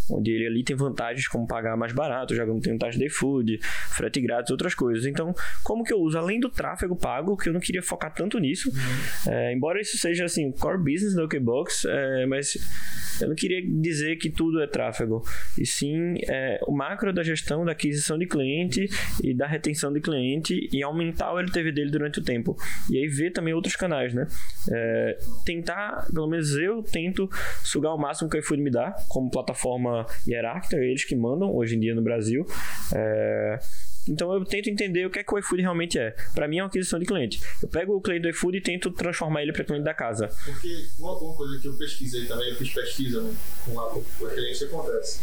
onde 0.09 0.31
ele 0.31 0.47
ali 0.47 0.63
tem 0.63 0.75
vantagens 0.75 1.27
como 1.27 1.47
pagar 1.47 1.77
mais 1.77 1.93
barato, 1.93 2.35
já 2.35 2.45
não 2.45 2.59
tem 2.59 2.77
taxa 2.77 2.97
de 2.97 3.09
food, 3.09 3.59
frete 3.89 4.21
grátis, 4.21 4.51
outras 4.51 4.73
coisas. 4.73 5.05
Então, 5.05 5.33
como 5.63 5.83
que 5.83 5.93
eu 5.93 5.99
uso? 5.99 6.17
Além 6.17 6.39
do 6.39 6.49
tráfego 6.49 6.95
pago, 6.95 7.37
que 7.37 7.49
eu 7.49 7.53
não 7.53 7.59
queria 7.59 7.81
focar 7.81 8.13
tanto 8.13 8.39
nisso, 8.39 8.69
uhum. 8.69 9.33
é, 9.33 9.53
embora 9.53 9.79
isso 9.79 9.97
seja 9.97 10.25
assim, 10.25 10.51
core 10.51 10.77
business 10.77 11.15
da 11.15 11.23
OKBox, 11.23 11.85
é, 11.85 12.25
mas 12.25 12.57
eu 13.21 13.29
não 13.29 13.35
queria 13.35 13.61
dizer 13.61 14.17
que 14.17 14.29
tudo 14.29 14.61
é 14.61 14.67
tráfego, 14.67 15.23
e 15.57 15.65
sim 15.65 16.15
é, 16.27 16.59
o 16.65 16.71
macro 16.71 17.13
da 17.13 17.23
gestão 17.23 17.63
da 17.65 17.71
aquisição 17.71 18.17
de 18.17 18.25
cliente 18.25 18.89
e 19.23 19.33
da 19.33 19.45
retenção 19.47 19.91
de 19.91 19.99
cliente 19.99 20.69
e 20.71 20.83
aumentar 20.83 21.33
o 21.33 21.39
LTV 21.39 21.71
dele 21.71 21.91
durante 21.91 22.19
o 22.19 22.23
tempo. 22.23 22.55
E 22.89 22.97
aí 22.97 23.07
ver 23.07 23.31
também 23.31 23.53
outros 23.53 23.75
canais, 23.75 24.13
né? 24.13 24.27
É, 24.71 25.17
tentar, 25.45 26.07
pelo 26.13 26.27
menos 26.27 26.55
eu 26.55 26.83
tento 26.83 27.29
sugar 27.63 27.93
o 27.93 27.97
máximo 27.97 28.29
que 28.29 28.37
o 28.37 28.39
iFood 28.39 28.61
me 28.61 28.71
dá 28.71 28.95
como 29.07 29.29
plataforma 29.29 30.00
hierárquica, 30.27 30.77
eles 30.77 31.03
que 31.03 31.15
mandam 31.15 31.53
hoje 31.53 31.75
em 31.75 31.79
dia 31.79 31.95
no 31.95 32.01
Brasil. 32.01 32.45
É, 32.93 33.59
Então 34.07 34.33
eu 34.33 34.43
tento 34.43 34.69
entender 34.69 35.05
o 35.05 35.09
que 35.09 35.19
é 35.19 35.23
que 35.23 35.33
o 35.33 35.37
iFood 35.39 35.61
realmente 35.61 35.99
é. 35.99 36.15
Para 36.33 36.47
mim 36.47 36.57
é 36.57 36.63
uma 36.63 36.67
aquisição 36.67 36.99
de 36.99 37.05
cliente. 37.05 37.41
Eu 37.61 37.67
pego 37.67 37.95
o 37.95 38.01
cliente 38.01 38.23
do 38.23 38.29
iFood 38.29 38.57
e 38.57 38.61
tento 38.61 38.91
transformar 38.91 39.43
ele 39.43 39.53
para 39.53 39.63
cliente 39.63 39.85
da 39.85 39.93
casa. 39.93 40.29
Porque 40.45 40.87
uma, 40.99 41.17
uma, 41.17 41.35
coisa 41.35 41.59
que 41.59 41.67
eu 41.67 41.73
pesquisei 41.77 42.25
também, 42.25 42.49
eu 42.49 42.55
fiz 42.55 42.73
pesquisa 42.73 43.21
né, 43.21 43.33
com, 43.65 43.79
a, 43.79 43.89
com 43.89 44.25
a 44.25 44.29
cliente 44.29 44.63
acontece. 44.63 45.21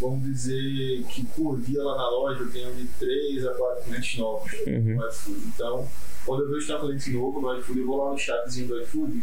Vamos 0.00 0.22
dizer 0.22 1.04
que 1.04 1.24
por 1.26 1.60
dia 1.60 1.82
lá 1.82 1.96
na 1.96 2.10
loja 2.10 2.40
eu 2.40 2.50
tenho 2.50 2.74
de 2.74 2.86
3 2.98 3.46
a 3.46 3.54
4 3.54 3.84
clientes 3.84 4.18
novos 4.18 4.52
uhum. 4.66 4.96
no 4.96 5.08
iFood. 5.08 5.40
Então, 5.54 5.88
quando 6.24 6.42
eu 6.44 6.50
vejo 6.50 6.60
que 6.60 6.66
tem 6.66 6.76
um 6.76 6.80
cliente 6.80 7.10
novo 7.10 7.40
no 7.40 7.58
iFood, 7.58 7.80
eu 7.80 7.86
vou 7.86 8.04
lá 8.04 8.12
no 8.12 8.18
chatzinho 8.18 8.68
do 8.68 8.82
iFood 8.82 9.22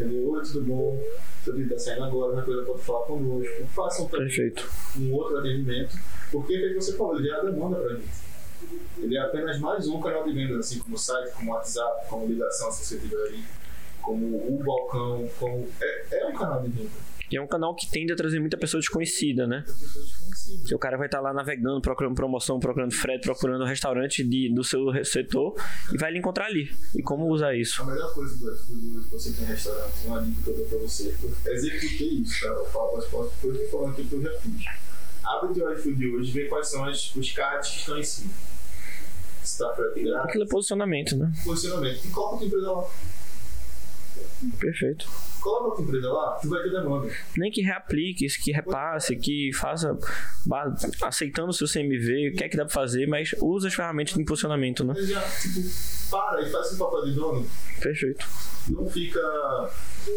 entendeu? 0.00 0.30
Oi, 0.30 0.42
tudo 0.42 0.64
bom? 0.64 1.02
Seu 1.44 1.54
vídeo 1.54 1.74
está 1.74 1.90
saindo 1.90 2.04
agora, 2.04 2.32
uma 2.32 2.42
coisa 2.42 2.62
pode 2.62 2.82
falar 2.82 3.06
conosco. 3.06 3.66
Façam 3.74 4.06
também 4.06 4.26
Perfeito. 4.26 4.68
um 4.98 5.12
outro 5.12 5.38
atendimento, 5.38 5.96
porque 6.30 6.56
o 6.56 6.68
que 6.68 6.74
você 6.74 6.96
falou, 6.96 7.16
ele 7.16 7.28
gera 7.28 7.44
demanda 7.44 7.76
para 7.76 7.92
a 7.92 7.96
gente. 7.96 8.30
Ele 8.98 9.16
é 9.16 9.20
apenas 9.20 9.58
mais 9.58 9.88
um 9.88 10.00
canal 10.00 10.24
de 10.24 10.32
vendas, 10.32 10.58
assim 10.66 10.78
como 10.80 10.94
o 10.94 10.98
site, 10.98 11.32
como 11.34 11.50
o 11.50 11.54
WhatsApp, 11.54 12.08
como 12.08 12.26
ligação, 12.26 12.70
se 12.70 12.84
você 12.84 12.98
tiver 12.98 13.22
aí, 13.28 13.42
como 14.02 14.26
o 14.36 14.62
balcão, 14.64 15.28
como. 15.38 15.66
É, 15.80 16.20
é 16.20 16.26
um 16.26 16.34
canal 16.34 16.62
de 16.62 16.68
venda. 16.68 16.90
E 17.30 17.36
é 17.36 17.40
um 17.40 17.46
canal 17.46 17.74
que 17.74 17.88
tende 17.88 18.12
a 18.12 18.16
trazer 18.16 18.40
muita 18.40 18.56
pessoa 18.56 18.80
desconhecida, 18.80 19.46
né? 19.46 19.64
O 20.72 20.78
cara 20.78 20.96
vai 20.96 21.06
estar 21.06 21.18
tá 21.18 21.22
lá 21.22 21.32
navegando, 21.32 21.80
procurando 21.80 22.14
promoção, 22.14 22.58
procurando 22.58 22.92
frete, 22.92 23.22
procurando 23.22 23.64
restaurante 23.64 24.24
de, 24.24 24.52
do 24.52 24.64
seu 24.64 24.92
setor 25.04 25.54
e 25.92 25.96
vai 25.96 26.10
lhe 26.10 26.18
encontrar 26.18 26.46
ali. 26.46 26.68
E 26.94 27.02
como 27.02 27.26
usar 27.28 27.54
isso? 27.54 27.82
A 27.82 27.86
melhor 27.86 28.12
coisa 28.12 28.36
do 28.36 28.52
iFood 28.52 29.04
que 29.04 29.10
você 29.10 29.32
tem 29.32 29.44
restaurante, 29.46 30.06
uma 30.06 30.22
dica 30.22 30.42
que 30.42 30.50
eu 30.50 30.56
dou 30.56 30.66
pra 30.66 30.78
você, 30.78 31.14
executei 31.46 32.08
isso, 32.08 32.40
tá? 32.40 32.48
Eu 32.48 32.66
falo 32.66 32.96
as 32.96 33.06
fotos, 33.06 33.32
depois 33.40 33.60
eu 33.60 33.68
falando 33.70 33.92
aqui 33.92 34.04
que 34.04 34.12
eu 34.12 34.22
já 34.22 34.32
fiz. 34.32 34.64
Abre 35.22 35.50
o 35.50 35.54
teu 35.54 35.72
iFood 35.72 36.06
hoje 36.08 36.30
e 36.30 36.32
vê 36.32 36.48
quais 36.48 36.68
são 36.68 36.84
as, 36.84 37.14
os 37.14 37.30
cards 37.30 37.70
que 37.70 37.78
estão 37.78 37.98
em 37.98 38.02
cima. 38.02 38.32
Está 39.42 39.72
grátis. 39.76 40.14
Aquilo 40.16 40.44
é 40.44 40.46
posicionamento, 40.48 41.16
né? 41.16 41.32
Posicionamento. 41.44 42.04
E 42.04 42.10
coloca 42.10 42.34
a 42.34 42.38
tua 42.38 42.46
empresa 42.46 42.72
lá. 42.72 42.84
Perfeito. 44.58 45.06
Coloca 45.40 45.64
outra 45.68 45.84
empresa 45.84 46.08
lá, 46.10 46.38
tu 46.40 46.48
vai 46.48 46.62
ter 46.62 46.70
demanda. 46.70 47.08
Nem 47.36 47.50
que 47.50 47.62
reaplique, 47.62 48.26
que 48.42 48.52
repasse, 48.52 49.16
que 49.16 49.50
faça 49.54 49.96
aceitando 51.02 51.48
o 51.48 51.52
seu 51.52 51.66
CMV, 51.66 52.30
o 52.30 52.36
que 52.36 52.44
é 52.44 52.48
que 52.48 52.56
dá 52.56 52.64
pra 52.64 52.74
fazer, 52.74 53.06
mas 53.06 53.34
usa 53.40 53.68
as 53.68 53.74
ferramentas 53.74 54.14
de 54.14 54.20
impulsionamento, 54.20 54.84
né? 54.84 54.94
Já, 54.96 55.22
tipo, 55.22 55.60
para 56.10 56.42
e 56.42 56.50
faz 56.50 56.72
o 56.72 56.78
papel 56.78 57.04
de 57.04 57.12
dono. 57.12 57.46
Perfeito. 57.80 58.26
Não 58.68 58.86
fica 58.88 59.20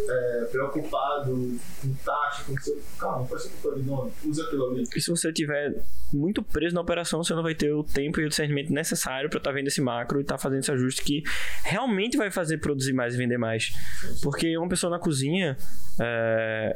é, 0.10 0.48
preocupado 0.52 1.58
com 1.82 1.94
taxa, 2.04 2.44
com 2.46 2.58
seu. 2.58 2.82
Calma, 3.00 3.26
faz 3.28 3.46
o 3.46 3.50
papel 3.52 3.76
de 3.76 3.82
dono. 3.84 4.12
Usa 4.26 4.44
aquilo 4.44 4.72
ali. 4.72 4.84
E 4.94 5.02
se 5.02 5.10
você 5.10 5.32
tiver 5.32 5.82
muito 6.12 6.44
preso 6.44 6.76
na 6.76 6.82
operação, 6.82 7.24
você 7.24 7.34
não 7.34 7.44
vai 7.44 7.56
ter 7.56 7.72
o 7.72 7.84
tempo 7.84 8.20
e 8.20 8.26
o 8.26 8.30
discernimento 8.30 8.72
necessário 8.72 9.30
para 9.30 9.38
estar 9.38 9.52
tá 9.52 9.56
vendo 9.56 9.68
esse 9.68 9.82
macro 9.82 10.20
e 10.20 10.22
estar 10.22 10.36
tá 10.36 10.42
fazendo 10.42 10.60
esse 10.60 10.72
ajuste 10.72 11.04
que 11.04 11.24
realmente 11.64 12.18
vai 12.18 12.30
fazer 12.30 12.58
produzir 12.58 12.94
mais 12.94 13.14
e 13.14 13.18
vender 13.18 13.38
mais. 13.38 13.74
Porque 14.22 14.58
uma 14.58 14.70
pessoa 14.70 14.92
na 14.92 15.00
cozinha, 15.00 15.58
é... 16.00 16.76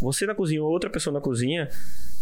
você 0.00 0.26
na 0.26 0.34
cozinha 0.34 0.62
ou 0.62 0.70
outra 0.70 0.90
pessoa 0.90 1.12
na 1.12 1.20
cozinha, 1.20 1.68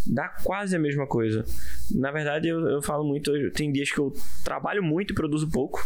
dá 0.05 0.27
quase 0.43 0.75
a 0.75 0.79
mesma 0.79 1.07
coisa. 1.07 1.45
Na 1.91 2.11
verdade, 2.11 2.47
eu, 2.47 2.59
eu 2.67 2.81
falo 2.81 3.03
muito, 3.03 3.31
tem 3.51 3.71
dias 3.71 3.91
que 3.91 3.99
eu 3.99 4.13
trabalho 4.43 4.83
muito 4.83 5.11
e 5.11 5.15
produzo 5.15 5.49
pouco. 5.49 5.83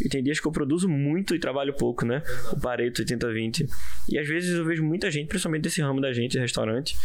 E 0.00 0.08
tem 0.08 0.22
dias 0.22 0.40
que 0.40 0.46
eu 0.46 0.52
produzo 0.52 0.88
muito 0.88 1.34
e 1.34 1.38
trabalho 1.38 1.74
pouco, 1.74 2.04
né? 2.04 2.22
O 2.52 2.60
Pareto 2.60 3.02
80-20. 3.02 3.68
E 4.08 4.18
às 4.18 4.26
vezes 4.26 4.54
eu 4.54 4.64
vejo 4.64 4.82
muita 4.82 5.10
gente, 5.10 5.28
principalmente 5.28 5.62
desse 5.62 5.82
ramo 5.82 6.00
da 6.00 6.12
gente, 6.12 6.38
restaurante, 6.38 6.96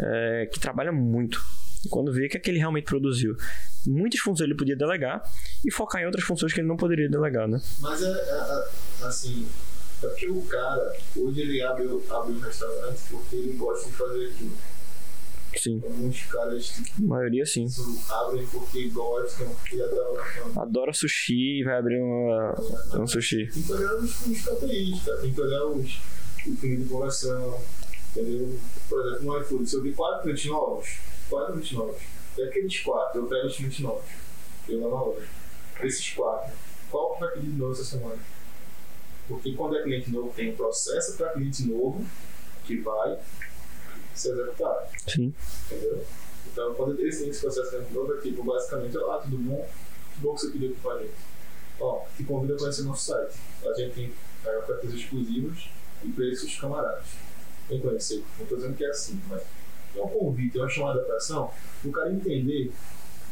é, 0.00 0.48
que 0.50 0.58
trabalha 0.58 0.90
muito. 0.90 1.42
E 1.84 1.88
quando 1.88 2.12
vê 2.12 2.28
que 2.28 2.36
aquele 2.36 2.58
realmente 2.58 2.84
produziu. 2.84 3.36
Muitas 3.86 4.20
funções 4.20 4.46
ele 4.46 4.56
podia 4.56 4.76
delegar 4.76 5.22
e 5.64 5.70
focar 5.70 6.02
em 6.02 6.06
outras 6.06 6.24
funções 6.24 6.52
que 6.52 6.60
ele 6.60 6.68
não 6.68 6.76
poderia 6.76 7.08
delegar, 7.08 7.46
né? 7.46 7.60
Mas 7.80 8.02
é, 8.02 8.06
é, 8.06 8.68
é 9.02 9.06
assim, 9.06 9.46
é 10.02 10.06
porque 10.06 10.28
o 10.28 10.42
cara, 10.42 10.96
hoje 11.16 11.40
ele 11.40 11.62
abre, 11.62 11.84
abre 12.10 12.32
um 12.32 12.40
restaurante 12.40 13.00
porque 13.10 13.36
ele 13.36 13.52
gosta 13.54 13.88
de 13.88 13.94
fazer 13.94 14.26
aquilo. 14.26 14.52
Sim. 15.56 15.80
Alguns 15.84 16.22
caras. 16.24 16.82
A 16.98 17.02
maioria 17.02 17.46
sim. 17.46 17.66
Abrem 18.10 18.46
porque 18.46 18.88
gostam, 18.88 19.48
porque 19.48 19.80
adoram. 19.80 20.24
Adora 20.56 20.92
sushi 20.92 21.60
e 21.60 21.64
vai 21.64 21.78
abrir 21.78 22.00
uma, 22.00 22.54
um 22.94 23.06
sushi. 23.06 23.46
Tem 23.46 23.62
que 23.62 23.72
olhar 23.72 23.94
os, 23.94 24.26
os 24.26 24.42
KPIs, 24.42 25.02
cara. 25.04 25.18
Tem 25.18 25.32
que 25.32 25.40
olhar 25.40 25.64
os, 25.66 26.00
o 26.46 26.56
fim 26.56 26.76
de 26.76 26.84
população. 26.84 27.60
Entendeu? 28.14 28.56
Por 28.88 29.06
exemplo, 29.06 29.24
no 29.24 29.40
iFood, 29.40 29.68
se 29.68 29.76
eu 29.76 29.82
vi 29.82 29.92
quatro 29.92 30.22
clientes 30.22 30.46
novos, 30.46 30.98
quatro 31.28 31.52
clientes 31.52 31.72
novos, 31.72 32.02
daqueles 32.36 32.80
quatro, 32.80 33.20
eu 33.20 33.26
pego 33.26 33.46
os 33.48 33.56
clientes 33.56 33.80
novos. 33.80 34.04
Eu 34.68 34.78
levo 34.78 34.96
a 34.96 35.02
loja. 35.02 35.26
Desses 35.82 36.10
quatro, 36.10 36.54
qual 36.90 37.14
que 37.14 37.20
vai 37.20 37.30
pedir 37.32 37.50
de 37.50 37.58
novo 37.58 37.72
essa 37.72 37.84
semana? 37.84 38.18
Porque 39.26 39.52
quando 39.54 39.76
é 39.76 39.82
cliente 39.82 40.10
novo, 40.10 40.32
tem 40.34 40.52
um 40.52 40.56
processo 40.56 41.16
para 41.16 41.30
cliente 41.30 41.66
novo 41.66 42.06
que 42.64 42.76
vai 42.78 43.18
ser 44.14 44.32
executado. 44.32 44.88
Sim. 45.08 45.34
Entendeu? 45.66 46.04
Então, 46.46 46.74
quando 46.74 47.00
eles 47.00 47.18
têm 47.18 47.30
esse 47.30 47.40
processo 47.40 47.70
de 47.70 47.76
cliente 47.76 47.94
novo, 47.94 48.14
é 48.14 48.20
tipo, 48.20 48.44
basicamente, 48.44 48.96
ah, 48.96 49.20
tudo 49.22 49.38
bom? 49.38 49.68
Que 50.14 50.20
bom 50.20 50.34
que 50.34 50.40
você 50.40 50.50
pediu 50.52 50.70
aqui 50.70 50.80
pra 50.80 50.98
gente. 50.98 51.14
Ó, 51.80 52.04
te 52.16 52.22
convido 52.22 52.54
a 52.54 52.58
conhecer 52.58 52.82
nosso 52.82 53.04
site. 53.06 53.36
A 53.66 53.74
gente 53.74 53.94
tem 53.94 54.12
é, 54.44 54.58
ofertas 54.58 54.94
exclusivas 54.94 55.68
e 56.04 56.08
preços 56.08 56.56
camaradas. 56.56 57.23
Vem 57.68 57.80
conhecer. 57.80 58.22
Não 58.36 58.44
estou 58.44 58.58
dizendo 58.58 58.76
que 58.76 58.84
é 58.84 58.90
assim, 58.90 59.20
mas 59.28 59.42
é 59.96 60.02
um 60.02 60.08
convite, 60.08 60.58
é 60.58 60.60
uma 60.60 60.68
chamada 60.68 61.00
para 61.00 61.16
ação, 61.16 61.50
o 61.84 61.90
cara 61.90 62.12
entender 62.12 62.72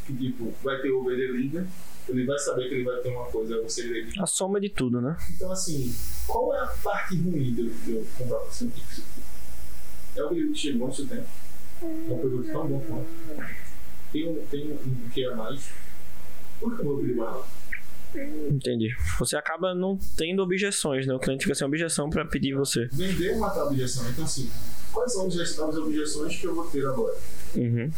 que, 0.06 0.16
tipo, 0.16 0.52
vai 0.62 0.80
ter 0.80 0.90
o 0.90 1.08
líder 1.08 1.66
ele 2.08 2.26
vai 2.26 2.38
saber 2.38 2.68
que 2.68 2.74
ele 2.74 2.84
vai 2.84 3.00
ter 3.00 3.10
uma 3.10 3.26
coisa, 3.26 3.62
você 3.62 3.82
segredo. 3.82 4.10
A 4.20 4.26
soma 4.26 4.60
de 4.60 4.68
tudo, 4.68 5.00
né? 5.00 5.16
Então, 5.30 5.52
assim, 5.52 5.94
qual 6.26 6.54
é 6.54 6.60
a 6.60 6.66
parte 6.66 7.16
ruim 7.16 7.54
de 7.54 7.92
eu 7.92 8.06
comprar 8.18 8.38
você? 8.38 8.68
É 10.16 10.22
o 10.24 10.28
que 10.28 10.54
chegou 10.54 10.88
no 10.88 10.94
seu 10.94 11.06
tempo. 11.06 11.28
É 11.82 11.86
um 11.86 12.18
produto 12.18 12.46
tão 12.46 12.66
bom 12.66 12.80
quanto. 12.80 13.08
Tem 14.12 14.28
um, 14.28 14.46
tem 14.46 14.72
um, 14.72 15.08
que 15.10 15.24
é 15.24 15.34
mais. 15.34 15.70
Por 16.60 16.74
que 16.74 16.82
eu 16.82 16.84
vou 16.84 16.98
pedir 16.98 17.16
lá? 17.16 17.42
Entendi. 18.14 18.94
Você 19.18 19.36
acaba 19.36 19.74
não 19.74 19.98
tendo 20.16 20.42
objeções, 20.42 21.06
né? 21.06 21.14
O 21.14 21.18
cliente 21.18 21.44
fica 21.44 21.54
sem 21.54 21.66
objeção 21.66 22.10
para 22.10 22.24
pedir 22.24 22.54
você. 22.54 22.88
Vender 22.92 23.36
matar 23.36 23.62
a 23.62 23.66
objeção. 23.66 24.08
Então, 24.10 24.24
assim, 24.24 24.50
quais 24.92 25.12
são 25.12 25.26
as 25.26 25.76
objeções 25.76 26.36
que 26.36 26.46
eu 26.46 26.54
vou 26.54 26.66
ter 26.66 26.86
agora? 26.86 27.16
Uhum. 27.56 27.90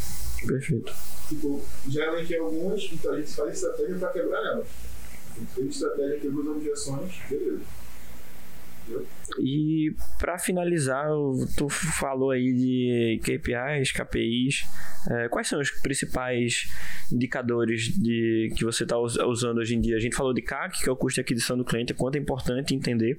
Perfeito. 0.46 0.92
Tipo, 1.28 1.62
já 1.88 2.06
elenquei 2.06 2.38
algumas, 2.38 2.88
então 2.92 3.12
a 3.12 3.20
gente 3.20 3.32
faz 3.32 3.54
estratégia 3.54 3.96
para 3.96 4.08
quebrar 4.08 4.44
elas. 4.44 4.66
Tem 5.54 5.66
estratégia 5.66 6.20
que 6.20 6.28
as 6.28 6.34
objeções, 6.34 7.14
beleza. 7.28 7.62
E 9.38 9.94
para 10.18 10.38
finalizar, 10.38 11.08
tu 11.56 11.68
falou 11.68 12.30
aí 12.30 12.52
de 12.52 13.20
KPIs, 13.22 13.92
KPIs. 13.92 14.64
É, 15.10 15.28
quais 15.28 15.48
são 15.48 15.60
os 15.60 15.70
principais 15.70 16.70
indicadores 17.12 17.88
de 17.98 18.52
que 18.56 18.64
você 18.64 18.84
está 18.84 18.96
usando 18.98 19.58
hoje 19.58 19.74
em 19.74 19.80
dia? 19.80 19.96
A 19.96 20.00
gente 20.00 20.14
falou 20.14 20.32
de 20.32 20.40
CAC, 20.40 20.82
que 20.82 20.88
é 20.88 20.92
o 20.92 20.96
custo 20.96 21.16
de 21.16 21.20
aquisição 21.20 21.56
do 21.56 21.64
cliente, 21.64 21.92
quanto 21.92 22.16
é 22.16 22.18
importante 22.18 22.74
entender 22.74 23.18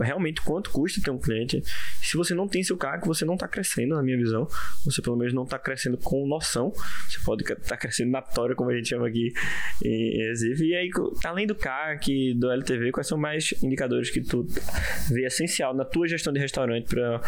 realmente 0.00 0.40
quanto 0.42 0.70
custa 0.70 1.00
ter 1.00 1.10
um 1.10 1.18
cliente. 1.18 1.62
Se 2.00 2.16
você 2.16 2.34
não 2.34 2.46
tem 2.46 2.62
seu 2.62 2.76
CAC, 2.76 3.06
você 3.06 3.24
não 3.24 3.34
está 3.34 3.48
crescendo, 3.48 3.94
na 3.94 4.02
minha 4.02 4.16
visão. 4.16 4.46
Você 4.84 5.02
pelo 5.02 5.16
menos 5.16 5.34
não 5.34 5.44
está 5.44 5.58
crescendo 5.58 5.98
com 5.98 6.26
noção. 6.26 6.72
Você 7.08 7.18
pode 7.24 7.42
estar 7.42 7.56
tá 7.56 7.76
crescendo 7.76 8.10
na 8.10 8.22
tora, 8.22 8.54
como 8.54 8.70
a 8.70 8.76
gente 8.76 8.88
chama 8.88 9.08
aqui 9.08 9.32
em 9.84 10.28
Recife. 10.28 10.64
E 10.64 10.74
aí, 10.74 10.90
além 11.24 11.46
do 11.46 11.54
CAC, 11.54 12.34
do 12.34 12.50
LTV, 12.50 12.92
quais 12.92 13.06
são 13.06 13.18
mais 13.18 13.52
indicadores 13.62 14.10
que 14.10 14.20
tu 14.20 14.46
vê 15.10 15.26
essencial 15.26 15.74
na 15.74 15.84
tua 15.84 16.06
gestão 16.08 16.32
de 16.32 16.40
restaurante 16.40 16.86
para 16.86 17.20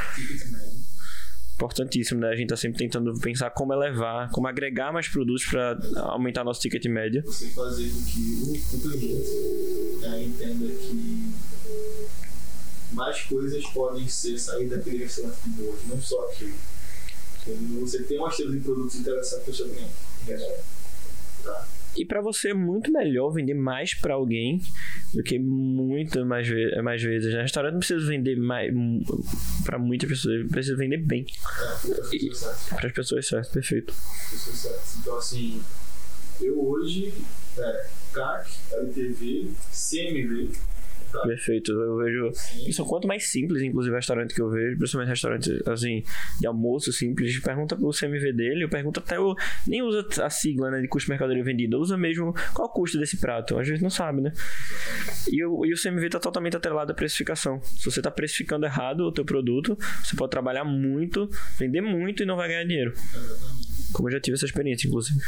importantíssimo, 1.59 2.21
né? 2.21 2.29
A 2.29 2.37
gente 2.37 2.49
tá 2.49 2.57
sempre 2.57 2.79
tentando 2.79 3.13
pensar 3.19 3.51
como 3.51 3.73
elevar, 3.73 4.31
como 4.31 4.47
agregar 4.47 4.93
mais 4.93 5.09
produtos 5.09 5.45
para 5.45 5.77
aumentar 5.97 6.45
nosso 6.45 6.61
ticket 6.61 6.85
médio. 6.87 7.23
Você 7.25 7.49
fazer 7.49 7.91
com 7.91 8.03
que 8.05 8.77
o 8.77 8.91
cliente 8.93 10.05
é, 10.05 10.23
entenda 10.23 10.67
que 10.67 11.33
mais 12.93 13.23
coisas 13.23 13.67
podem 13.71 14.07
ser 14.07 14.39
sair 14.39 14.69
daquele 14.69 14.99
restaurante 14.99 15.51
de 15.51 15.63
hoje, 15.63 15.83
não 15.89 16.01
só 16.01 16.29
aquilo. 16.31 16.55
Você 17.81 18.03
tem 18.05 18.19
uma 18.19 18.31
série 18.31 18.53
de 18.53 18.61
produtos 18.61 18.97
interessantes 18.97 19.45
para 19.45 19.51
o 19.51 19.55
seu 19.55 19.69
cliente. 19.69 19.93
Tá? 21.43 21.67
E 21.99 22.05
para 22.05 22.21
você 22.21 22.51
é 22.51 22.55
muito 22.55 22.93
melhor 22.93 23.31
vender 23.31 23.55
mais 23.55 23.93
para 23.93 24.15
alguém 24.15 24.63
do 25.13 25.23
que 25.23 25.37
muito 25.39 26.25
mais, 26.25 26.49
mais 26.83 27.03
vezes. 27.03 27.35
Na 27.35 27.43
restaurante 27.43 27.73
não 27.73 27.81
precisa 27.81 28.07
vender 28.07 28.37
mais 28.37 28.73
para 29.65 29.79
muitas 29.81 30.09
pessoas, 30.09 30.49
precisa 30.49 30.77
vender 30.77 30.99
bem. 30.99 31.27
É, 31.85 32.75
para 32.77 32.87
as 32.87 32.93
pessoas 32.93 33.27
certas, 33.27 33.49
perfeito. 33.49 33.93
Então, 35.01 35.17
assim, 35.17 35.61
eu 36.41 36.65
hoje, 36.65 37.13
é, 37.59 37.87
CAC, 38.13 38.51
LTV, 38.73 39.51
CMV. 39.73 40.51
Perfeito. 41.23 41.73
Eu 41.73 41.97
vejo. 41.97 42.31
Isso 42.69 42.85
quanto 42.85 43.09
mais 43.09 43.31
simples, 43.31 43.63
inclusive, 43.63 43.95
restaurante 43.95 44.35
que 44.35 44.41
eu 44.43 44.51
vejo, 44.51 44.77
principalmente 44.77 45.09
restaurante 45.11 45.63
assim, 45.67 46.03
de 46.41 46.47
almoço 46.47 46.93
simples, 46.93 47.39
pergunta 47.41 47.77
pro 47.77 47.91
CMV 47.91 48.33
dele, 48.33 48.65
eu 48.65 48.69
pergunto 48.69 49.01
até 49.01 49.19
o. 49.19 49.35
Nem 49.67 49.83
usa 49.83 50.07
a 50.23 50.31
sigla 50.31 50.71
né, 50.71 50.81
de 50.81 50.89
custo 50.89 51.09
mercadoria 51.11 51.43
vendida, 51.43 51.79
usa 51.79 51.97
mesmo 51.97 52.35
qual 52.55 52.69
o 52.69 52.71
custo 52.73 52.99
desse 52.99 53.17
prato. 53.19 53.59
Às 53.59 53.67
vezes 53.69 53.83
não 53.83 53.91
sabe, 53.91 54.21
né? 54.21 54.33
E, 55.31 55.45
o- 55.45 55.65
e 55.65 55.73
o 55.73 55.77
CMV 55.77 56.11
tá 56.11 56.21
totalmente 56.21 56.57
atrelado 56.57 56.93
à 56.93 56.95
precificação. 56.95 57.61
Se 57.63 57.85
você 57.85 58.03
tá 58.03 58.11
precificando 58.11 58.67
errado 58.67 59.01
o 59.01 59.13
teu 59.13 59.25
produto, 59.25 59.77
você 60.05 60.15
pode 60.17 60.31
trabalhar 60.31 60.65
muito, 60.65 61.29
vender 61.59 61.81
muito 61.81 62.23
e 62.23 62.27
não 62.27 62.37
vai 62.37 62.49
ganhar 62.49 62.65
dinheiro. 62.65 62.93
Como 63.93 64.09
eu 64.09 64.13
já 64.13 64.21
tive 64.21 64.35
essa 64.37 64.45
experiência, 64.45 64.87
inclusive. 64.87 65.19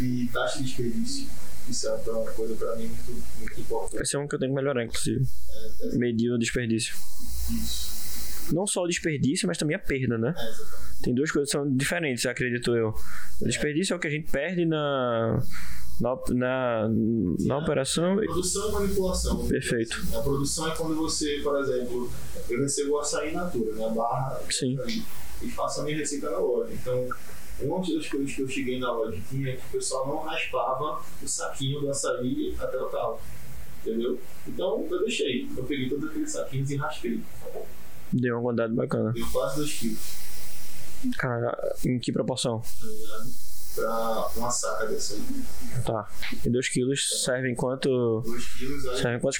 E 0.00 0.28
taxa 0.32 0.58
de 0.58 0.64
desperdício. 0.64 1.28
Isso 1.68 1.88
é 1.88 1.92
uma 2.10 2.30
coisa 2.32 2.54
pra 2.56 2.76
mim 2.76 2.86
muito, 2.88 3.22
muito 3.40 3.60
importante. 3.60 4.02
Esse 4.02 4.16
é 4.16 4.18
um 4.18 4.28
que 4.28 4.34
eu 4.34 4.38
tenho 4.38 4.52
que 4.52 4.56
melhorar, 4.56 4.84
inclusive. 4.84 5.24
É, 5.82 5.86
é 5.94 5.98
Medir 5.98 6.32
o 6.32 6.38
desperdício. 6.38 6.94
isso. 7.50 7.94
Não 8.52 8.66
só 8.66 8.82
o 8.82 8.86
desperdício, 8.86 9.48
mas 9.48 9.56
também 9.56 9.74
a 9.74 9.78
perda, 9.78 10.18
né? 10.18 10.34
É, 10.36 10.48
exatamente. 10.50 11.02
Tem 11.02 11.14
duas 11.14 11.30
coisas 11.32 11.50
que 11.50 11.56
são 11.56 11.70
diferentes, 11.76 12.26
acredito 12.26 12.76
eu. 12.76 12.94
O 13.40 13.44
desperdício 13.46 13.94
é 13.94 13.96
o 13.96 13.98
que 14.00 14.06
a 14.06 14.10
gente 14.10 14.30
perde 14.30 14.66
na, 14.66 15.42
na, 16.00 16.16
na, 16.34 16.88
na 17.40 17.58
operação. 17.58 18.22
e- 18.22 18.26
Produção 18.26 18.68
e 18.68 18.72
manipulação. 18.72 19.46
Perfeito. 19.48 19.96
A 20.14 20.20
produção 20.20 20.68
é 20.68 20.76
quando 20.76 20.94
você, 20.96 21.40
por 21.42 21.58
exemplo, 21.58 22.10
eu 22.50 22.60
recebo 22.60 22.92
o 22.92 22.98
açaí 22.98 23.32
natura, 23.32 23.72
né? 23.74 23.90
Barra 23.94 24.38
Sim. 24.50 24.76
e 25.42 25.50
faço 25.50 25.80
a 25.80 25.84
minha 25.84 25.96
receita 25.96 26.28
na 26.30 26.38
loja. 26.38 26.70
Então, 26.74 27.08
uma 27.60 27.78
das 27.80 28.08
coisas 28.08 28.32
que 28.32 28.42
eu 28.42 28.48
cheguei 28.48 28.78
na 28.78 28.92
loja 28.92 29.20
tinha 29.28 29.50
é 29.50 29.56
que 29.56 29.66
o 29.66 29.70
pessoal 29.72 30.06
não 30.06 30.18
raspava 30.22 31.00
o 31.22 31.28
saquinho 31.28 31.80
do 31.80 31.90
açaí 31.90 32.54
até 32.58 32.76
o 32.78 32.86
talo. 32.86 33.20
Entendeu? 33.80 34.18
Então 34.46 34.86
eu 34.90 35.00
deixei. 35.00 35.48
Eu 35.56 35.64
peguei 35.64 35.88
todos 35.88 36.08
aqueles 36.08 36.32
saquinhos 36.32 36.70
e 36.70 36.76
raspei. 36.76 37.20
Deu 38.12 38.36
uma 38.36 38.42
quantidade 38.42 38.72
bacana. 38.74 39.12
Deu 39.12 39.26
quase 39.30 39.56
2 39.56 39.72
quilos, 39.78 40.16
Cara, 41.18 41.74
em 41.84 41.98
que 41.98 42.10
proporção? 42.12 42.60
tá 42.60 42.86
ligado? 42.86 43.30
Pra 43.74 44.28
uma 44.36 44.50
saca 44.50 44.86
dessa 44.86 45.14
aí. 45.14 45.22
Tá. 45.84 46.08
E 46.44 46.50
2 46.50 46.68
quilos 46.68 47.24
servem 47.24 47.54
quanto. 47.54 48.20
2 48.20 48.44
quilos 48.58 48.86
aí. 48.86 48.96
Servem 48.98 49.20
quantas, 49.20 49.38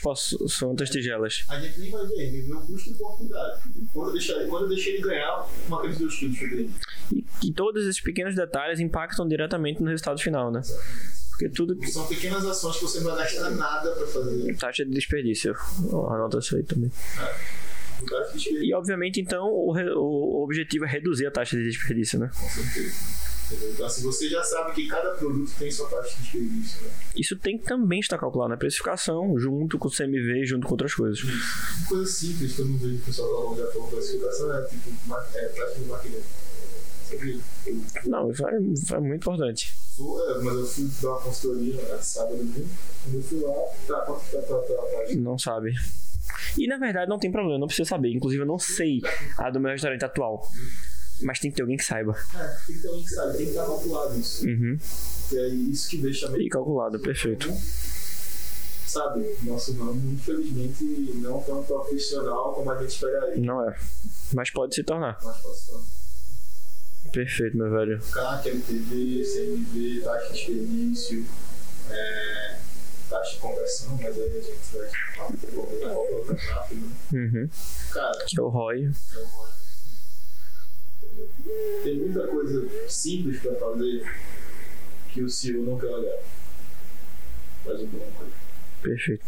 quantas 0.59 0.91
tigelas? 0.91 1.45
A 1.49 1.61
gente 1.61 1.81
nem 1.81 1.91
vai 1.91 2.07
ver, 2.07 2.15
ele 2.15 2.43
vê 2.43 2.53
o 2.55 2.61
custo 2.61 2.91
e 2.91 2.93
oportunidade. 2.95 3.63
Quando 3.93 4.09
eu, 4.09 4.13
deixar, 4.13 4.47
quando 4.47 4.63
eu 4.65 4.69
deixei 4.69 4.95
ele 4.95 5.03
ganhar, 5.03 5.47
uma 5.69 5.79
aqueles 5.79 5.99
2 5.99 6.15
quilos 6.17 6.43
eu 6.43 6.51
dei. 6.51 6.71
E, 7.13 7.25
e 7.45 7.53
todos 7.53 7.85
esses 7.85 8.01
pequenos 8.01 8.35
detalhes 8.35 8.81
impactam 8.81 9.29
diretamente 9.29 9.81
no 9.81 9.89
resultado 9.89 10.21
final, 10.21 10.51
né? 10.51 10.63
Porque 11.31 11.49
tudo 11.49 11.77
que. 11.77 11.87
São 11.91 12.07
pequenas 12.07 12.45
ações 12.47 12.77
que 12.77 12.83
você 12.83 13.01
não 13.01 13.11
vai 13.15 13.25
gastar 13.25 13.51
nada 13.51 13.91
pra 13.93 14.07
fazer. 14.07 14.57
Taxa 14.57 14.85
de 14.85 14.91
desperdício. 14.93 15.55
Anota 15.91 16.39
isso 16.39 16.57
aí 16.57 16.63
também. 16.63 16.91
Desperdício, 18.01 18.63
E 18.65 18.75
obviamente, 18.75 19.21
então, 19.21 19.47
o, 19.47 19.73
o 19.73 20.45
objetivo 20.45 20.85
é 20.85 20.89
reduzir 20.89 21.27
a 21.27 21.31
taxa 21.31 21.57
de 21.57 21.65
desperdício, 21.65 22.19
né? 22.19 22.31
com 22.33 22.49
certeza. 22.49 23.34
Então, 23.53 23.87
assim, 23.87 24.03
você 24.03 24.29
já 24.29 24.43
sabe 24.43 24.73
que 24.73 24.87
cada 24.89 25.11
produto 25.11 25.53
tem 25.59 25.71
sua 25.71 25.89
taxa 25.89 26.17
de 26.17 26.23
desperdício. 26.23 26.83
Né? 26.83 26.91
Isso 27.17 27.37
tem 27.37 27.59
que 27.59 27.65
também 27.65 28.01
estar 28.01 28.19
calculado 28.19 28.51
na 28.51 28.57
precificação, 28.57 29.39
junto 29.39 29.79
com 29.79 29.89
o 29.89 29.91
CMV, 29.91 30.47
junto 30.47 30.67
com 30.67 30.73
outras 30.73 30.95
coisas. 30.95 31.23
Uma 31.23 31.89
coisa 31.89 32.07
simples 32.07 32.55
que 32.55 32.61
eu 32.61 32.67
não 32.67 32.79
vejo 32.79 32.97
o 32.97 33.01
pessoal 33.01 33.57
já 33.57 33.67
falou 33.73 33.89
classificação 33.89 34.57
é 34.57 34.63
tipo 34.67 34.91
é, 35.35 35.49
taxa 35.49 35.75
de 35.79 35.85
maquinário. 35.87 36.25
Não, 38.07 38.31
isso 38.31 38.49
é, 38.49 38.61
isso 38.61 38.95
é 38.95 39.01
muito 39.01 39.23
importante. 39.23 39.75
é, 39.99 40.43
mas 40.43 40.55
eu 40.55 40.67
fui 40.67 40.91
dar 41.03 41.11
uma 41.11 41.21
consultoria 41.21 41.75
né, 41.77 41.99
sábado 42.01 42.45
mesmo. 42.45 42.71
Quando 43.05 43.15
eu 43.17 43.23
fui 43.23 43.41
lá, 43.41 43.55
tá, 43.87 44.01
quanto 44.07 44.25
tá, 44.31 44.39
tá, 44.41 44.59
tá, 44.59 44.75
a 44.75 45.01
taxa? 45.01 45.17
Não 45.17 45.39
sabe. 45.39 45.75
E 46.59 46.67
na 46.67 46.79
verdade 46.79 47.09
não 47.09 47.19
tem 47.19 47.31
problema, 47.31 47.59
não 47.59 47.67
precisa 47.67 47.89
saber. 47.89 48.11
Inclusive 48.13 48.43
eu 48.43 48.47
não 48.47 48.59
sei 48.59 49.03
a 49.39 49.51
do 49.51 49.61
meu 49.61 49.71
restaurante 49.71 50.05
atual. 50.05 50.49
Mas 51.23 51.39
tem 51.39 51.51
que 51.51 51.57
ter 51.57 51.63
alguém 51.63 51.77
que 51.77 51.85
saiba. 51.85 52.17
É, 52.35 52.47
tem 52.67 52.75
que 52.77 52.83
ter 52.83 52.89
alguém 52.89 53.05
que 53.05 53.11
sabe, 53.11 53.37
tem 53.37 53.47
que 53.47 53.53
estar 53.53 53.65
calculado 53.67 54.19
isso. 54.19 54.47
Uhum. 54.47 54.79
Que 55.29 55.39
é 55.39 55.49
isso 55.49 55.89
que 55.91 55.99
deixa 55.99 56.29
meio 56.31 56.43
E 56.43 56.49
calculado, 56.49 56.99
perfeito. 57.01 57.51
sabe, 58.87 59.37
nosso 59.43 59.73
ramo, 59.75 60.13
infelizmente, 60.13 60.85
não 61.17 61.41
tão 61.43 61.63
profissional 61.65 62.53
como 62.55 62.71
a 62.71 62.79
gente 62.81 62.91
esperaria. 62.95 63.37
Não 63.37 63.69
é. 63.69 63.77
Mas 64.35 64.51
pode 64.51 64.75
se 64.75 64.83
tornar. 64.85 65.19
Mas 65.23 65.37
posso 65.39 65.67
falar. 65.73 65.85
Perfeito, 67.13 67.57
meu 67.57 67.71
velho. 67.71 68.01
CAC, 68.13 68.49
LTV, 68.49 69.25
CMV, 69.25 70.01
taxa 70.03 70.27
de 70.27 70.33
desperdício, 70.35 71.27
é, 71.91 72.57
taxa 73.09 73.35
de 73.35 73.39
conversão, 73.41 73.97
mas 74.03 74.17
aí 74.19 74.31
a 74.39 74.41
gente 74.41 74.59
vai 74.73 74.89
falar 75.17 75.29
um 75.29 75.33
pouco 75.37 76.27
mais 76.33 76.43
rápido. 76.49 76.81
né? 76.87 76.95
Uhum. 77.13 77.51
Cara, 77.93 78.25
Que 78.27 78.39
é 78.41 78.43
o 78.43 78.49
ROI. 78.49 78.77
é 78.77 78.81
uma- 78.81 78.89
entendeu? 78.91 79.64
Tem 81.83 81.99
muita 81.99 82.27
coisa 82.27 82.69
simples 82.89 83.41
pra 83.41 83.55
fazer 83.55 84.03
que 85.13 85.23
o 85.23 85.29
CEO 85.29 85.65
não 85.65 85.79
quer 85.79 85.87
olhar. 85.87 86.19
Mas 87.65 87.81
o 87.81 87.87
bom 87.87 87.99
é 88.21 88.83
Perfeito. 88.83 89.25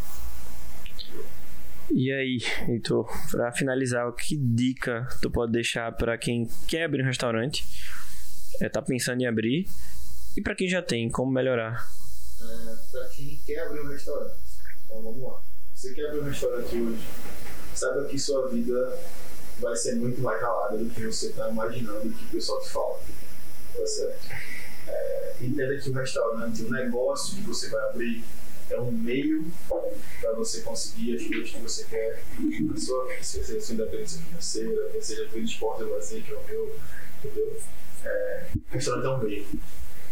E 1.90 2.12
aí, 2.12 2.38
Heitor, 2.68 3.08
pra 3.30 3.52
finalizar, 3.52 4.10
que 4.12 4.36
dica 4.36 5.06
tu 5.22 5.30
pode 5.30 5.52
deixar 5.52 5.92
pra 5.92 6.18
quem 6.18 6.48
quer 6.66 6.84
abrir 6.84 7.02
um 7.02 7.06
restaurante, 7.06 7.64
é, 8.60 8.68
tá 8.68 8.82
pensando 8.82 9.20
em 9.22 9.26
abrir, 9.26 9.68
e 10.36 10.42
pra 10.42 10.54
quem 10.54 10.68
já 10.68 10.82
tem, 10.82 11.08
como 11.08 11.30
melhorar? 11.30 11.88
para 12.90 13.08
quem 13.08 13.40
quer 13.46 13.60
abrir 13.60 13.80
um 13.80 13.88
restaurante. 13.88 14.34
Então 14.84 15.02
vamos 15.02 15.22
lá. 15.22 15.40
Você 15.74 15.94
quer 15.94 16.08
abrir 16.08 16.20
um 16.20 16.24
restaurante 16.24 16.76
hoje, 16.76 17.02
saiba 17.74 18.04
que 18.06 18.18
sua 18.18 18.48
vida 18.48 18.98
vai 19.60 19.74
ser 19.76 19.96
muito 19.96 20.20
mais 20.20 20.40
ralada 20.40 20.76
do 20.76 20.90
que 20.90 21.06
você 21.06 21.28
está 21.28 21.48
imaginando 21.48 22.10
que 22.10 22.24
o 22.24 22.28
pessoal 22.28 22.60
te 22.60 22.70
fala. 22.70 23.00
Tá 23.74 23.86
certo? 23.86 24.28
É, 24.88 25.34
entenda 25.40 25.76
que 25.76 25.90
o 25.90 25.92
restaurante, 25.92 26.62
o 26.62 26.70
negócio 26.70 27.36
que 27.36 27.42
você 27.42 27.68
vai 27.68 27.82
abrir, 27.90 28.24
é 28.68 28.80
um 28.80 28.90
meio 28.90 29.44
para 29.68 30.32
você 30.32 30.60
conseguir 30.62 31.16
as 31.16 31.26
coisas 31.26 31.50
que 31.50 31.58
você 31.58 31.84
quer 31.84 32.22
na 32.38 32.76
sua 32.76 33.06
vida, 33.06 33.22
seja 33.22 33.60
sua 33.60 33.74
independência 33.74 34.20
financeira, 34.22 35.00
seja 35.00 35.28
pelo 35.28 35.44
esporte 35.44 35.84
ou 35.84 35.94
lazer, 35.94 36.24
que 36.24 36.32
é 36.32 36.36
o 36.36 36.44
meu, 36.44 36.76
entendeu? 37.18 37.62
É, 38.04 38.46
restaurante 38.70 39.06
é 39.06 39.08
um 39.10 39.18
meio. 39.18 39.46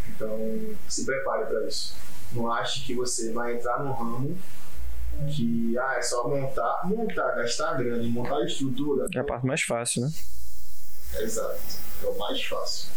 Então, 0.08 0.76
se 0.88 1.04
prepare 1.04 1.46
para 1.46 1.66
isso. 1.66 1.96
Não 2.32 2.52
ache 2.52 2.84
que 2.84 2.94
você 2.94 3.32
vai 3.32 3.56
entrar 3.56 3.82
num 3.82 3.92
ramo 3.92 4.38
que 5.34 5.78
ah, 5.78 5.94
é 5.96 6.02
só 6.02 6.28
montar, 6.28 6.82
montar, 6.84 7.34
gastar 7.36 7.74
grana 7.74 8.02
e 8.02 8.08
montar 8.08 8.36
a 8.36 8.44
estrutura. 8.44 9.06
É 9.14 9.18
a 9.18 9.24
parte 9.24 9.46
mais 9.46 9.62
fácil, 9.62 10.02
né? 10.02 10.12
Exato. 11.18 11.60
É 12.02 12.06
o 12.06 12.18
mais 12.18 12.42
fácil. 12.44 12.90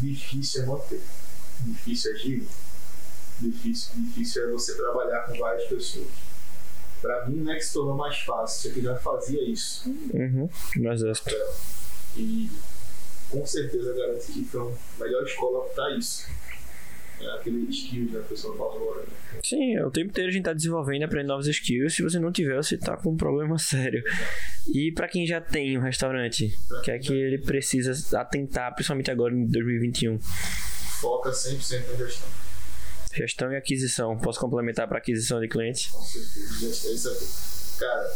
Difícil 0.00 0.62
é 0.62 0.66
manter. 0.66 1.02
Difícil 1.60 2.12
é 2.12 2.16
girar. 2.16 2.48
Difícil, 3.40 3.92
difícil 3.96 4.48
é 4.48 4.52
você 4.52 4.76
trabalhar 4.76 5.20
com 5.22 5.38
várias 5.38 5.68
pessoas. 5.68 6.08
Pra 7.00 7.26
mim 7.26 7.36
não 7.36 7.52
é 7.52 7.56
que 7.56 7.62
se 7.62 7.72
tornou 7.72 7.96
mais 7.96 8.18
fácil, 8.18 8.72
é 8.72 8.78
eu 8.78 8.82
já 8.82 8.96
fazia 8.96 9.42
isso. 9.42 9.88
Uhum. 9.88 10.48
No 10.76 10.92
exército. 10.92 11.34
E 12.16 12.50
com 13.30 13.46
certeza 13.46 13.94
garanto 13.94 14.26
que 14.26 14.44
foi 14.44 14.60
a 14.60 15.04
melhor 15.04 15.22
escola 15.24 15.66
pra 15.68 15.90
isso. 15.96 16.26
É 17.20 17.30
aquele 17.34 17.68
skills, 17.70 18.12
né, 18.12 18.18
que 18.20 18.26
o 18.26 18.28
pessoal 18.28 18.56
fala 18.56 18.76
agora. 18.76 19.00
Né? 19.02 19.40
Sim, 19.44 19.76
é 19.76 19.84
o 19.84 19.90
tempo 19.90 20.10
inteiro 20.10 20.30
a 20.30 20.32
gente 20.32 20.44
tá 20.44 20.52
desenvolvendo 20.52 21.02
aprendendo 21.02 21.28
novos 21.28 21.46
skills. 21.46 21.94
Se 21.94 22.02
você 22.02 22.18
não 22.18 22.32
tiver, 22.32 22.56
você 22.56 22.76
tá 22.76 22.96
com 22.96 23.12
um 23.12 23.16
problema 23.16 23.56
sério. 23.60 24.02
E 24.72 24.92
pra 24.92 25.08
quem 25.08 25.26
já 25.26 25.40
tem 25.40 25.76
um 25.78 25.82
restaurante, 25.82 26.54
o 26.70 26.80
que 26.82 26.90
é 26.90 26.98
que 26.98 27.12
ele 27.12 27.38
precisa 27.38 28.18
atentar, 28.18 28.74
principalmente 28.74 29.10
agora 29.10 29.34
em 29.34 29.46
2021? 29.46 30.18
Foca 31.00 31.30
100% 31.30 31.90
na 31.90 31.96
gestão. 31.96 32.28
Gestão 33.12 33.52
e 33.52 33.56
aquisição. 33.56 34.18
Posso 34.18 34.38
complementar 34.38 34.86
para 34.86 34.98
aquisição 34.98 35.40
de 35.40 35.48
clientes? 35.48 35.86
Com 35.86 36.00
certeza. 36.02 36.92
Isso 36.92 37.08
aqui. 37.08 37.80
Cara, 37.80 38.10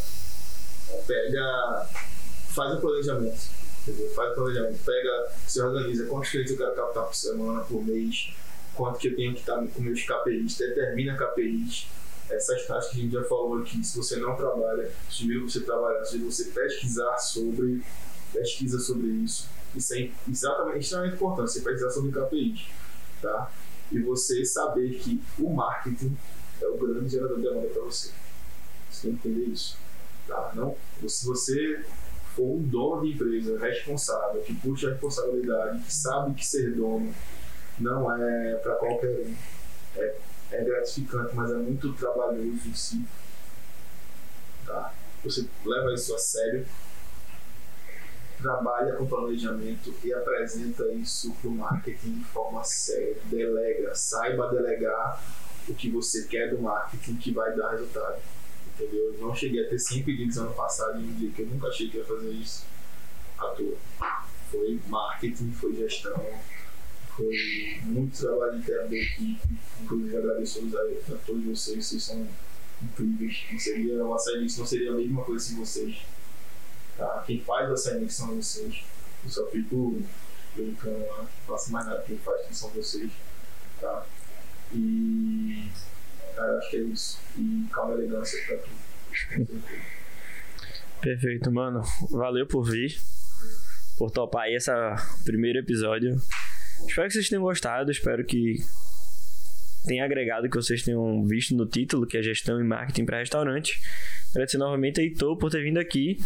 pega. 1.06 1.86
Faz 2.48 2.76
um 2.76 2.80
planejamento. 2.80 3.40
Entendeu? 3.82 4.10
Faz 4.14 4.30
um 4.30 4.34
planejamento. 4.34 4.78
Pega, 4.84 5.32
se 5.46 5.60
organiza 5.60 6.06
quantos 6.06 6.30
clientes 6.30 6.52
eu 6.52 6.58
quero 6.58 6.74
captar 6.74 7.04
por 7.04 7.14
semana, 7.14 7.60
por 7.62 7.84
mês, 7.84 8.32
quanto 8.76 8.98
que 8.98 9.08
eu 9.08 9.16
tenho 9.16 9.34
que 9.34 9.40
estar 9.40 9.64
com 9.66 9.82
meus 9.82 10.02
KPIs, 10.02 10.56
determina 10.56 11.16
KPIs. 11.16 11.88
Essas 12.30 12.66
taxas 12.66 12.90
que 12.90 12.98
a 12.98 13.02
gente 13.02 13.12
já 13.12 13.22
falou 13.24 13.58
aqui, 13.58 13.84
se 13.84 13.96
você 13.96 14.16
não 14.16 14.34
trabalha, 14.34 14.90
sugiro 15.10 15.48
você 15.48 15.60
trabalhar, 15.60 16.04
sugiro 16.04 16.30
você 16.30 16.44
pesquisar 16.44 17.18
sobre, 17.18 17.82
pesquisa 18.32 18.78
sobre 18.78 19.08
isso. 19.08 19.48
Isso 19.76 19.94
é 19.94 20.10
exatamente, 20.28 20.80
extremamente 20.80 21.14
importante, 21.16 21.52
você 21.52 21.60
pesquisar 21.60 21.90
sobre 21.90 22.12
KPIs, 22.12 22.68
tá? 23.20 23.52
E 23.92 23.98
você 24.00 24.44
saber 24.44 24.98
que 24.98 25.20
o 25.38 25.50
marketing 25.50 26.16
é 26.62 26.66
o 26.66 26.78
grande 26.78 27.10
gerador 27.10 27.36
de 27.36 27.42
demanda 27.42 27.68
para 27.68 27.82
você. 27.82 28.10
Você 28.90 29.08
tem 29.08 29.16
que 29.16 29.28
entender 29.28 29.52
isso. 29.52 29.76
Tá? 30.26 30.52
Não, 30.54 30.74
se 31.06 31.26
você 31.26 31.84
for 32.34 32.56
um 32.56 32.62
dono 32.62 33.02
de 33.02 33.12
empresa 33.12 33.58
responsável, 33.58 34.40
que 34.42 34.54
puxa 34.54 34.88
a 34.88 34.90
responsabilidade, 34.92 35.82
que 35.84 35.92
sabe 35.92 36.34
que 36.34 36.46
ser 36.46 36.74
dono 36.74 37.14
não 37.78 38.14
é 38.14 38.54
para 38.56 38.74
qualquer 38.76 39.10
um. 39.10 39.34
É, 39.96 40.16
é 40.52 40.64
gratificante, 40.64 41.34
mas 41.34 41.50
é 41.50 41.56
muito 41.56 41.92
trabalhoso 41.94 42.68
em 42.68 42.74
si. 42.74 43.04
Tá? 44.66 44.92
Você 45.24 45.46
leva 45.64 45.92
isso 45.92 46.14
a 46.14 46.18
sério, 46.18 46.66
trabalha 48.40 48.94
com 48.94 49.06
planejamento 49.06 49.94
e 50.04 50.12
apresenta 50.12 50.86
isso 50.92 51.32
para 51.32 51.48
o 51.48 51.52
marketing 51.52 52.18
de 52.18 52.24
forma 52.24 52.62
séria. 52.62 53.16
Delega, 53.24 53.94
saiba 53.94 54.50
delegar 54.50 55.22
o 55.68 55.74
que 55.74 55.90
você 55.90 56.26
quer 56.26 56.50
do 56.50 56.60
marketing 56.60 57.16
que 57.16 57.32
vai 57.32 57.54
dar 57.56 57.70
resultado. 57.70 58.20
Entendeu? 58.66 59.14
Eu 59.14 59.20
não 59.20 59.34
cheguei 59.34 59.64
a 59.64 59.68
ter 59.68 59.78
100 59.78 60.02
pedidos 60.02 60.36
ano 60.36 60.52
passado 60.52 61.00
e 61.00 61.04
um 61.04 61.12
dia 61.14 61.30
que 61.30 61.42
eu 61.42 61.46
nunca 61.46 61.68
achei 61.68 61.88
que 61.88 61.96
ia 61.96 62.04
fazer 62.04 62.30
isso 62.30 62.66
à 63.38 63.46
toa. 63.46 63.76
Foi 64.50 64.80
marketing, 64.88 65.52
foi 65.52 65.74
gestão, 65.74 66.14
foi 67.16 67.80
muito 67.84 68.18
trabalho 68.18 68.58
interno 68.58 68.88
da 68.88 68.96
equipe. 68.96 69.48
Inclusive 69.82 70.16
agradeço 70.16 70.58
a, 71.12 71.16
todos 71.18 71.44
vocês, 71.44 71.86
vocês 71.86 72.02
são 72.02 72.26
incríveis. 72.82 73.44
Não 73.50 73.58
seria 73.58 74.04
uma 74.04 74.18
série 74.18 74.40
não 74.40 74.66
seria 74.66 74.90
a 74.90 74.94
mesma 74.94 75.24
coisa 75.24 75.44
sem 75.44 75.56
vocês. 75.56 75.96
Tá? 76.96 77.22
Quem 77.26 77.40
faz 77.40 77.70
a 77.70 77.76
série 77.76 78.10
são 78.10 78.36
vocês. 78.36 78.84
Eu 79.24 79.30
só 79.30 79.46
fico 79.46 80.02
brincando 80.56 81.06
lá, 81.06 81.18
não 81.18 81.28
faço 81.46 81.72
mais 81.72 81.86
nada. 81.86 82.02
Quem 82.02 82.18
faz 82.18 82.56
são 82.56 82.70
vocês. 82.70 83.10
Tá? 83.80 84.06
E 84.72 85.68
cara, 86.34 86.58
acho 86.58 86.70
que 86.70 86.76
é 86.76 86.80
isso. 86.80 87.20
E 87.38 87.66
calma 87.72 87.94
e 87.94 87.98
elegância 87.98 88.44
pra 88.46 88.56
tudo. 88.58 89.62
Perfeito, 91.00 91.52
mano. 91.52 91.82
Valeu 92.10 92.46
por 92.46 92.64
vir. 92.64 93.00
Por 93.96 94.10
topar 94.10 94.44
aí 94.44 94.56
esse 94.56 94.70
primeiro 95.24 95.60
episódio. 95.60 96.20
Espero 96.86 97.08
que 97.08 97.14
vocês 97.14 97.28
tenham 97.28 97.42
gostado. 97.42 97.90
Espero 97.90 98.24
que 98.24 98.56
tenha 99.84 100.04
agregado 100.04 100.48
que 100.48 100.56
vocês 100.56 100.82
tenham 100.82 101.26
visto 101.26 101.54
no 101.54 101.66
título, 101.66 102.06
que 102.06 102.16
é 102.16 102.22
gestão 102.22 102.60
e 102.60 102.64
marketing 102.64 103.04
para 103.04 103.18
restaurante. 103.18 103.80
Agradecer 104.30 104.58
novamente 104.58 105.00
a 105.00 105.04
Heitor 105.04 105.36
por 105.36 105.50
ter 105.50 105.62
vindo 105.62 105.78
aqui. 105.78 106.18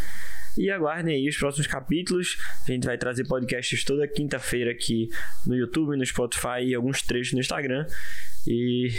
E 0.57 0.71
aguardem 0.71 1.15
aí 1.15 1.29
os 1.29 1.37
próximos 1.37 1.67
capítulos. 1.67 2.37
A 2.67 2.73
gente 2.73 2.87
vai 2.87 2.99
trazer 2.99 3.25
podcasts 3.27 3.85
toda 3.85 4.09
quinta-feira 4.09 4.71
aqui 4.71 5.09
no 5.47 5.55
YouTube, 5.55 5.97
no 5.97 6.05
Spotify 6.05 6.63
e 6.65 6.75
alguns 6.75 7.03
trechos 7.03 7.33
no 7.33 7.41
Instagram. 7.41 7.87
E 8.47 8.91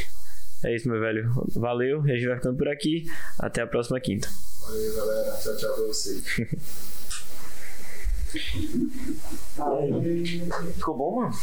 é 0.63 0.75
isso, 0.75 0.89
meu 0.89 0.99
velho. 0.99 1.31
Valeu. 1.55 2.05
E 2.05 2.11
a 2.11 2.15
gente 2.15 2.27
vai 2.27 2.37
ficando 2.37 2.57
por 2.57 2.67
aqui. 2.67 3.05
Até 3.37 3.61
a 3.61 3.67
próxima 3.67 3.99
quinta. 3.99 4.29
Valeu, 4.61 4.95
galera. 4.95 5.37
Tchau, 5.37 5.57
tchau 5.57 5.73
pra 5.73 5.83
vocês. 5.83 6.23
Ficou 10.75 10.95
bom, 10.95 11.15
mano? 11.21 11.33